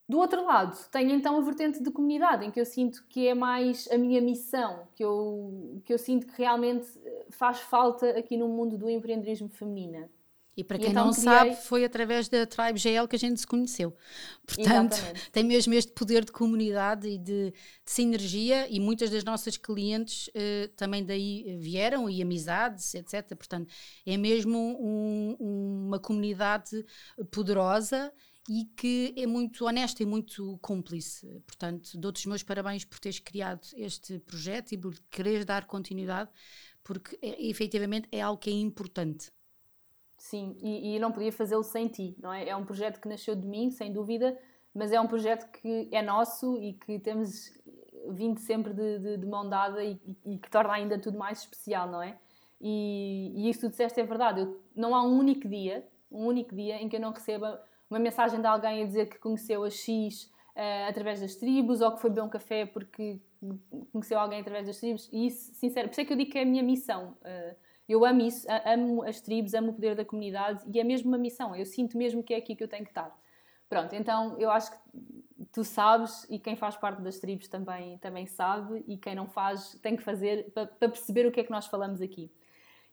Do 0.09 0.19
outro 0.19 0.45
lado, 0.45 0.77
tenho 0.91 1.11
então 1.11 1.37
a 1.37 1.41
vertente 1.41 1.83
de 1.83 1.91
comunidade, 1.91 2.45
em 2.45 2.51
que 2.51 2.61
eu 2.61 2.67
sinto 2.67 3.05
que 3.09 3.29
é 3.29 3.35
mais 3.35 3.89
a 3.93 3.99
minha 3.99 4.21
missão, 4.21 4.89
que 4.95 5.05
eu, 5.05 5.81
que 5.85 5.93
eu 5.93 5.99
sinto 5.99 6.27
que 6.27 6.37
realmente 6.37 6.89
faz 7.31 7.61
falta 7.61 8.11
aqui 8.19 8.37
no 8.37 8.49
mundo 8.49 8.77
do 8.77 8.91
empreendedorismo 8.91 9.49
feminino. 9.49 10.09
E 10.61 10.65
para 10.65 10.79
quem 10.79 10.91
então 10.91 11.07
não 11.07 11.13
criei... 11.13 11.25
sabe, 11.25 11.57
foi 11.57 11.85
através 11.85 12.29
da 12.29 12.47
Tribe 12.47 12.79
GL 12.79 13.09
que 13.09 13.17
a 13.17 13.19
gente 13.19 13.41
se 13.41 13.47
conheceu. 13.47 13.97
Portanto, 14.47 14.93
Exatamente. 14.93 15.31
tem 15.31 15.43
mesmo 15.43 15.73
este 15.73 15.93
poder 15.93 16.23
de 16.23 16.33
comunidade 16.33 17.09
e 17.09 17.17
de, 17.17 17.51
de 17.51 17.55
sinergia, 17.87 18.69
e 18.69 18.79
muitas 18.79 19.09
das 19.09 19.25
nossas 19.25 19.57
clientes 19.57 20.29
uh, 20.29 20.69
também 20.77 21.03
daí 21.03 21.57
vieram, 21.59 22.11
e 22.11 22.21
amizades, 22.21 22.95
etc. 22.95 23.35
Portanto, 23.35 23.73
é 24.05 24.17
mesmo 24.19 24.59
um, 24.59 25.87
uma 25.87 25.99
comunidade 25.99 26.85
poderosa 27.31 28.13
e 28.49 28.65
que 28.77 29.15
é 29.17 29.27
muito 29.27 29.65
honesta 29.65 30.03
e 30.03 30.07
muito 30.07 30.59
cúmplice. 30.61 31.27
Portanto, 31.47 31.97
dou-te 31.97 32.19
os 32.19 32.27
meus 32.27 32.43
parabéns 32.43 32.85
por 32.85 32.99
teres 32.99 33.19
criado 33.19 33.67
este 33.75 34.19
projeto 34.19 34.73
e 34.73 34.77
por 34.77 34.95
quereres 35.11 35.47
dar 35.47 35.65
continuidade, 35.67 36.31
porque 36.83 37.19
é, 37.23 37.47
efetivamente 37.49 38.09
é 38.13 38.21
algo 38.21 38.41
que 38.41 38.51
é 38.51 38.53
importante. 38.53 39.31
Sim, 40.21 40.55
e, 40.61 40.97
e 40.97 40.99
não 40.99 41.11
podia 41.11 41.33
fazê-lo 41.33 41.63
sem 41.63 41.89
ti, 41.89 42.15
não 42.21 42.31
é? 42.31 42.51
É 42.51 42.55
um 42.55 42.67
projeto 42.67 43.01
que 43.01 43.09
nasceu 43.09 43.35
de 43.35 43.47
mim, 43.49 43.71
sem 43.71 43.91
dúvida, 43.91 44.39
mas 44.75 44.93
é 44.93 45.01
um 45.01 45.07
projeto 45.07 45.51
que 45.51 45.89
é 45.91 46.03
nosso 46.03 46.59
e 46.59 46.75
que 46.75 46.99
temos 46.99 47.51
vindo 48.11 48.39
sempre 48.39 48.75
de, 48.75 48.99
de, 48.99 49.17
de 49.17 49.27
mão 49.27 49.49
dada 49.49 49.83
e, 49.83 49.99
e, 50.27 50.37
que 50.37 50.51
torna 50.51 50.75
ainda 50.75 50.99
tudo 50.99 51.17
mais 51.17 51.39
especial, 51.39 51.89
não 51.89 52.03
é? 52.03 52.19
E, 52.61 53.33
e 53.35 53.49
isso 53.49 53.61
que 53.61 53.67
tu 53.69 53.71
disseste 53.71 53.99
é 53.99 54.05
verdade. 54.05 54.43
Eu, 54.43 54.61
não 54.77 54.95
há 54.95 55.03
um 55.03 55.19
único 55.19 55.49
dia, 55.49 55.89
um 56.13 56.27
único 56.27 56.55
dia 56.55 56.77
em 56.77 56.87
que 56.87 56.97
eu 56.97 57.01
não 57.01 57.13
receba 57.13 57.59
uma 57.89 57.99
mensagem 57.99 58.43
de 58.43 58.47
alguém 58.47 58.83
a 58.83 58.87
dizer 58.87 59.07
que 59.07 59.19
conheceu 59.19 59.65
a 59.65 59.71
X 59.71 60.25
uh, 60.55 60.89
através 60.91 61.23
das 61.23 61.35
tribos 61.35 61.81
ou 61.81 61.93
que 61.93 62.01
foi 62.03 62.11
beber 62.11 62.25
um 62.25 62.29
café 62.29 62.67
porque 62.67 63.19
conheceu 63.91 64.19
alguém 64.19 64.43
através 64.43 64.67
das 64.67 64.79
tribos. 64.79 65.09
E 65.11 65.29
isso, 65.29 65.55
sincero, 65.55 65.89
por 65.89 65.93
isso 65.93 66.03
é 66.03 66.05
que 66.05 66.13
eu 66.13 66.17
digo 66.19 66.31
que 66.31 66.39
é 66.39 66.43
a 66.43 66.47
minha 66.47 66.63
missão. 66.63 67.17
Uh, 67.23 67.70
eu 67.91 68.05
amo 68.05 68.21
isso, 68.23 68.47
amo 68.65 69.03
as 69.03 69.21
tribos, 69.21 69.53
amo 69.53 69.71
o 69.71 69.75
poder 69.75 69.95
da 69.97 70.05
comunidade 70.05 70.65
e 70.73 70.79
é 70.79 70.85
mesmo 70.85 71.09
uma 71.09 71.19
missão. 71.19 71.57
Eu 71.57 71.67
sinto 71.67 71.99
mesmo 71.99 72.23
que 72.23 72.33
é 72.33 72.37
aqui 72.37 72.55
que 72.55 72.63
eu 72.63 72.69
tenho 72.69 72.85
que 72.85 72.91
estar. 72.91 73.15
Pronto, 73.69 73.95
então 73.95 74.39
eu 74.39 74.51
acho 74.51 74.71
que 74.71 74.79
tu 75.53 75.65
sabes 75.65 76.27
e 76.31 76.39
quem 76.39 76.57
faz 76.57 76.77
parte 76.77 77.03
das 77.03 77.19
tribos 77.19 77.49
também, 77.49 77.99
também 77.99 78.27
sabe 78.27 78.85
e 78.87 78.97
quem 78.97 79.15
não 79.15 79.27
faz 79.27 79.79
tem 79.83 79.97
que 79.97 80.03
fazer 80.03 80.51
para, 80.53 80.67
para 80.67 80.89
perceber 80.89 81.27
o 81.27 81.33
que 81.33 81.41
é 81.41 81.45
que 81.45 81.51
nós 81.51 81.67
falamos 81.67 82.01
aqui. 82.01 82.31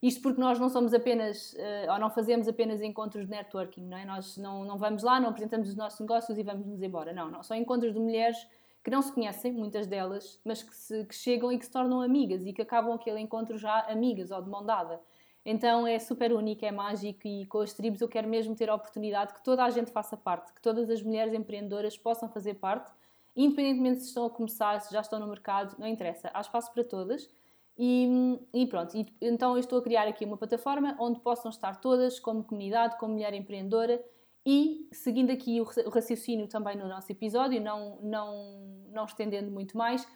Isto 0.02 0.22
porque 0.22 0.40
nós 0.40 0.60
não 0.60 0.70
somos 0.70 0.94
apenas, 0.94 1.54
uh, 1.54 1.92
ou 1.92 2.00
não 2.00 2.10
fazemos 2.10 2.48
apenas 2.48 2.82
encontros 2.82 3.26
de 3.26 3.32
networking, 3.32 3.88
não 3.88 3.98
é? 3.98 4.06
Nós 4.06 4.38
não, 4.38 4.64
não 4.64 4.78
vamos 4.78 5.02
lá, 5.02 5.20
não 5.20 5.30
apresentamos 5.30 5.70
os 5.70 5.76
nossos 5.76 6.00
negócios 6.00 6.38
e 6.38 6.44
vamos 6.44 6.68
nos 6.68 6.82
embora. 6.84 7.12
Não, 7.12 7.32
não. 7.32 7.42
São 7.42 7.58
encontros 7.58 7.94
de 7.94 8.00
mulheres 8.00 8.38
que 8.88 8.92
não 8.92 9.02
se 9.02 9.12
conhecem, 9.12 9.52
muitas 9.52 9.86
delas, 9.86 10.40
mas 10.46 10.64
que, 10.64 10.74
se, 10.74 11.04
que 11.04 11.14
chegam 11.14 11.52
e 11.52 11.60
que 11.60 11.66
se 11.66 11.72
tornam 11.72 12.02
amigas 12.02 12.46
e 12.46 12.54
que 12.54 12.62
acabam 12.62 12.94
aquele 12.94 13.20
encontro 13.20 13.58
já 13.58 13.82
amigas 13.82 14.32
ou 14.32 14.42
de 14.42 14.50
mão 14.50 14.66
dada. 14.66 15.02
Então 15.46 15.86
é 15.86 16.00
super 16.00 16.32
único, 16.32 16.64
é 16.64 16.72
mágico 16.72 17.28
e 17.28 17.46
com 17.48 17.60
as 17.60 17.74
tribos 17.74 18.00
eu 18.00 18.08
quero 18.08 18.30
mesmo 18.30 18.56
ter 18.56 18.70
a 18.70 18.76
oportunidade 18.76 19.34
que 19.34 19.44
toda 19.44 19.66
a 19.66 19.70
gente 19.70 19.92
faça 19.92 20.16
parte, 20.16 20.54
que 20.54 20.62
todas 20.62 20.90
as 20.90 21.04
mulheres 21.04 21.34
empreendedoras 21.34 21.98
possam 21.98 22.30
fazer 22.30 22.54
parte, 22.54 22.90
independentemente 23.36 24.00
se 24.00 24.08
estão 24.08 24.26
a 24.26 24.30
começar, 24.30 24.80
se 24.80 24.94
já 24.94 25.02
estão 25.02 25.20
no 25.20 25.28
mercado, 25.28 25.76
não 25.78 25.86
interessa, 25.86 26.32
há 26.34 26.40
espaço 26.40 26.72
para 26.72 26.86
todas. 26.86 27.30
E, 27.78 28.40
e 28.54 28.66
pronto, 28.68 28.96
e, 28.96 29.06
então 29.20 29.52
eu 29.56 29.60
estou 29.60 29.80
a 29.80 29.82
criar 29.82 30.08
aqui 30.08 30.24
uma 30.24 30.38
plataforma 30.38 30.96
onde 30.98 31.20
possam 31.20 31.52
estar 31.52 31.82
todas 31.82 32.22
como 32.22 32.42
comunidade, 32.42 32.98
como 32.98 33.16
mulher 33.16 33.34
empreendedora 33.34 34.02
e 34.50 34.88
seguindo 34.94 35.30
aqui 35.30 35.60
o 35.60 35.90
raciocínio 35.90 36.48
também 36.48 36.78
no 36.78 36.88
nosso 36.88 37.12
episódio, 37.12 37.60
não, 37.60 38.00
não, 38.02 38.62
não 38.94 39.04
estendendo 39.04 39.52
muito 39.52 39.78
mais, 39.78 40.08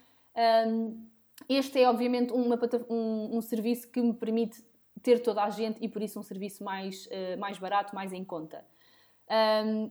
um, 0.70 1.06
este 1.50 1.82
é 1.82 1.90
obviamente 1.90 2.32
uma, 2.32 2.58
um, 2.90 3.36
um, 3.36 3.42
serviço 3.42 3.90
que 3.90 4.02
me 4.02 4.14
permite 4.14 4.64
ter 5.04 5.20
toda 5.20 5.44
a 5.44 5.50
gente 5.50 5.84
e 5.84 5.90
por 5.90 6.02
isso 6.02 6.18
um 6.18 6.24
serviço 6.24 6.64
mais, 6.64 7.08
uh, 7.08 7.38
mais 7.38 7.58
barato, 7.58 7.94
mais 7.94 8.14
em 8.14 8.24
conta. 8.24 8.64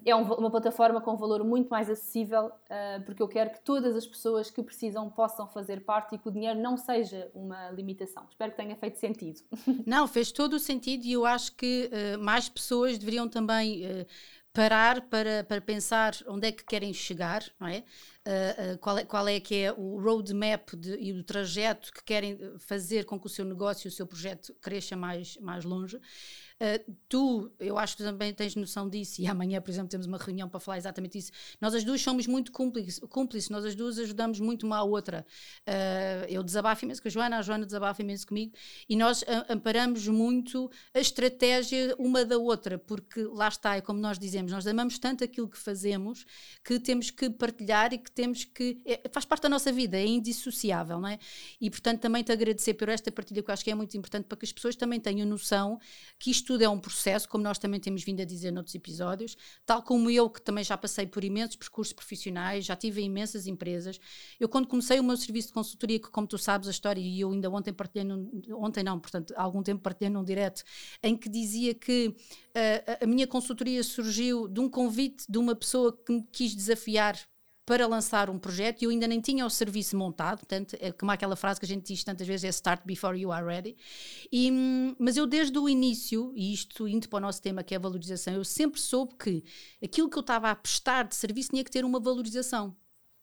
É 0.05 0.15
um, 0.15 0.23
uma 0.35 0.51
plataforma 0.51 1.01
com 1.01 1.13
um 1.13 1.17
valor 1.17 1.43
muito 1.43 1.69
mais 1.69 1.89
acessível, 1.89 2.47
uh, 2.47 3.03
porque 3.07 3.23
eu 3.23 3.29
quero 3.29 3.51
que 3.51 3.61
todas 3.61 3.97
as 3.97 4.07
pessoas 4.07 4.51
que 4.51 4.63
precisam 4.63 5.09
possam 5.09 5.49
fazer 5.49 5.81
parte 5.83 6.15
e 6.15 6.19
que 6.19 6.29
o 6.29 6.31
dinheiro 6.31 6.61
não 6.61 6.77
seja 6.77 7.31
uma 7.35 7.71
limitação. 7.71 8.27
Espero 8.29 8.51
que 8.51 8.59
tenha 8.59 8.77
feito 8.77 8.99
sentido. 8.99 9.41
Não, 9.87 10.07
fez 10.07 10.31
todo 10.31 10.55
o 10.55 10.59
sentido 10.59 11.05
e 11.05 11.13
eu 11.13 11.25
acho 11.25 11.57
que 11.57 11.91
uh, 11.91 12.23
mais 12.23 12.49
pessoas 12.49 12.99
deveriam 12.99 13.29
também. 13.29 13.87
Uh, 13.87 14.07
parar 14.53 15.03
para, 15.03 15.45
para 15.45 15.61
pensar 15.61 16.13
onde 16.27 16.49
é 16.49 16.53
que 16.53 16.65
querem 16.65 16.93
chegar, 16.93 17.45
não 17.59 17.69
é? 17.69 17.85
Uh, 18.27 18.75
uh, 18.75 18.79
qual, 18.79 18.99
é 18.99 19.05
qual 19.05 19.27
é 19.29 19.41
que 19.41 19.55
é 19.55 19.73
o 19.73 19.99
roadmap 19.99 20.77
de, 20.77 20.95
e 20.97 21.11
o 21.11 21.25
trajeto 21.25 21.91
que 21.91 22.05
querem 22.05 22.39
fazer 22.59 23.07
com 23.07 23.19
que 23.19 23.27
o 23.27 23.31
seu 23.31 23.47
negócio, 23.47 23.89
o 23.89 23.91
seu 23.91 24.07
projeto 24.07 24.55
cresça 24.61 24.95
mais, 24.95 25.39
mais 25.39 25.65
longe. 25.65 25.97
Uh, 25.97 26.95
tu, 27.09 27.51
eu 27.59 27.79
acho 27.79 27.97
que 27.97 28.03
também 28.03 28.35
tens 28.35 28.55
noção 28.55 28.87
disso, 28.91 29.23
e 29.23 29.27
amanhã, 29.27 29.59
por 29.63 29.71
exemplo, 29.71 29.89
temos 29.89 30.07
uma 30.07 30.19
reunião 30.19 30.47
para 30.47 30.61
falar 30.61 30.77
exatamente 30.77 31.17
isso. 31.17 31.33
Nós 31.59 31.75
as 31.75 31.83
duas 31.83 32.03
somos 32.03 32.27
muito 32.27 32.53
cúmplices, 32.53 32.99
cúmplices 33.09 33.49
nós 33.49 33.65
as 33.65 33.75
duas 33.75 33.99
ajudamos 33.99 34.39
muito 34.39 34.67
uma 34.67 34.77
à 34.77 34.83
outra. 34.83 35.25
Uh, 35.67 36.27
eu 36.29 36.43
desabafo 36.43 36.85
imenso 36.85 37.01
com 37.01 37.09
a 37.09 37.11
Joana, 37.11 37.39
a 37.39 37.43
Joana 37.43 37.65
desabafa 37.65 38.03
imenso 38.03 38.27
comigo, 38.27 38.53
e 38.87 38.95
nós 38.97 39.25
amparamos 39.49 40.07
muito 40.09 40.71
a 40.93 41.01
estratégia 41.01 41.97
uma 41.99 42.23
da 42.27 42.37
outra, 42.37 42.79
porque 42.79 43.23
lá 43.23 43.49
está, 43.49 43.77
é 43.77 43.81
como 43.81 43.99
nós 43.99 44.19
dizemos, 44.19 44.53
nós 44.53 44.67
amamos 44.67 44.99
tanto 44.99 45.25
aquilo 45.25 45.49
que 45.49 45.57
fazemos 45.57 46.27
que 46.63 46.79
temos 46.79 47.11
que 47.11 47.31
partilhar 47.31 47.95
e 47.95 47.99
que 47.99 48.10
temos 48.15 48.45
que. 48.45 48.81
É, 48.85 49.09
faz 49.13 49.25
parte 49.25 49.43
da 49.43 49.49
nossa 49.49 49.73
vida, 49.73 49.97
é 49.97 50.07
indissociável, 50.07 51.01
não 51.01 51.09
é? 51.09 51.19
E 51.61 51.71
portanto 51.71 52.01
também 52.01 52.23
te 52.23 52.33
agradecer 52.33 52.75
por 52.75 52.89
esta 52.89 53.11
partilha, 53.11 53.43
que 53.43 53.51
eu 53.51 53.53
acho 53.53 53.65
que 53.65 53.71
é 53.71 53.75
muito 53.75 53.97
importante 53.97 54.25
para 54.25 54.37
que 54.37 54.45
as 54.45 54.53
pessoas 54.53 54.77
também 54.77 55.01
tenham 55.01 55.27
noção 55.27 55.79
que 56.19 56.31
isto 56.31 56.47
tudo 56.47 56.63
é 56.63 56.69
um 56.69 56.79
processo, 56.79 57.29
como 57.29 57.43
nós 57.45 57.59
também 57.59 57.81
temos 57.81 58.03
vindo 58.03 58.21
a 58.21 58.25
dizer 58.25 58.51
noutros 58.51 58.75
episódios, 58.75 59.37
tal 59.65 59.83
como 59.83 60.11
eu, 60.11 60.29
que 60.29 60.41
também 60.41 60.65
já 60.65 60.77
passei 60.77 61.07
por 61.07 61.25
imensos 61.25 61.57
percursos 61.57 61.93
profissionais, 61.93 62.65
já 62.65 62.77
tive 62.77 63.03
imensas 63.03 63.47
empresas. 63.47 64.01
Eu, 64.39 64.49
quando 64.49 64.67
comecei 64.67 64.99
o 65.01 65.05
meu 65.05 65.17
serviço 65.17 65.49
de 65.49 65.55
consultoria, 65.55 65.99
que, 65.99 66.11
como 66.11 66.27
tu 66.27 66.39
sabes 66.39 66.69
a 66.69 66.71
história, 66.71 67.01
e 67.01 67.21
eu 67.21 67.31
ainda 67.31 67.51
ontem 67.51 67.73
partilhei, 67.73 68.05
num, 68.05 68.31
ontem 68.55 68.83
não, 68.83 68.99
portanto, 68.99 69.33
há 69.37 69.43
algum 69.43 69.63
tempo 69.63 69.83
partilhei 69.83 70.11
num 70.11 70.25
direto, 70.25 70.63
em 71.03 71.17
que 71.17 71.29
dizia 71.29 71.75
que 71.75 72.09
uh, 72.09 73.05
a 73.05 73.07
minha 73.07 73.27
consultoria 73.27 73.83
surgiu 73.83 74.49
de 74.49 74.61
um 74.61 74.69
convite 74.69 75.25
de 75.29 75.39
uma 75.39 75.55
pessoa 75.55 75.97
que 75.97 76.13
me 76.13 76.23
quis 76.33 76.55
desafiar 76.55 77.19
para 77.71 77.87
lançar 77.87 78.29
um 78.29 78.37
projeto 78.37 78.83
e 78.83 78.85
eu 78.85 78.91
ainda 78.91 79.07
nem 79.07 79.21
tinha 79.21 79.47
o 79.47 79.49
serviço 79.49 79.97
montado, 79.97 80.39
portanto, 80.39 80.77
é 80.81 80.91
como 80.91 81.13
aquela 81.13 81.37
frase 81.37 81.61
que 81.61 81.67
a 81.67 81.69
gente 81.69 81.87
diz 81.87 82.03
tantas 82.03 82.27
vezes, 82.27 82.43
é 82.43 82.49
start 82.49 82.85
before 82.85 83.17
you 83.17 83.31
are 83.31 83.47
ready. 83.47 83.77
E, 84.33 84.51
mas 84.99 85.17
eu 85.17 85.25
desde 85.25 85.57
o 85.57 85.69
início, 85.69 86.33
e 86.35 86.53
isto 86.53 86.89
indo 86.89 87.09
para 87.09 87.19
o 87.19 87.21
nosso 87.21 87.41
tema 87.41 87.63
que 87.63 87.73
é 87.73 87.77
a 87.77 87.81
valorização, 87.81 88.35
eu 88.35 88.45
sempre 88.45 88.81
soube 88.81 89.15
que 89.15 89.45
aquilo 89.81 90.11
que 90.11 90.19
eu 90.19 90.21
estava 90.21 90.51
a 90.51 90.57
prestar 90.57 91.05
de 91.05 91.15
serviço 91.15 91.51
tinha 91.51 91.63
que 91.63 91.71
ter 91.71 91.85
uma 91.85 92.01
valorização. 92.01 92.75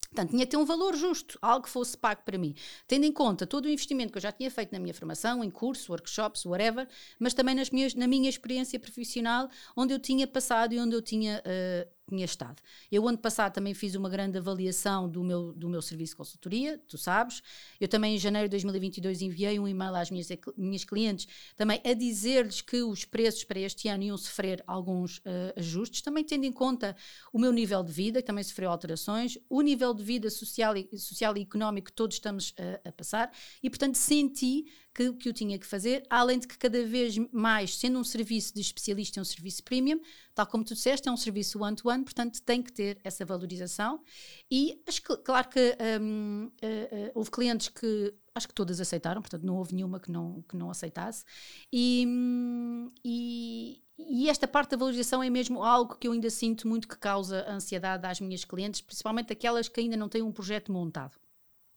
Portanto, 0.09 0.29
tinha 0.29 0.45
que 0.45 0.51
ter 0.51 0.55
um 0.55 0.63
valor 0.63 0.95
justo, 0.95 1.37
algo 1.41 1.65
que 1.65 1.69
fosse 1.69 1.97
pago 1.97 2.21
para 2.23 2.37
mim. 2.37 2.55
Tendo 2.87 3.05
em 3.05 3.11
conta 3.11 3.45
todo 3.45 3.65
o 3.65 3.69
investimento 3.69 4.13
que 4.13 4.17
eu 4.17 4.21
já 4.21 4.31
tinha 4.31 4.49
feito 4.49 4.71
na 4.71 4.79
minha 4.79 4.93
formação, 4.93 5.43
em 5.43 5.51
cursos, 5.51 5.89
workshops, 5.89 6.45
whatever, 6.45 6.87
mas 7.19 7.33
também 7.33 7.53
nas 7.53 7.69
minhas, 7.69 7.93
na 7.93 8.07
minha 8.07 8.29
experiência 8.29 8.79
profissional, 8.79 9.49
onde 9.75 9.93
eu 9.93 9.99
tinha 9.99 10.25
passado 10.25 10.73
e 10.73 10.79
onde 10.79 10.95
eu 10.95 11.01
tinha 11.01 11.43
uh, 11.45 11.96
tinha 12.07 12.25
estado. 12.25 12.61
Eu, 12.91 13.07
ano 13.07 13.17
passado, 13.17 13.53
também 13.53 13.73
fiz 13.73 13.95
uma 13.95 14.09
grande 14.09 14.37
avaliação 14.37 15.09
do 15.09 15.23
meu, 15.23 15.53
do 15.53 15.67
meu 15.67 15.81
serviço 15.81 16.13
de 16.13 16.17
consultoria, 16.17 16.81
tu 16.87 16.97
sabes. 16.97 17.41
Eu 17.79 17.87
também, 17.87 18.15
em 18.15 18.17
janeiro 18.17 18.47
de 18.47 18.51
2022, 18.51 19.21
enviei 19.21 19.59
um 19.59 19.67
e-mail 19.67 19.95
às 19.95 20.09
minhas, 20.09 20.27
minhas 20.57 20.83
clientes, 20.83 21.27
também 21.55 21.81
a 21.83 21.93
dizer-lhes 21.93 22.61
que 22.61 22.81
os 22.81 23.03
preços 23.05 23.43
para 23.43 23.59
este 23.59 23.87
ano 23.89 24.03
iam 24.03 24.17
sofrer 24.17 24.63
alguns 24.65 25.17
uh, 25.19 25.53
ajustes, 25.57 26.01
também 26.01 26.23
tendo 26.23 26.45
em 26.45 26.51
conta 26.51 26.95
o 27.33 27.39
meu 27.39 27.51
nível 27.51 27.83
de 27.83 27.91
vida, 27.91 28.21
que 28.21 28.27
também 28.27 28.43
sofreu 28.43 28.71
alterações, 28.71 29.37
o 29.49 29.61
nível 29.61 29.93
de 29.93 30.03
vida 30.03 30.29
social 30.29 30.75
e, 30.77 30.89
social 30.97 31.35
e 31.37 31.41
económico 31.41 31.87
que 31.87 31.93
todos 31.93 32.15
estamos 32.15 32.51
uh, 32.51 32.87
a 32.87 32.91
passar, 32.91 33.31
e, 33.61 33.69
portanto, 33.69 33.95
senti 33.95 34.65
que, 34.97 35.13
que 35.13 35.29
eu 35.29 35.33
tinha 35.33 35.59
que 35.59 35.67
fazer, 35.67 36.03
além 36.09 36.39
de 36.39 36.47
que 36.47 36.57
cada 36.57 36.83
vez 36.83 37.15
mais, 37.31 37.77
sendo 37.77 37.99
um 37.99 38.03
serviço 38.03 38.51
de 38.55 38.61
especialista, 38.61 39.19
é 39.19 39.21
um 39.21 39.25
serviço 39.25 39.63
premium, 39.63 40.01
tal 40.33 40.47
como 40.47 40.63
tu 40.63 40.73
disseste, 40.73 41.07
é 41.07 41.11
um 41.11 41.17
serviço 41.17 41.61
one-to-one, 41.61 41.99
-one, 41.99 42.03
portanto 42.03 42.41
tem 42.41 42.63
que 42.63 42.73
ter 42.73 42.99
essa 43.03 43.23
valorização. 43.23 44.01
E 44.49 44.81
acho 44.87 45.03
que, 45.03 45.15
claro 45.17 45.47
que 45.49 45.77
um, 46.01 46.45
uh, 46.47 46.49
uh, 46.49 47.11
houve 47.13 47.29
clientes 47.29 47.69
que 47.69 48.11
acho 48.33 48.47
que 48.47 48.55
todas 48.55 48.81
aceitaram, 48.81 49.21
portanto 49.21 49.43
não 49.43 49.57
houve 49.57 49.75
nenhuma 49.75 49.99
que 49.99 50.11
não, 50.11 50.43
que 50.49 50.57
não 50.57 50.71
aceitasse. 50.71 51.23
E, 51.71 52.03
hum, 52.07 52.91
e, 53.05 53.83
e, 53.99 54.29
esta 54.29 54.47
parte 54.47 54.71
da 54.71 54.77
valorização 54.77 55.21
é 55.21 55.29
mesmo 55.29 55.63
algo 55.63 55.95
que 55.95 56.07
eu 56.07 56.11
ainda 56.11 56.29
sinto 56.31 56.67
muito 56.67 56.87
que 56.87 56.97
causa 56.97 57.47
ansiedade 57.47 58.05
às 58.07 58.19
minhas 58.19 58.43
clientes, 58.43 58.81
principalmente 58.81 59.31
aquelas 59.31 59.67
que 59.67 59.79
ainda 59.79 59.97
não 59.97 60.09
têm 60.09 60.23
um 60.23 60.31
projeto 60.31 60.71
montado. 60.71 61.17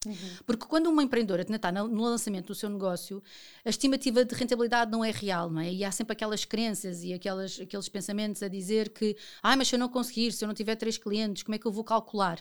Uhum. 0.07 0.15
Porque 0.47 0.65
quando 0.65 0.87
uma 0.87 1.03
empreendedora 1.03 1.43
está 1.43 1.71
no 1.71 2.03
lançamento 2.03 2.47
do 2.47 2.55
seu 2.55 2.71
negócio, 2.71 3.23
a 3.63 3.69
estimativa 3.69 4.25
de 4.25 4.35
rentabilidade 4.35 4.91
não 4.91 5.05
é 5.05 5.11
real, 5.11 5.51
não 5.51 5.61
é? 5.61 5.71
E 5.71 5.85
há 5.85 5.93
sempre 5.93 6.15
aquelas 6.15 6.43
crenças 6.47 7.05
e 7.05 7.13
aquelas, 7.13 7.61
aqueles 7.61 7.87
pensamentos 7.87 8.43
a 8.43 8.49
dizer 8.49 8.89
que, 8.89 9.15
ah, 9.43 9.55
mas 9.57 9.69
se 9.69 9.75
eu 9.75 9.79
não 9.79 9.91
conseguir, 9.91 10.33
se 10.33 10.43
eu 10.43 10.49
não 10.49 10.55
tiver 10.55 10.77
três 10.77 10.97
clientes, 10.97 11.43
como 11.43 11.55
é 11.55 11.59
que 11.59 11.67
eu 11.67 11.73
vou 11.73 11.85
calcular? 11.85 12.41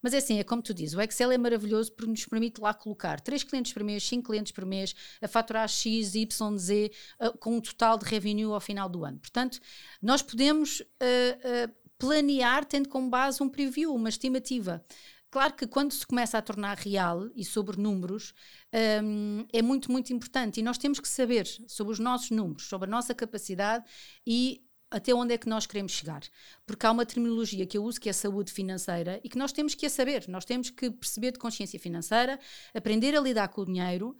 Mas 0.00 0.14
é 0.14 0.18
assim, 0.18 0.38
é 0.38 0.44
como 0.44 0.62
tu 0.62 0.72
dizes, 0.72 0.94
o 0.94 1.00
Excel 1.00 1.32
é 1.32 1.38
maravilhoso 1.38 1.92
porque 1.92 2.10
nos 2.10 2.24
permite 2.24 2.60
lá 2.60 2.72
colocar 2.72 3.20
três 3.20 3.42
clientes 3.42 3.72
por 3.72 3.82
mês, 3.82 4.04
cinco 4.04 4.30
clientes 4.30 4.52
por 4.52 4.64
mês, 4.64 4.94
a 5.20 5.26
faturar 5.26 5.68
X, 5.68 6.14
Y, 6.14 6.58
Z, 6.58 6.92
uh, 7.20 7.36
com 7.38 7.56
um 7.56 7.60
total 7.60 7.98
de 7.98 8.04
revenue 8.04 8.52
ao 8.52 8.60
final 8.60 8.88
do 8.88 9.04
ano. 9.04 9.18
Portanto, 9.18 9.60
nós 10.00 10.22
podemos 10.22 10.78
uh, 10.80 10.84
uh, 11.68 11.80
planear 11.98 12.64
tendo 12.64 12.88
como 12.88 13.10
base 13.10 13.42
um 13.42 13.48
preview, 13.48 13.92
uma 13.92 14.08
estimativa. 14.08 14.82
Claro 15.30 15.54
que 15.54 15.66
quando 15.66 15.92
se 15.92 16.04
começa 16.04 16.36
a 16.36 16.42
tornar 16.42 16.76
real 16.76 17.30
e 17.36 17.44
sobre 17.44 17.80
números, 17.80 18.34
um, 19.04 19.46
é 19.52 19.62
muito, 19.62 19.90
muito 19.92 20.12
importante. 20.12 20.58
E 20.58 20.62
nós 20.62 20.76
temos 20.76 20.98
que 20.98 21.08
saber 21.08 21.46
sobre 21.68 21.92
os 21.92 22.00
nossos 22.00 22.30
números, 22.30 22.64
sobre 22.64 22.88
a 22.88 22.90
nossa 22.90 23.14
capacidade 23.14 23.84
e 24.26 24.64
até 24.90 25.14
onde 25.14 25.32
é 25.32 25.38
que 25.38 25.48
nós 25.48 25.66
queremos 25.66 25.92
chegar. 25.92 26.22
Porque 26.66 26.84
há 26.84 26.90
uma 26.90 27.06
terminologia 27.06 27.64
que 27.64 27.78
eu 27.78 27.84
uso 27.84 28.00
que 28.00 28.08
é 28.08 28.12
saúde 28.12 28.52
financeira 28.52 29.20
e 29.22 29.28
que 29.28 29.38
nós 29.38 29.52
temos 29.52 29.74
que 29.74 29.86
a 29.86 29.90
saber. 29.90 30.26
Nós 30.28 30.44
temos 30.44 30.68
que 30.68 30.90
perceber 30.90 31.30
de 31.30 31.38
consciência 31.38 31.78
financeira, 31.78 32.38
aprender 32.74 33.16
a 33.16 33.20
lidar 33.20 33.48
com 33.48 33.60
o 33.60 33.66
dinheiro. 33.66 34.16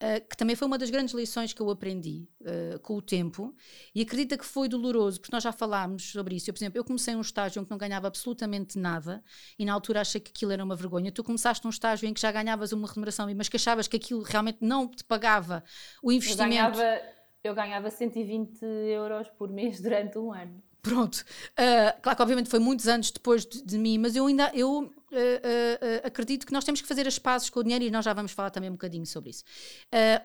Uh, 0.00 0.24
que 0.28 0.36
também 0.36 0.54
foi 0.54 0.68
uma 0.68 0.78
das 0.78 0.90
grandes 0.90 1.12
lições 1.12 1.52
que 1.52 1.60
eu 1.60 1.68
aprendi 1.70 2.28
uh, 2.42 2.78
com 2.78 2.94
o 2.94 3.02
tempo 3.02 3.52
e 3.92 4.00
acredita 4.00 4.38
que 4.38 4.44
foi 4.44 4.68
doloroso, 4.68 5.20
porque 5.20 5.34
nós 5.34 5.42
já 5.42 5.50
falámos 5.50 6.12
sobre 6.12 6.36
isso. 6.36 6.48
Eu, 6.48 6.54
por 6.54 6.58
exemplo, 6.58 6.78
eu 6.78 6.84
comecei 6.84 7.16
um 7.16 7.20
estágio 7.20 7.60
em 7.60 7.64
que 7.64 7.70
não 7.70 7.78
ganhava 7.78 8.06
absolutamente 8.06 8.78
nada 8.78 9.24
e 9.58 9.64
na 9.64 9.72
altura 9.72 10.00
achei 10.00 10.20
que 10.20 10.30
aquilo 10.30 10.52
era 10.52 10.62
uma 10.62 10.76
vergonha. 10.76 11.10
Tu 11.10 11.24
começaste 11.24 11.66
um 11.66 11.70
estágio 11.70 12.08
em 12.08 12.14
que 12.14 12.20
já 12.20 12.30
ganhavas 12.30 12.70
uma 12.70 12.86
remuneração, 12.86 13.26
mas 13.34 13.48
que 13.48 13.56
achavas 13.56 13.88
que 13.88 13.96
aquilo 13.96 14.22
realmente 14.22 14.58
não 14.60 14.86
te 14.86 15.02
pagava 15.02 15.64
o 16.00 16.12
investimento. 16.12 16.44
Eu 16.44 16.72
ganhava, 16.76 17.02
eu 17.42 17.54
ganhava 17.54 17.90
120 17.90 18.64
euros 18.64 19.28
por 19.30 19.50
mês 19.50 19.80
durante 19.80 20.16
um 20.16 20.32
ano. 20.32 20.62
Pronto. 20.80 21.24
Uh, 21.58 22.00
claro 22.00 22.16
que 22.16 22.22
obviamente 22.22 22.48
foi 22.48 22.58
muitos 22.58 22.86
anos 22.86 23.10
depois 23.10 23.44
de, 23.44 23.62
de 23.62 23.76
mim, 23.76 23.98
mas 23.98 24.16
eu 24.16 24.26
ainda 24.26 24.50
eu, 24.54 24.92
uh, 25.12 25.16
uh, 25.16 26.06
acredito 26.06 26.46
que 26.46 26.52
nós 26.52 26.64
temos 26.64 26.80
que 26.80 26.88
fazer 26.88 27.06
as 27.06 27.18
pazes 27.18 27.50
com 27.50 27.60
o 27.60 27.62
dinheiro 27.62 27.84
e 27.84 27.90
nós 27.90 28.04
já 28.04 28.12
vamos 28.12 28.32
falar 28.32 28.50
também 28.50 28.70
um 28.70 28.74
bocadinho 28.74 29.06
sobre 29.06 29.30
isso. 29.30 29.44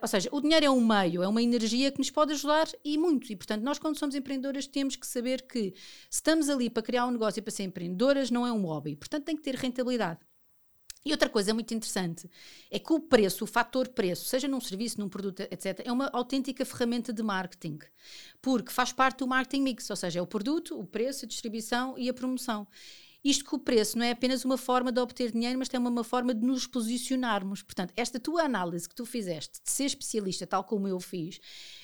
ou 0.02 0.08
seja, 0.08 0.30
o 0.32 0.42
dinheiro 0.42 0.66
é 0.66 0.70
um 0.70 0.86
meio, 0.86 1.24
é 1.24 1.28
uma 1.28 1.42
energia 1.42 1.92
que 1.92 2.00
nos 2.00 2.10
pode 2.10 2.34
ajudar 2.34 2.68
e 2.84 2.98
muito. 2.98 3.32
E 3.32 3.36
portanto, 3.36 3.64
nós 3.64 3.80
quando 3.80 3.98
somos 3.98 4.16
empreendedoras 4.16 4.68
temos 4.68 4.96
que 4.96 5.08
saber 5.08 5.44
que 5.44 5.74
se 6.10 6.24
estamos 6.24 6.50
ali 6.50 6.70
para 6.70 6.84
criar 6.84 7.06
um 7.06 7.12
negócio 7.12 7.40
e 7.40 7.42
para 7.42 7.52
ser 7.52 7.64
empreendedoras 7.64 8.32
não 8.32 8.46
é 8.46 8.52
um 8.52 8.64
hobby. 8.64 8.96
Portanto, 8.96 9.26
tem 9.26 9.36
que 9.36 9.42
ter 9.42 9.56
rentabilidade. 9.56 10.20
E 11.06 11.12
outra 11.12 11.28
coisa 11.28 11.54
muito 11.54 11.74
interessante 11.74 12.30
é 12.72 12.80
que 12.80 12.94
o 12.94 13.00
preço, 13.00 13.44
o 13.44 13.48
fator 13.48 13.90
preço, 13.90 14.26
seja 14.26 14.48
num 14.48 14.62
serviço, 14.62 15.02
num 15.02 15.10
produto, 15.10 15.42
etc., 15.42 15.82
é 15.84 15.92
uma 15.92 16.10
autêntica 16.14 16.64
ferramenta 16.64 17.12
de 17.12 17.22
marketing, 17.22 17.80
porque 18.42 18.72
faz 18.72 18.94
parte 18.94 19.20
do 19.20 19.28
marketing 19.28 19.64
mix, 19.64 19.90
ou 19.90 19.98
seja, 19.98 20.20
é 20.20 20.22
o 20.22 20.28
produto, 20.28 20.80
o 20.80 20.86
preço, 20.86 21.26
a 21.26 21.28
distribuição 21.28 21.98
e 21.98 22.08
a 22.08 22.14
promoção. 22.14 22.66
Isto 23.24 23.46
que 23.46 23.56
o 23.56 23.60
preço 23.60 23.98
não 23.98 24.06
é 24.06 24.12
apenas 24.12 24.44
uma 24.44 24.58
forma 24.58 24.92
de 24.92 25.00
obter 25.00 25.32
dinheiro, 25.32 25.58
mas 25.58 25.70
também 25.70 25.90
uma 25.90 26.04
forma 26.04 26.34
de 26.34 26.46
nos 26.46 26.68
posicionarmos. 26.68 27.62
Portanto, 27.62 27.94
esta 27.96 28.20
tua 28.20 28.44
análise 28.44 28.88
que 28.88 28.96
tu 28.96 29.06
fizeste 29.06 29.62
de 29.64 29.72
ser 29.72 29.86
especialista, 29.86 30.46
tal 30.46 30.64
como 30.64 30.88
eu 30.88 31.00
fiz, 31.00 31.40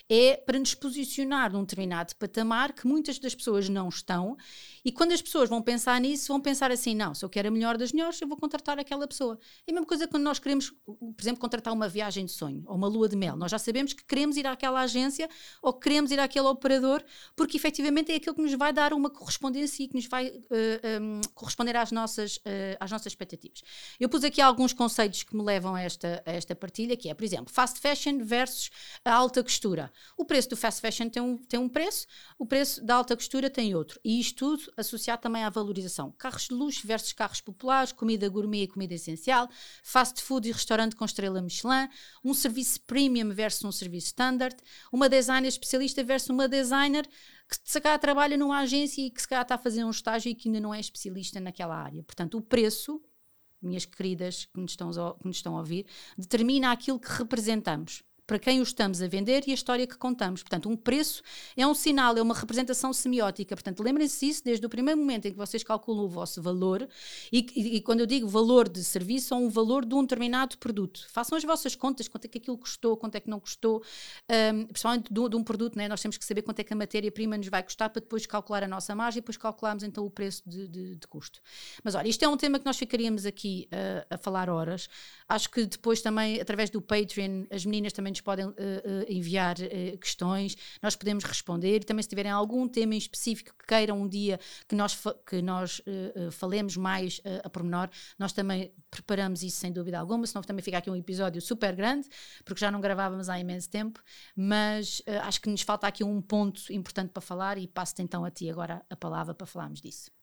é 0.09 0.35
para 0.35 0.57
nos 0.57 0.73
posicionar 0.73 1.53
num 1.53 1.61
determinado 1.61 2.15
patamar 2.15 2.73
que 2.73 2.87
muitas 2.87 3.19
das 3.19 3.35
pessoas 3.35 3.69
não 3.69 3.87
estão. 3.87 4.35
E 4.83 4.91
quando 4.91 5.11
as 5.11 5.21
pessoas 5.21 5.47
vão 5.49 5.61
pensar 5.61 5.99
nisso, 6.01 6.29
vão 6.29 6.41
pensar 6.41 6.71
assim: 6.71 6.95
não, 6.95 7.13
se 7.13 7.23
eu 7.23 7.29
quero 7.29 7.49
a 7.49 7.51
melhor 7.51 7.77
das 7.77 7.91
melhores, 7.91 8.19
eu 8.19 8.27
vou 8.27 8.37
contratar 8.37 8.79
aquela 8.79 9.07
pessoa. 9.07 9.37
É 9.67 9.71
a 9.71 9.73
mesma 9.73 9.85
coisa 9.85 10.07
quando 10.07 10.23
nós 10.23 10.39
queremos, 10.39 10.71
por 10.85 11.15
exemplo, 11.21 11.39
contratar 11.39 11.73
uma 11.73 11.87
viagem 11.87 12.25
de 12.25 12.31
sonho 12.31 12.63
ou 12.65 12.75
uma 12.75 12.87
lua 12.87 13.07
de 13.07 13.15
mel. 13.15 13.35
Nós 13.35 13.51
já 13.51 13.59
sabemos 13.59 13.93
que 13.93 14.03
queremos 14.03 14.35
ir 14.35 14.47
àquela 14.47 14.81
agência 14.81 15.29
ou 15.61 15.73
queremos 15.73 16.11
ir 16.11 16.19
àquele 16.19 16.47
operador 16.47 17.03
porque 17.35 17.57
efetivamente 17.57 18.11
é 18.11 18.15
aquilo 18.15 18.35
que 18.35 18.41
nos 18.41 18.53
vai 18.53 18.73
dar 18.73 18.93
uma 18.93 19.09
correspondência 19.09 19.83
e 19.83 19.87
que 19.87 19.95
nos 19.95 20.07
vai 20.07 20.27
uh, 20.29 20.45
eh, 20.51 20.99
um, 20.99 21.21
corresponder 21.33 21.75
às 21.75 21.91
nossas, 21.91 22.37
uh, 22.37 22.77
às 22.79 22.89
nossas 22.89 23.07
expectativas. 23.07 23.61
Eu 23.99 24.09
pus 24.09 24.23
aqui 24.23 24.41
alguns 24.41 24.73
conceitos 24.73 25.23
que 25.23 25.35
me 25.35 25.43
levam 25.43 25.75
a 25.75 25.81
esta, 25.81 26.23
a 26.25 26.31
esta 26.31 26.55
partilha, 26.55 26.95
que 26.97 27.09
é, 27.09 27.13
por 27.13 27.23
exemplo, 27.23 27.53
fast 27.53 27.79
fashion 27.79 28.23
versus 28.23 28.69
a 29.05 29.13
alta 29.13 29.43
costura. 29.43 29.91
O 30.17 30.25
preço 30.25 30.49
do 30.49 30.57
fast 30.57 30.81
fashion 30.81 31.09
tem 31.09 31.21
um, 31.21 31.37
tem 31.37 31.59
um 31.59 31.69
preço, 31.69 32.05
o 32.37 32.45
preço 32.45 32.83
da 32.83 32.95
alta 32.95 33.15
costura 33.15 33.49
tem 33.49 33.75
outro. 33.75 33.99
E 34.03 34.19
isto 34.19 34.57
tudo 34.57 34.71
associado 34.77 35.21
também 35.21 35.43
à 35.43 35.49
valorização. 35.49 36.11
Carros 36.17 36.47
de 36.47 36.53
luxo 36.53 36.85
versus 36.85 37.13
carros 37.13 37.41
populares, 37.41 37.91
comida 37.91 38.27
gourmet 38.29 38.63
e 38.63 38.67
comida 38.67 38.93
essencial, 38.93 39.49
fast 39.83 40.21
food 40.21 40.47
e 40.47 40.51
restaurante 40.51 40.95
com 40.95 41.05
estrela 41.05 41.41
Michelin, 41.41 41.89
um 42.23 42.33
serviço 42.33 42.81
premium 42.81 43.33
versus 43.33 43.63
um 43.63 43.71
serviço 43.71 44.07
standard, 44.07 44.55
uma 44.91 45.09
designer 45.09 45.49
especialista 45.49 46.03
versus 46.03 46.29
uma 46.29 46.47
designer 46.47 47.07
que 47.49 47.57
se 47.63 47.81
calhar 47.81 47.99
trabalha 47.99 48.37
numa 48.37 48.59
agência 48.59 49.01
e 49.01 49.09
que 49.09 49.21
se 49.21 49.27
calhar 49.27 49.43
está 49.43 49.55
a 49.55 49.57
fazer 49.57 49.83
um 49.83 49.89
estágio 49.89 50.29
e 50.29 50.35
que 50.35 50.47
ainda 50.47 50.59
não 50.59 50.73
é 50.73 50.79
especialista 50.79 51.39
naquela 51.39 51.75
área. 51.75 52.03
Portanto, 52.03 52.37
o 52.37 52.41
preço, 52.41 53.01
minhas 53.61 53.85
queridas 53.85 54.45
que 54.45 54.59
nos 54.59 54.71
estão 54.71 54.91
que 54.91 55.27
nos 55.27 55.37
estão 55.37 55.55
a 55.55 55.59
ouvir, 55.59 55.85
determina 56.17 56.71
aquilo 56.71 56.99
que 56.99 57.09
representamos 57.09 58.03
para 58.29 58.37
quem 58.37 58.59
o 58.59 58.63
estamos 58.63 59.01
a 59.01 59.07
vender 59.07 59.43
e 59.47 59.51
a 59.51 59.55
história 59.55 59.87
que 59.87 59.97
contamos. 59.97 60.43
Portanto, 60.43 60.69
um 60.69 60.77
preço 60.77 61.23
é 61.57 61.65
um 61.65 61.73
sinal, 61.73 62.15
é 62.15 62.21
uma 62.21 62.35
representação 62.35 62.93
semiótica. 62.93 63.55
Portanto, 63.55 63.81
lembrem-se 63.81 64.23
disso 64.23 64.43
desde 64.45 64.63
o 64.63 64.69
primeiro 64.69 64.99
momento 64.99 65.25
em 65.25 65.31
que 65.31 65.37
vocês 65.37 65.63
calculam 65.63 66.05
o 66.05 66.07
vosso 66.07 66.39
valor 66.39 66.87
e, 67.33 67.47
e, 67.55 67.77
e, 67.77 67.81
quando 67.81 68.01
eu 68.01 68.05
digo 68.05 68.27
valor 68.27 68.69
de 68.69 68.83
serviço 68.83 69.33
ou 69.33 69.41
um 69.41 69.49
valor 69.49 69.83
de 69.83 69.95
um 69.95 70.03
determinado 70.03 70.59
produto. 70.59 71.07
Façam 71.09 71.35
as 71.35 71.43
vossas 71.43 71.75
contas, 71.75 72.07
quanto 72.07 72.25
é 72.25 72.27
que 72.27 72.37
aquilo 72.37 72.55
custou, 72.55 72.95
quanto 72.95 73.15
é 73.15 73.19
que 73.19 73.27
não 73.27 73.39
custou, 73.39 73.81
um, 74.53 74.67
principalmente 74.67 75.11
de, 75.11 75.29
de, 75.29 75.35
um 75.35 75.43
produto, 75.43 75.75
né? 75.75 75.87
nós 75.87 75.99
temos 75.99 76.15
que 76.15 76.23
saber 76.23 76.43
quanto 76.43 76.59
é 76.59 76.63
que 76.63 76.71
a 76.71 76.75
matéria-prima 76.75 77.35
nos 77.35 77.47
vai 77.47 77.63
custar 77.63 77.89
para 77.89 77.99
depois 77.99 78.27
calcular 78.27 78.61
a 78.61 78.67
nossa 78.67 78.93
margem 78.93 79.17
e 79.17 79.21
depois 79.21 79.37
calcularmos 79.37 79.81
então 79.81 80.05
o 80.05 80.09
preço 80.09 80.43
de, 80.45 80.67
de, 80.67 80.95
de 80.97 81.07
custo. 81.07 81.41
Mas 81.83 81.95
olha, 81.95 82.07
isto 82.07 82.23
é 82.23 82.27
um 82.27 82.37
tema 82.37 82.59
que 82.59 82.65
nós 82.67 82.77
ficaríamos 82.77 83.25
aqui 83.25 83.67
uh, 83.73 84.05
a 84.13 84.17
falar 84.19 84.51
horas. 84.51 84.87
Acho 85.27 85.49
que 85.49 85.65
depois 85.65 85.99
também, 85.99 86.39
através 86.39 86.69
do 86.69 86.79
Patreon, 86.79 87.45
as 87.49 87.65
meninas 87.65 87.91
também 87.91 88.11
nos 88.11 88.18
podem 88.21 88.45
uh, 88.45 88.51
uh, 88.51 88.55
enviar 89.07 89.55
uh, 89.57 89.97
questões, 89.97 90.55
nós 90.81 90.95
podemos 90.95 91.23
responder. 91.23 91.77
E 91.77 91.79
também, 91.85 92.03
se 92.03 92.09
tiverem 92.09 92.31
algum 92.31 92.67
tema 92.67 92.95
em 92.95 92.97
específico 92.97 93.55
que 93.57 93.65
queiram 93.65 94.01
um 94.01 94.07
dia 94.07 94.39
que 94.67 94.75
nós, 94.75 94.97
que 95.25 95.41
nós 95.41 95.81
falemos 96.31 96.75
mais 96.75 97.21
a 97.43 97.49
pormenor, 97.49 97.89
nós 98.17 98.33
também 98.33 98.73
preparamos 98.89 99.43
isso 99.43 99.57
sem 99.57 99.71
dúvida 99.71 99.99
alguma. 99.99 100.25
Senão 100.25 100.41
também 100.41 100.63
fica 100.63 100.77
aqui 100.77 100.89
um 100.89 100.95
episódio 100.95 101.41
super 101.41 101.75
grande, 101.75 102.07
porque 102.43 102.59
já 102.59 102.71
não 102.71 102.81
gravávamos 102.81 103.29
há 103.29 103.39
imenso 103.39 103.69
tempo. 103.69 104.01
Mas 104.35 105.01
acho 105.23 105.41
que 105.41 105.49
nos 105.49 105.61
falta 105.61 105.87
aqui 105.87 106.03
um 106.03 106.21
ponto 106.21 106.71
importante 106.71 107.11
para 107.11 107.21
falar 107.21 107.57
e 107.57 107.67
passo-te 107.67 108.01
então 108.01 108.25
a 108.25 108.31
ti 108.31 108.49
agora 108.49 108.83
a 108.89 108.95
palavra 108.95 109.33
para 109.33 109.47
falarmos 109.47 109.81
disso. 109.81 110.18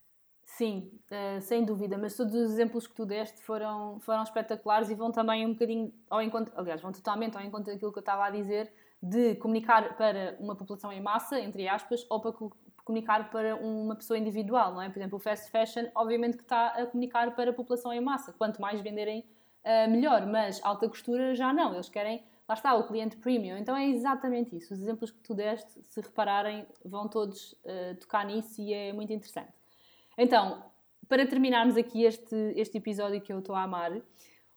Sim, 0.56 0.90
uh, 1.10 1.38
sem 1.42 1.66
dúvida, 1.66 1.98
mas 1.98 2.16
todos 2.16 2.34
os 2.34 2.50
exemplos 2.50 2.86
que 2.86 2.94
tu 2.94 3.04
deste 3.04 3.42
foram, 3.42 4.00
foram 4.00 4.22
espetaculares 4.22 4.88
e 4.88 4.94
vão 4.94 5.12
também 5.12 5.44
um 5.44 5.52
bocadinho 5.52 5.92
ao 6.08 6.22
encontro, 6.22 6.50
aliás, 6.56 6.80
vão 6.80 6.90
totalmente 6.92 7.36
ao 7.36 7.44
encontro 7.44 7.70
daquilo 7.70 7.92
que 7.92 7.98
eu 7.98 8.00
estava 8.00 8.24
a 8.24 8.30
dizer, 8.30 8.72
de 9.02 9.34
comunicar 9.34 9.98
para 9.98 10.34
uma 10.40 10.56
população 10.56 10.90
em 10.90 10.98
massa, 10.98 11.38
entre 11.38 11.68
aspas, 11.68 12.06
ou 12.08 12.22
para 12.22 12.32
comunicar 12.82 13.28
para 13.28 13.54
uma 13.56 13.96
pessoa 13.96 14.18
individual, 14.18 14.72
não 14.72 14.80
é? 14.80 14.88
Por 14.88 14.98
exemplo, 14.98 15.16
o 15.16 15.20
fast 15.20 15.50
fashion, 15.50 15.90
obviamente 15.94 16.38
que 16.38 16.42
está 16.42 16.68
a 16.68 16.86
comunicar 16.86 17.34
para 17.34 17.50
a 17.50 17.52
população 17.52 17.92
em 17.92 18.00
massa. 18.00 18.32
Quanto 18.32 18.58
mais 18.58 18.80
venderem, 18.80 19.26
uh, 19.62 19.90
melhor, 19.90 20.24
mas 20.24 20.59
alta 20.64 20.88
costura 20.88 21.34
já 21.34 21.52
não, 21.52 21.74
eles 21.74 21.90
querem, 21.90 22.24
lá 22.48 22.54
está, 22.54 22.74
o 22.74 22.86
cliente 22.86 23.18
premium. 23.18 23.59
Então 23.59 23.76
é 23.76 23.86
exatamente 23.86 24.57
isso. 24.57 24.72
Os 24.72 24.80
exemplos 24.80 25.11
que 25.11 25.18
tu 25.18 25.34
deste, 25.34 25.82
se 25.82 26.00
repararem, 26.00 26.66
vão 26.82 27.07
todos 27.09 27.52
uh, 27.52 27.94
tocar 28.00 28.24
nisso 28.24 28.59
e 28.62 28.72
é 28.72 28.90
muito 28.94 29.12
interessante. 29.12 29.65
Então, 30.16 30.64
para 31.08 31.26
terminarmos 31.26 31.76
aqui 31.76 32.04
este, 32.04 32.34
este 32.56 32.78
episódio 32.78 33.20
que 33.20 33.32
eu 33.32 33.38
estou 33.38 33.54
a 33.54 33.62
amar, 33.62 33.92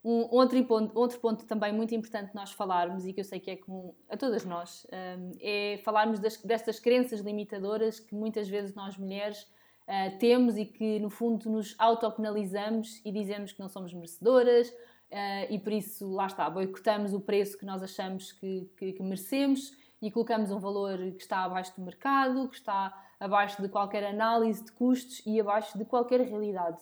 um 0.03 0.27
outro 0.31 0.63
ponto, 0.63 0.97
outro 0.97 1.19
ponto 1.19 1.45
também 1.45 1.73
muito 1.73 1.93
importante 1.93 2.33
nós 2.33 2.51
falarmos 2.51 3.05
e 3.05 3.11
que 3.11 3.19
eu 3.19 3.23
sei 3.25 3.39
que 3.39 3.51
é 3.51 3.57
comum 3.57 3.93
a 4.07 4.15
todas 4.15 4.45
nós 4.45 4.87
um, 4.93 5.31
é 5.41 5.77
falarmos 5.83 6.19
das, 6.19 6.37
destas 6.37 6.79
crenças 6.79 7.19
limitadoras 7.19 7.99
que 7.99 8.15
muitas 8.15 8.47
vezes 8.47 8.73
nós 8.73 8.97
mulheres 8.97 9.41
uh, 9.41 10.17
temos 10.17 10.57
e 10.57 10.65
que 10.65 10.99
no 10.99 11.09
fundo 11.09 11.49
nos 11.49 11.75
autopenalizamos 11.77 13.01
e 13.03 13.11
dizemos 13.11 13.51
que 13.51 13.59
não 13.59 13.67
somos 13.67 13.93
merecedoras 13.93 14.69
uh, 14.69 15.51
e 15.51 15.59
por 15.59 15.73
isso 15.73 16.09
lá 16.13 16.27
está, 16.27 16.49
boicotamos 16.49 17.13
o 17.13 17.19
preço 17.19 17.57
que 17.57 17.65
nós 17.65 17.83
achamos 17.83 18.31
que, 18.31 18.71
que, 18.77 18.93
que 18.93 19.03
merecemos 19.03 19.73
e 20.01 20.09
colocamos 20.09 20.49
um 20.49 20.59
valor 20.59 20.97
que 20.97 21.21
está 21.21 21.43
abaixo 21.43 21.75
do 21.75 21.83
mercado, 21.83 22.47
que 22.47 22.55
está 22.55 23.08
abaixo 23.19 23.61
de 23.61 23.67
qualquer 23.67 24.03
análise 24.03 24.63
de 24.63 24.71
custos 24.71 25.21
e 25.25 25.39
abaixo 25.39 25.77
de 25.77 25.85
qualquer 25.85 26.21
realidade. 26.21 26.77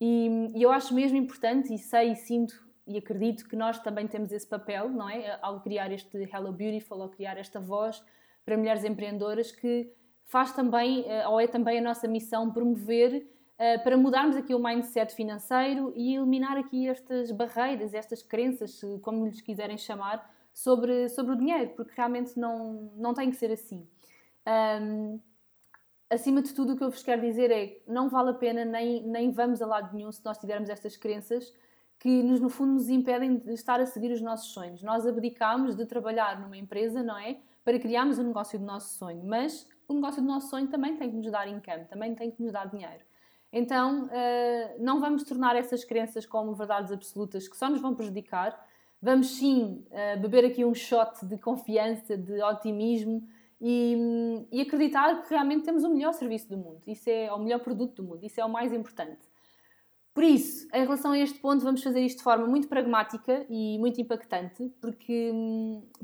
E, 0.00 0.50
e 0.54 0.62
eu 0.62 0.72
acho 0.72 0.94
mesmo 0.94 1.16
importante, 1.16 1.72
e 1.72 1.78
sei 1.78 2.12
e 2.12 2.16
sinto 2.16 2.64
e 2.86 2.98
acredito 2.98 3.48
que 3.48 3.56
nós 3.56 3.78
também 3.78 4.06
temos 4.06 4.30
esse 4.30 4.46
papel, 4.46 4.90
não 4.90 5.08
é? 5.08 5.38
Ao 5.40 5.60
criar 5.60 5.90
este 5.90 6.18
Hello 6.18 6.52
Beautiful, 6.52 7.00
ao 7.02 7.08
criar 7.08 7.38
esta 7.38 7.58
voz 7.58 8.02
para 8.44 8.56
mulheres 8.58 8.84
empreendedoras 8.84 9.50
que 9.50 9.90
faz 10.26 10.52
também, 10.52 11.04
eh, 11.06 11.26
ou 11.26 11.40
é 11.40 11.46
também 11.46 11.78
a 11.78 11.82
nossa 11.82 12.06
missão 12.06 12.50
promover 12.50 13.26
uh, 13.54 13.82
para 13.82 13.96
mudarmos 13.96 14.36
aqui 14.36 14.54
o 14.54 14.58
mindset 14.58 15.14
financeiro 15.14 15.92
e 15.96 16.14
eliminar 16.14 16.56
aqui 16.58 16.88
estas 16.88 17.30
barreiras, 17.30 17.94
estas 17.94 18.22
crenças, 18.22 18.80
como 19.00 19.26
lhes 19.26 19.40
quiserem 19.40 19.78
chamar, 19.78 20.30
sobre, 20.52 21.08
sobre 21.08 21.32
o 21.32 21.36
dinheiro, 21.36 21.70
porque 21.70 21.92
realmente 21.96 22.38
não, 22.38 22.92
não 22.96 23.14
tem 23.14 23.30
que 23.30 23.36
ser 23.36 23.50
assim. 23.50 23.86
Um, 24.46 25.18
acima 26.10 26.42
de 26.42 26.52
tudo, 26.54 26.72
o 26.74 26.76
que 26.76 26.84
eu 26.84 26.90
vos 26.90 27.02
quero 27.02 27.20
dizer 27.20 27.50
é 27.50 27.66
que 27.66 27.82
não 27.86 28.08
vale 28.08 28.30
a 28.30 28.34
pena 28.34 28.64
nem, 28.64 29.02
nem 29.02 29.30
vamos 29.30 29.60
a 29.62 29.66
lado 29.66 29.94
nenhum 29.94 30.12
se 30.12 30.24
nós 30.24 30.38
tivermos 30.38 30.68
estas 30.68 30.96
crenças 30.96 31.52
que 31.98 32.22
nos, 32.22 32.40
no 32.40 32.48
fundo 32.48 32.74
nos 32.74 32.88
impedem 32.88 33.38
de 33.38 33.52
estar 33.52 33.80
a 33.80 33.86
seguir 33.86 34.12
os 34.12 34.20
nossos 34.20 34.52
sonhos. 34.52 34.82
Nós 34.82 35.06
abdicamos 35.06 35.74
de 35.74 35.86
trabalhar 35.86 36.40
numa 36.40 36.56
empresa, 36.56 37.02
não 37.02 37.16
é? 37.16 37.38
Para 37.64 37.78
criarmos 37.78 38.18
o 38.18 38.22
um 38.22 38.26
negócio 38.26 38.58
do 38.58 38.64
nosso 38.64 38.98
sonho, 38.98 39.24
mas 39.24 39.66
o 39.88 39.94
negócio 39.94 40.20
do 40.20 40.28
nosso 40.28 40.50
sonho 40.50 40.68
também 40.68 40.96
tem 40.96 41.10
que 41.10 41.16
nos 41.16 41.30
dar 41.30 41.48
income, 41.48 41.84
também 41.86 42.14
tem 42.14 42.30
que 42.30 42.42
nos 42.42 42.52
dar 42.52 42.68
dinheiro. 42.68 43.02
Então, 43.52 44.06
uh, 44.06 44.08
não 44.80 45.00
vamos 45.00 45.22
tornar 45.22 45.54
essas 45.56 45.84
crenças 45.84 46.26
como 46.26 46.54
verdades 46.54 46.90
absolutas 46.90 47.46
que 47.46 47.56
só 47.56 47.70
nos 47.70 47.80
vão 47.80 47.94
prejudicar. 47.94 48.58
Vamos 49.00 49.36
sim 49.36 49.86
uh, 49.90 50.20
beber 50.20 50.44
aqui 50.44 50.64
um 50.64 50.74
shot 50.74 51.24
de 51.24 51.38
confiança, 51.38 52.18
de 52.18 52.42
otimismo, 52.42 53.26
e, 53.66 54.46
e, 54.52 54.60
acreditar 54.60 55.22
que 55.22 55.30
realmente 55.30 55.64
temos 55.64 55.84
o 55.84 55.88
melhor 55.88 56.12
serviço 56.12 56.50
do 56.50 56.58
mundo. 56.58 56.82
Isso 56.86 57.08
é 57.08 57.32
o 57.32 57.38
melhor 57.38 57.60
produto 57.60 58.02
do 58.02 58.04
mundo. 58.06 58.22
Isso 58.22 58.38
é 58.38 58.44
o 58.44 58.48
mais 58.48 58.74
importante. 58.74 59.26
Por 60.12 60.22
isso, 60.22 60.68
em 60.74 60.82
relação 60.82 61.12
a 61.12 61.18
este 61.18 61.38
ponto, 61.38 61.64
vamos 61.64 61.82
fazer 61.82 62.00
isto 62.02 62.18
de 62.18 62.24
forma 62.24 62.46
muito 62.46 62.68
pragmática 62.68 63.46
e 63.48 63.78
muito 63.78 63.98
impactante, 63.98 64.70
porque, 64.82 65.32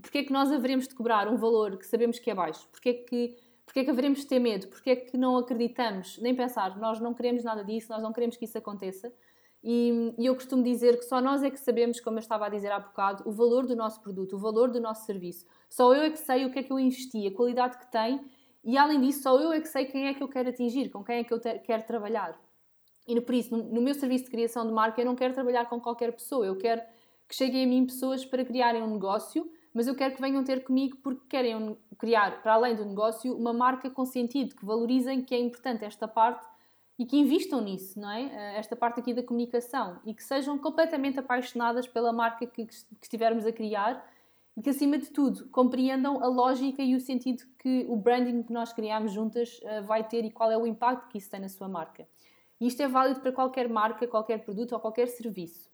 porque 0.01 0.19
é 0.19 0.25
que 0.25 0.33
nós 0.33 0.51
haveremos 0.51 0.89
de 0.89 0.95
cobrar 0.95 1.29
um 1.29 1.37
valor 1.37 1.77
que 1.77 1.87
sabemos 1.87 2.19
que 2.19 2.31
é 2.31 2.35
baixo? 2.35 2.67
Porque 2.73 2.89
é 2.89 2.95
que, 2.95 3.37
porque 3.67 3.81
é 3.81 3.85
que 3.85 3.91
haveremos 3.91 4.21
de 4.21 4.27
ter 4.27 4.39
medo? 4.39 4.67
Porque 4.67 4.91
é 4.91 4.97
que 4.97 5.19
não 5.19 5.37
acreditamos, 5.37 6.19
nem 6.19 6.35
pensar, 6.35 6.79
nós 6.79 6.99
não 6.99 7.13
queremos 7.13 7.45
nada 7.45 7.63
disso, 7.63 7.93
nós 7.93 8.03
não 8.03 8.11
queremos 8.11 8.39
que 8.39 8.47
isso 8.47 8.57
aconteça? 8.57 9.13
E, 9.63 10.15
e 10.19 10.27
eu 10.27 10.35
costumo 10.35 10.63
dizer 10.63 10.99
que 10.99 11.05
só 11.05 11.21
nós 11.21 11.43
é 11.43 11.51
que 11.51 11.61
sabemos, 11.61 12.01
como 12.01 12.17
eu 12.17 12.21
estava 12.21 12.47
a 12.47 12.49
dizer 12.49 12.73
há 12.73 12.81
bocado, 12.81 13.23
o 13.27 13.33
valor 13.33 13.67
do 13.67 13.77
nosso 13.77 14.01
produto, 14.01 14.37
o 14.37 14.39
valor 14.39 14.71
do 14.71 14.81
nosso 14.81 15.05
serviço. 15.05 15.47
Só 15.69 15.95
eu 15.95 16.03
é 16.03 16.11
que 16.11 16.19
sei 16.19 16.47
o 16.47 16.51
que 16.51 16.61
é 16.61 16.63
que 16.63 16.73
eu 16.73 16.79
investi, 16.79 17.27
a 17.27 17.35
qualidade 17.35 17.79
que 17.79 17.91
tem 17.91 18.21
e, 18.63 18.77
além 18.77 19.01
disso, 19.01 19.23
só 19.23 19.39
eu 19.39 19.53
é 19.53 19.61
que 19.61 19.69
sei 19.69 19.87
quem 19.87 20.07
é 20.07 20.15
que 20.15 20.23
eu 20.23 20.29
quero 20.29 20.49
atingir, 20.49 20.91
com 20.91 21.03
quem 21.03 21.19
é 21.19 21.25
que 21.25 21.33
eu 21.33 21.41
quero 21.41 21.83
trabalhar. 21.85 22.39
E 23.07 23.21
por 23.21 23.35
isso, 23.35 23.57
no, 23.57 23.65
no 23.65 23.81
meu 23.81 23.95
serviço 23.95 24.25
de 24.25 24.31
criação 24.31 24.67
de 24.67 24.73
marca, 24.73 25.01
eu 25.01 25.05
não 25.05 25.17
quero 25.17 25.35
trabalhar 25.35 25.67
com 25.67 25.81
qualquer 25.81 26.13
pessoa, 26.13 26.47
eu 26.47 26.57
quero 26.57 26.83
que 27.27 27.35
cheguem 27.35 27.65
a 27.65 27.67
mim 27.67 27.87
pessoas 27.87 28.25
para 28.25 28.45
criarem 28.45 28.83
um 28.83 28.93
negócio, 28.93 29.51
mas 29.73 29.87
eu 29.87 29.95
quero 29.95 30.15
que 30.15 30.21
venham 30.21 30.43
ter 30.45 30.65
comigo 30.65 30.99
porque 31.03 31.27
querem 31.29 31.79
criar, 31.99 32.43
para 32.43 32.55
além 32.55 32.75
do 32.75 32.85
negócio, 32.85 33.37
uma 33.37 33.53
marca 33.53 33.89
com 33.89 34.05
sentido, 34.05 34.55
que 34.55 34.65
valorizem 34.65 35.23
que 35.23 35.35
é 35.35 35.39
importante 35.39 35.85
esta 35.85 36.09
parte 36.09 36.47
e 37.01 37.07
que 37.07 37.17
investam 37.17 37.63
nisso, 37.63 37.99
não 37.99 38.11
é? 38.11 38.25
Eh, 38.25 38.59
esta 38.59 38.77
parte 38.77 39.01
aqui 39.01 39.15
da 39.15 39.23
comunicação 39.23 39.99
e 40.05 40.13
que 40.13 40.23
sejam 40.23 40.59
completamente 40.59 41.19
apaixonadas 41.19 41.89
pela 41.89 42.13
marca 42.13 42.47
que, 42.47 42.67
que 42.67 42.75
estivermos 43.01 43.47
a 43.47 43.53
criar 43.53 44.07
e 44.55 44.61
que, 44.61 44.69
acima 44.69 44.99
de 44.99 45.07
tudo, 45.07 45.49
compreendam 45.49 46.23
a 46.23 46.27
lógica 46.27 46.83
e 46.83 46.95
o 46.95 47.01
sentido 47.01 47.43
que 47.59 47.87
o 47.89 47.97
branding 47.97 48.43
que 48.43 48.53
nós 48.53 48.75
criamos 48.75 49.13
juntas 49.13 49.59
uh, 49.63 49.83
vai 49.83 50.07
ter 50.07 50.27
e 50.27 50.31
qual 50.31 50.51
é 50.51 50.59
o 50.59 50.67
impacto 50.67 51.09
que 51.09 51.17
isso 51.17 51.31
tem 51.31 51.41
na 51.41 51.49
sua 51.49 51.71
marca. 51.71 52.07
E 52.61 52.67
isto 52.67 52.83
é 52.83 52.87
válido 52.87 53.21
para 53.21 53.33
qualquer 53.33 53.67
marca, 53.67 54.07
qualquer 54.07 54.45
produto 54.45 54.73
ou 54.73 54.79
qualquer 54.79 55.09
serviço. 55.09 55.71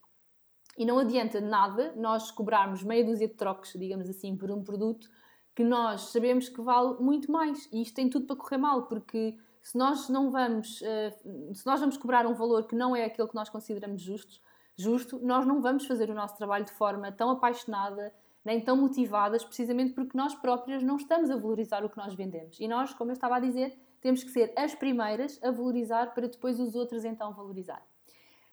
E 0.78 0.86
não 0.86 0.96
adianta 0.96 1.40
nada 1.40 1.92
nós 1.96 2.30
cobrarmos 2.30 2.84
meia 2.84 3.04
dúzia 3.04 3.26
de 3.26 3.34
trocos, 3.34 3.72
digamos 3.72 4.08
assim, 4.08 4.36
por 4.36 4.48
um 4.52 4.62
produto 4.62 5.10
que 5.56 5.64
nós 5.64 6.12
sabemos 6.12 6.48
que 6.48 6.60
vale 6.60 6.94
muito 7.00 7.32
mais. 7.32 7.68
E 7.72 7.82
isto 7.82 7.96
tem 7.96 8.08
tudo 8.08 8.26
para 8.26 8.36
correr 8.36 8.58
mal, 8.58 8.82
porque 8.86 9.36
se 9.66 9.76
nós 9.76 10.08
não 10.08 10.30
vamos, 10.30 10.80
uh, 10.80 11.52
se 11.52 11.66
nós 11.66 11.80
vamos 11.80 11.96
cobrar 11.96 12.24
um 12.24 12.34
valor 12.34 12.68
que 12.68 12.76
não 12.76 12.94
é 12.94 13.04
aquele 13.04 13.26
que 13.26 13.34
nós 13.34 13.48
consideramos 13.48 14.00
justo, 14.00 14.40
justo, 14.76 15.18
nós 15.18 15.44
não 15.44 15.60
vamos 15.60 15.84
fazer 15.86 16.08
o 16.08 16.14
nosso 16.14 16.36
trabalho 16.36 16.64
de 16.64 16.70
forma 16.70 17.10
tão 17.10 17.30
apaixonada, 17.30 18.14
nem 18.44 18.60
tão 18.60 18.76
motivadas, 18.76 19.44
precisamente 19.44 19.92
porque 19.92 20.16
nós 20.16 20.36
próprias 20.36 20.84
não 20.84 20.94
estamos 20.94 21.30
a 21.30 21.36
valorizar 21.36 21.84
o 21.84 21.90
que 21.90 21.96
nós 21.96 22.14
vendemos. 22.14 22.60
E 22.60 22.68
nós, 22.68 22.94
como 22.94 23.10
eu 23.10 23.14
estava 23.14 23.38
a 23.38 23.40
dizer, 23.40 23.76
temos 24.00 24.22
que 24.22 24.30
ser 24.30 24.52
as 24.56 24.72
primeiras 24.72 25.42
a 25.42 25.50
valorizar 25.50 26.14
para 26.14 26.28
depois 26.28 26.60
os 26.60 26.76
outros 26.76 27.04
então 27.04 27.34
valorizar. 27.34 27.84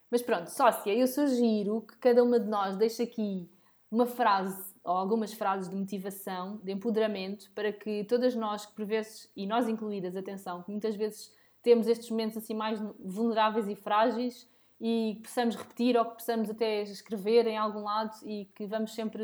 Mas 0.10 0.24
pronto, 0.24 0.48
sócia, 0.48 0.96
eu 0.96 1.06
sugiro 1.06 1.82
que 1.82 1.96
cada 1.98 2.24
uma 2.24 2.40
de 2.40 2.50
nós 2.50 2.76
deixe 2.76 3.04
aqui 3.04 3.48
uma 3.92 4.08
frase 4.08 4.73
ou 4.84 4.96
algumas 4.96 5.34
frases 5.34 5.70
de 5.70 5.76
motivação, 5.76 6.58
de 6.64 6.72
empoderamento, 6.72 7.50
para 7.52 7.72
que 7.72 8.04
todas 8.04 8.36
nós, 8.36 8.66
que 8.66 8.74
por 8.74 8.86
vezes, 8.86 9.30
e 9.36 9.48
nós 9.48 9.68
incluídas, 9.68 10.16
atenção, 10.16 10.62
que 10.62 10.72
muitas 10.72 10.96
vezes 10.96 11.32
temos 11.62 11.88
estes 11.88 12.10
momentos 12.10 12.38
assim 12.38 12.54
mais 12.54 12.80
vulneráveis 13.00 13.68
e 13.70 13.76
frágeis, 13.76 14.48
e 14.86 15.22
possamos 15.24 15.56
repetir 15.56 15.96
ou 15.96 16.04
que 16.04 16.16
possamos 16.16 16.50
até 16.50 16.82
escrever 16.84 17.48
em 17.48 17.58
algum 17.58 17.84
lado 17.84 18.12
e 18.26 18.46
que 18.54 18.68
vamos 18.68 18.94
sempre. 18.94 19.24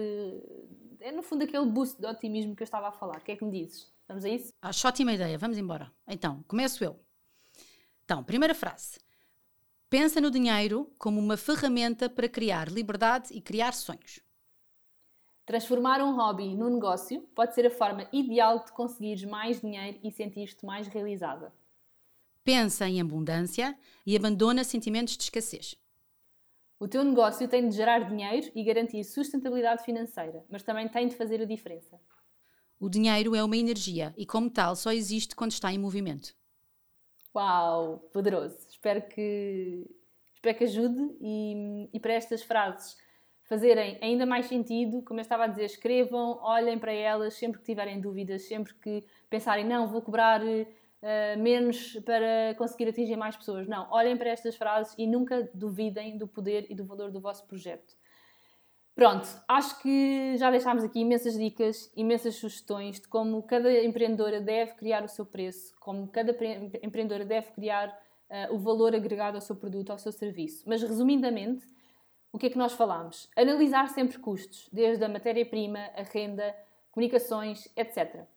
É 1.01 1.11
no 1.11 1.21
fundo 1.21 1.43
aquele 1.43 1.65
boost 1.65 1.99
de 1.99 2.07
otimismo 2.07 2.55
que 2.55 2.63
eu 2.63 2.65
estava 2.65 2.87
a 2.87 2.91
falar. 2.93 3.17
O 3.17 3.21
que 3.21 3.33
é 3.33 3.35
que 3.35 3.43
me 3.43 3.51
dizes? 3.51 3.91
Vamos 4.07 4.23
a 4.23 4.29
isso? 4.29 4.53
Acho 4.61 4.87
ótima 4.87 5.11
ideia, 5.11 5.37
vamos 5.37 5.57
embora. 5.57 5.91
Então, 6.07 6.43
começo 6.47 6.81
eu. 6.81 6.97
Então, 8.05 8.23
primeira 8.23 8.55
frase. 8.55 8.99
Pensa 9.89 10.21
no 10.21 10.31
dinheiro 10.31 10.93
como 10.97 11.19
uma 11.19 11.35
ferramenta 11.35 12.09
para 12.09 12.29
criar 12.29 12.71
liberdade 12.71 13.33
e 13.33 13.41
criar 13.41 13.73
sonhos. 13.73 14.21
Transformar 15.49 15.99
um 15.99 16.15
hobby 16.15 16.55
num 16.55 16.69
negócio 16.69 17.21
pode 17.33 17.55
ser 17.55 17.65
a 17.65 17.71
forma 17.71 18.07
ideal 18.13 18.63
de 18.63 18.71
conseguires 18.71 19.23
mais 19.23 19.59
dinheiro 19.59 19.99
e 20.03 20.11
sentir-te 20.11 20.63
mais 20.63 20.85
realizada. 20.85 21.51
Pensa 22.43 22.87
em 22.87 23.01
abundância 23.01 23.75
e 24.05 24.15
abandona 24.15 24.63
sentimentos 24.63 25.17
de 25.17 25.23
escassez. 25.23 25.73
O 26.79 26.87
teu 26.87 27.03
negócio 27.03 27.47
tem 27.47 27.67
de 27.67 27.75
gerar 27.75 28.07
dinheiro 28.07 28.51
e 28.53 28.63
garantir 28.63 29.03
sustentabilidade 29.03 29.83
financeira, 29.83 30.45
mas 30.51 30.61
também 30.61 30.87
tem 30.87 31.07
de 31.07 31.15
fazer 31.15 31.41
a 31.41 31.45
diferença. 31.45 31.99
O 32.79 32.87
dinheiro 32.87 33.33
é 33.33 33.43
uma 33.43 33.57
energia 33.57 34.13
e, 34.15 34.27
como 34.27 34.51
tal, 34.51 34.75
só 34.75 34.91
existe 34.91 35.35
quando 35.35 35.53
está 35.53 35.73
em 35.73 35.79
movimento. 35.79 36.35
Uau, 37.35 38.07
poderoso! 38.13 38.55
Espero 38.69 39.01
que, 39.01 39.89
espero 40.31 40.57
que 40.59 40.63
ajude 40.65 41.17
e, 41.19 41.89
e 41.91 41.99
para 41.99 42.13
estas 42.13 42.43
frases 42.43 43.08
fazerem 43.49 43.97
ainda 43.99 44.27
mais 44.27 44.45
sentido, 44.45 45.01
como 45.01 45.19
eu 45.19 45.23
estava 45.23 45.45
a 45.45 45.47
dizer, 45.47 45.65
escrevam, 45.65 46.37
olhem 46.43 46.77
para 46.77 46.93
elas 46.93 47.33
sempre 47.33 47.59
que 47.59 47.65
tiverem 47.65 47.99
dúvidas, 47.99 48.43
sempre 48.43 48.75
que 48.75 49.03
pensarem, 49.27 49.65
não, 49.65 49.87
vou 49.87 50.03
cobrar 50.03 50.39
uh, 50.39 51.39
menos 51.39 51.99
para 52.05 52.53
conseguir 52.59 52.87
atingir 52.87 53.17
mais 53.17 53.35
pessoas. 53.35 53.67
Não, 53.67 53.87
olhem 53.89 54.15
para 54.15 54.29
estas 54.29 54.55
frases 54.55 54.93
e 54.99 55.07
nunca 55.07 55.49
duvidem 55.51 56.15
do 56.15 56.27
poder 56.27 56.67
e 56.69 56.75
do 56.75 56.85
valor 56.85 57.09
do 57.09 57.19
vosso 57.19 57.43
projeto. 57.47 57.97
Pronto, 58.93 59.27
acho 59.47 59.81
que 59.81 60.37
já 60.37 60.51
deixámos 60.51 60.83
aqui 60.83 60.99
imensas 60.99 61.35
dicas, 61.35 61.91
imensas 61.95 62.35
sugestões 62.35 62.99
de 62.99 63.07
como 63.07 63.41
cada 63.41 63.83
empreendedora 63.83 64.39
deve 64.39 64.73
criar 64.73 65.03
o 65.03 65.07
seu 65.07 65.25
preço, 65.25 65.73
como 65.79 66.07
cada 66.09 66.37
empreendedora 66.83 67.25
deve 67.25 67.49
criar 67.53 67.87
uh, 68.29 68.53
o 68.53 68.59
valor 68.59 68.93
agregado 68.93 69.35
ao 69.35 69.41
seu 69.41 69.55
produto, 69.55 69.89
ao 69.89 69.97
seu 69.97 70.11
serviço. 70.11 70.65
Mas 70.67 70.83
resumidamente, 70.83 71.65
o 72.31 72.37
que 72.37 72.47
é 72.47 72.49
que 72.49 72.57
nós 72.57 72.73
falamos? 72.73 73.29
Analisar 73.35 73.89
sempre 73.89 74.19
custos, 74.19 74.69
desde 74.71 75.03
a 75.03 75.09
matéria-prima, 75.09 75.79
a 75.95 76.03
renda, 76.03 76.55
comunicações, 76.91 77.67
etc 77.75 78.27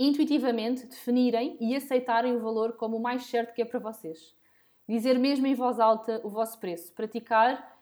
intuitivamente 0.00 0.86
definirem 0.86 1.58
e 1.60 1.76
aceitarem 1.76 2.34
o 2.34 2.40
valor 2.40 2.72
como 2.72 2.96
o 2.96 3.02
mais 3.02 3.26
certo 3.26 3.52
que 3.52 3.60
é 3.60 3.66
para 3.66 3.78
vocês. 3.78 4.34
Dizer 4.88 5.18
mesmo 5.18 5.46
em 5.46 5.54
voz 5.54 5.78
alta 5.78 6.22
o 6.24 6.30
vosso 6.30 6.58
preço. 6.58 6.90
Praticar, 6.94 7.76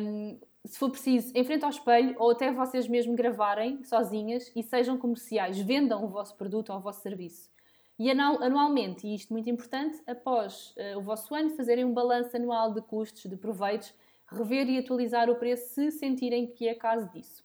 um, 0.00 0.40
se 0.64 0.78
for 0.78 0.90
preciso, 0.90 1.30
em 1.36 1.44
frente 1.44 1.64
ao 1.64 1.70
espelho 1.70 2.16
ou 2.18 2.30
até 2.30 2.50
vocês 2.50 2.88
mesmos 2.88 3.14
gravarem 3.14 3.84
sozinhas 3.84 4.50
e 4.56 4.62
sejam 4.62 4.96
comerciais. 4.96 5.58
Vendam 5.60 6.02
o 6.02 6.08
vosso 6.08 6.34
produto 6.36 6.70
ou 6.70 6.78
o 6.78 6.80
vosso 6.80 7.02
serviço. 7.02 7.50
E 7.98 8.10
anualmente, 8.10 9.06
e 9.06 9.14
isto 9.14 9.32
muito 9.32 9.50
importante, 9.50 10.00
após 10.06 10.74
uh, 10.76 10.98
o 10.98 11.02
vosso 11.02 11.34
ano, 11.34 11.50
fazerem 11.50 11.84
um 11.84 11.92
balanço 11.92 12.34
anual 12.34 12.72
de 12.72 12.80
custos, 12.80 13.28
de 13.28 13.36
proveitos, 13.36 13.92
rever 14.30 14.68
e 14.68 14.78
atualizar 14.78 15.30
o 15.30 15.36
preço 15.36 15.74
se 15.74 15.90
sentirem 15.90 16.46
que 16.46 16.68
é 16.68 16.74
caso 16.74 17.10
disso. 17.12 17.44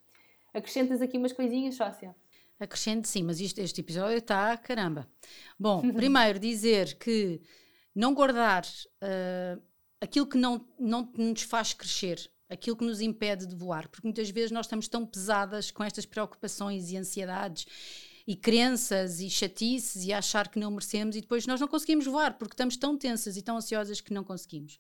Acrescentas 0.54 1.02
aqui 1.02 1.18
umas 1.18 1.34
coisinhas, 1.34 1.76
sócia? 1.76 2.16
Acrescente 2.60 3.08
sim, 3.08 3.24
mas 3.24 3.40
isto, 3.40 3.60
este 3.60 3.82
episódio 3.82 4.18
está 4.18 4.56
caramba. 4.58 5.08
Bom, 5.60 5.82
primeiro 5.94 6.40
dizer 6.40 6.96
que 6.98 7.42
não 7.96 8.14
guardar 8.14 8.64
uh, 8.64 9.62
aquilo 10.00 10.28
que 10.28 10.38
não, 10.38 10.66
não 10.80 11.12
nos 11.18 11.42
faz 11.44 11.74
crescer, 11.74 12.30
aquilo 12.50 12.78
que 12.78 12.86
nos 12.86 13.02
impede 13.02 13.48
de 13.48 13.56
voar, 13.56 13.88
porque 13.88 14.08
muitas 14.08 14.30
vezes 14.30 14.52
nós 14.52 14.66
estamos 14.66 14.88
tão 14.88 15.06
pesadas 15.06 15.72
com 15.72 15.84
estas 15.84 16.06
preocupações 16.06 16.92
e 16.92 16.98
ansiedades 16.98 17.66
e 18.26 18.36
crenças 18.36 19.20
e 19.20 19.30
chatices 19.30 20.06
e 20.06 20.14
achar 20.14 20.48
que 20.48 20.58
não 20.58 20.72
merecemos 20.72 21.16
e 21.16 21.22
depois 21.22 21.46
nós 21.46 21.60
não 21.60 21.68
conseguimos 21.68 22.06
voar 22.06 22.38
porque 22.38 22.54
estamos 22.54 22.78
tão 22.78 22.98
tensas 22.98 23.36
e 23.36 23.42
tão 23.42 23.58
ansiosas 23.58 24.00
que 24.00 24.14
não 24.14 24.24
conseguimos. 24.24 24.80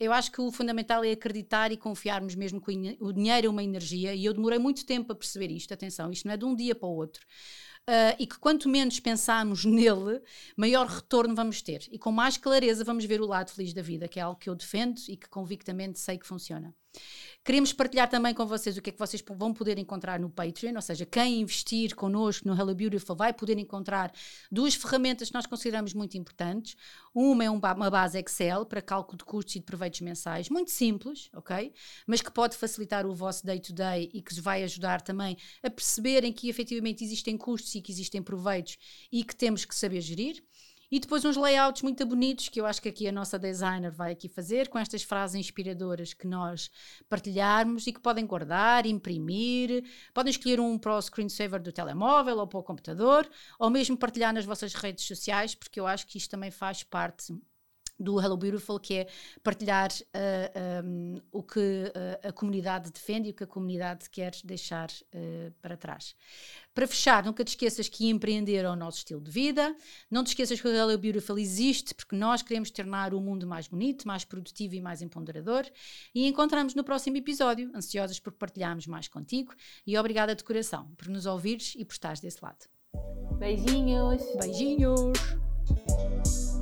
Eu 0.00 0.12
acho 0.12 0.32
que 0.32 0.40
o 0.40 0.50
fundamental 0.50 1.04
é 1.04 1.12
acreditar 1.12 1.70
e 1.70 1.76
confiarmos 1.76 2.34
mesmo 2.34 2.60
que 2.60 2.96
o 3.00 3.12
dinheiro 3.12 3.46
é 3.46 3.50
uma 3.50 3.62
energia 3.62 4.14
e 4.14 4.24
eu 4.24 4.32
demorei 4.32 4.58
muito 4.58 4.86
tempo 4.86 5.12
a 5.12 5.14
perceber 5.14 5.50
isto. 5.50 5.74
Atenção, 5.74 6.10
isto 6.10 6.26
não 6.26 6.34
é 6.34 6.36
de 6.36 6.44
um 6.44 6.54
dia 6.54 6.74
para 6.74 6.88
o 6.88 6.94
outro. 6.94 7.26
Uh, 7.88 8.12
e 8.18 8.26
que 8.26 8.38
quanto 8.38 8.68
menos 8.68 9.00
pensarmos 9.00 9.64
nele, 9.66 10.20
maior 10.56 10.86
retorno 10.86 11.34
vamos 11.34 11.62
ter. 11.62 11.86
E 11.90 11.98
com 11.98 12.12
mais 12.12 12.36
clareza 12.36 12.84
vamos 12.84 13.04
ver 13.04 13.20
o 13.20 13.26
lado 13.26 13.50
feliz 13.50 13.72
da 13.72 13.82
vida, 13.82 14.06
que 14.06 14.20
é 14.20 14.22
algo 14.22 14.38
que 14.38 14.48
eu 14.48 14.54
defendo 14.54 15.00
e 15.08 15.16
que 15.16 15.28
convictamente 15.28 15.98
sei 15.98 16.18
que 16.18 16.26
funciona. 16.26 16.74
Queremos 17.44 17.72
partilhar 17.72 18.10
também 18.10 18.34
com 18.34 18.44
vocês 18.46 18.76
o 18.76 18.82
que 18.82 18.90
é 18.90 18.92
que 18.92 18.98
vocês 18.98 19.24
vão 19.26 19.54
poder 19.54 19.78
encontrar 19.78 20.20
no 20.20 20.28
Patreon, 20.28 20.74
ou 20.74 20.82
seja, 20.82 21.06
quem 21.06 21.40
investir 21.40 21.94
connosco 21.94 22.46
no 22.46 22.54
Hello 22.54 22.74
Beautiful 22.74 23.16
vai 23.16 23.32
poder 23.32 23.58
encontrar 23.58 24.12
duas 24.52 24.74
ferramentas 24.74 25.28
que 25.28 25.34
nós 25.34 25.46
consideramos 25.46 25.94
muito 25.94 26.18
importantes. 26.18 26.76
Uma 27.14 27.44
é 27.44 27.50
uma 27.50 27.90
base 27.90 28.18
Excel 28.18 28.66
para 28.66 28.82
cálculo 28.82 29.16
de 29.16 29.24
custos 29.24 29.56
e 29.56 29.60
de 29.60 29.64
proveitos 29.64 30.02
mensais, 30.02 30.50
muito 30.50 30.70
simples, 30.70 31.30
ok? 31.32 31.72
Mas 32.06 32.20
que 32.20 32.30
pode 32.30 32.54
facilitar 32.54 33.06
o 33.06 33.14
vosso 33.14 33.46
day-to-day 33.46 34.08
-day 34.08 34.10
e 34.12 34.20
que 34.20 34.38
vai 34.40 34.62
ajudar 34.62 35.00
também 35.00 35.36
a 35.62 35.70
perceberem 35.70 36.32
que 36.32 36.50
efetivamente 36.50 37.02
existem 37.02 37.36
custos 37.38 37.74
e 37.74 37.80
que 37.80 37.90
existem 37.90 38.22
proveitos 38.22 38.76
e 39.10 39.24
que 39.24 39.34
temos 39.34 39.64
que 39.64 39.74
saber 39.74 40.02
gerir. 40.02 40.44
E 40.90 40.98
depois 40.98 41.24
uns 41.24 41.36
layouts 41.36 41.82
muito 41.82 42.04
bonitos 42.06 42.48
que 42.48 42.60
eu 42.60 42.64
acho 42.64 42.80
que 42.80 42.88
aqui 42.88 43.06
a 43.06 43.12
nossa 43.12 43.38
designer 43.38 43.92
vai 43.92 44.12
aqui 44.12 44.28
fazer, 44.28 44.68
com 44.68 44.78
estas 44.78 45.02
frases 45.02 45.36
inspiradoras 45.36 46.14
que 46.14 46.26
nós 46.26 46.70
partilharmos 47.08 47.86
e 47.86 47.92
que 47.92 48.00
podem 48.00 48.26
guardar, 48.26 48.86
imprimir, 48.86 49.84
podem 50.14 50.30
escolher 50.30 50.60
um 50.60 50.78
para 50.78 50.96
o 50.96 51.02
screensaver 51.02 51.60
do 51.60 51.72
telemóvel 51.72 52.38
ou 52.38 52.46
para 52.46 52.58
o 52.58 52.62
computador, 52.62 53.28
ou 53.58 53.68
mesmo 53.68 53.98
partilhar 53.98 54.32
nas 54.32 54.46
vossas 54.46 54.72
redes 54.72 55.04
sociais, 55.04 55.54
porque 55.54 55.78
eu 55.78 55.86
acho 55.86 56.06
que 56.06 56.16
isto 56.16 56.30
também 56.30 56.50
faz 56.50 56.82
parte 56.82 57.34
do 57.98 58.20
Hello 58.20 58.36
Beautiful, 58.36 58.78
que 58.78 58.94
é 58.94 59.08
partilhar 59.42 59.90
uh, 59.90 60.06
eh, 60.14 60.82
um, 60.84 61.14
ehm, 61.16 61.22
o 61.32 61.42
que 61.42 61.58
uh, 61.58 62.28
a 62.28 62.32
comunidade 62.32 62.90
defende 62.90 63.28
e 63.28 63.30
o 63.32 63.34
que 63.34 63.44
a 63.44 63.46
comunidade 63.46 64.08
quer 64.08 64.32
deixar 64.44 64.88
uh, 64.88 65.50
para 65.60 65.76
trás. 65.76 66.14
Para 66.72 66.86
fechar, 66.86 67.24
nunca 67.24 67.42
te 67.42 67.48
esqueças 67.48 67.88
que 67.88 68.08
empreender 68.08 68.64
é 68.64 68.70
o 68.70 68.76
nosso 68.76 68.98
estilo 68.98 69.20
de 69.20 69.30
vida. 69.30 69.74
Não 70.08 70.22
te 70.22 70.28
esqueças 70.28 70.60
que 70.60 70.68
o 70.68 70.70
Hello 70.70 70.96
Beautiful 70.96 71.38
existe 71.38 71.92
porque 71.94 72.14
nós 72.14 72.40
queremos 72.40 72.70
tornar 72.70 73.12
o 73.12 73.20
mundo 73.20 73.46
mais 73.46 73.66
bonito, 73.66 74.06
mais 74.06 74.24
produtivo 74.24 74.76
e 74.76 74.80
mais 74.80 75.02
empoderador. 75.02 75.66
E 76.14 76.28
encontramos 76.28 76.74
no 76.74 76.84
próximo 76.84 77.16
episódio, 77.16 77.70
ansiosos 77.74 78.20
por 78.20 78.32
partilharmos 78.32 78.86
mais 78.86 79.08
contigo. 79.08 79.52
E 79.84 79.98
obrigada 79.98 80.36
de 80.36 80.44
coração 80.44 80.88
por 80.96 81.08
nos 81.08 81.26
ouvires 81.26 81.74
e 81.76 81.84
por 81.84 81.94
estares 81.94 82.20
desse 82.20 82.38
lado. 82.42 82.66
Beijinhos! 83.38 84.22
Beijinhos! 84.40 85.47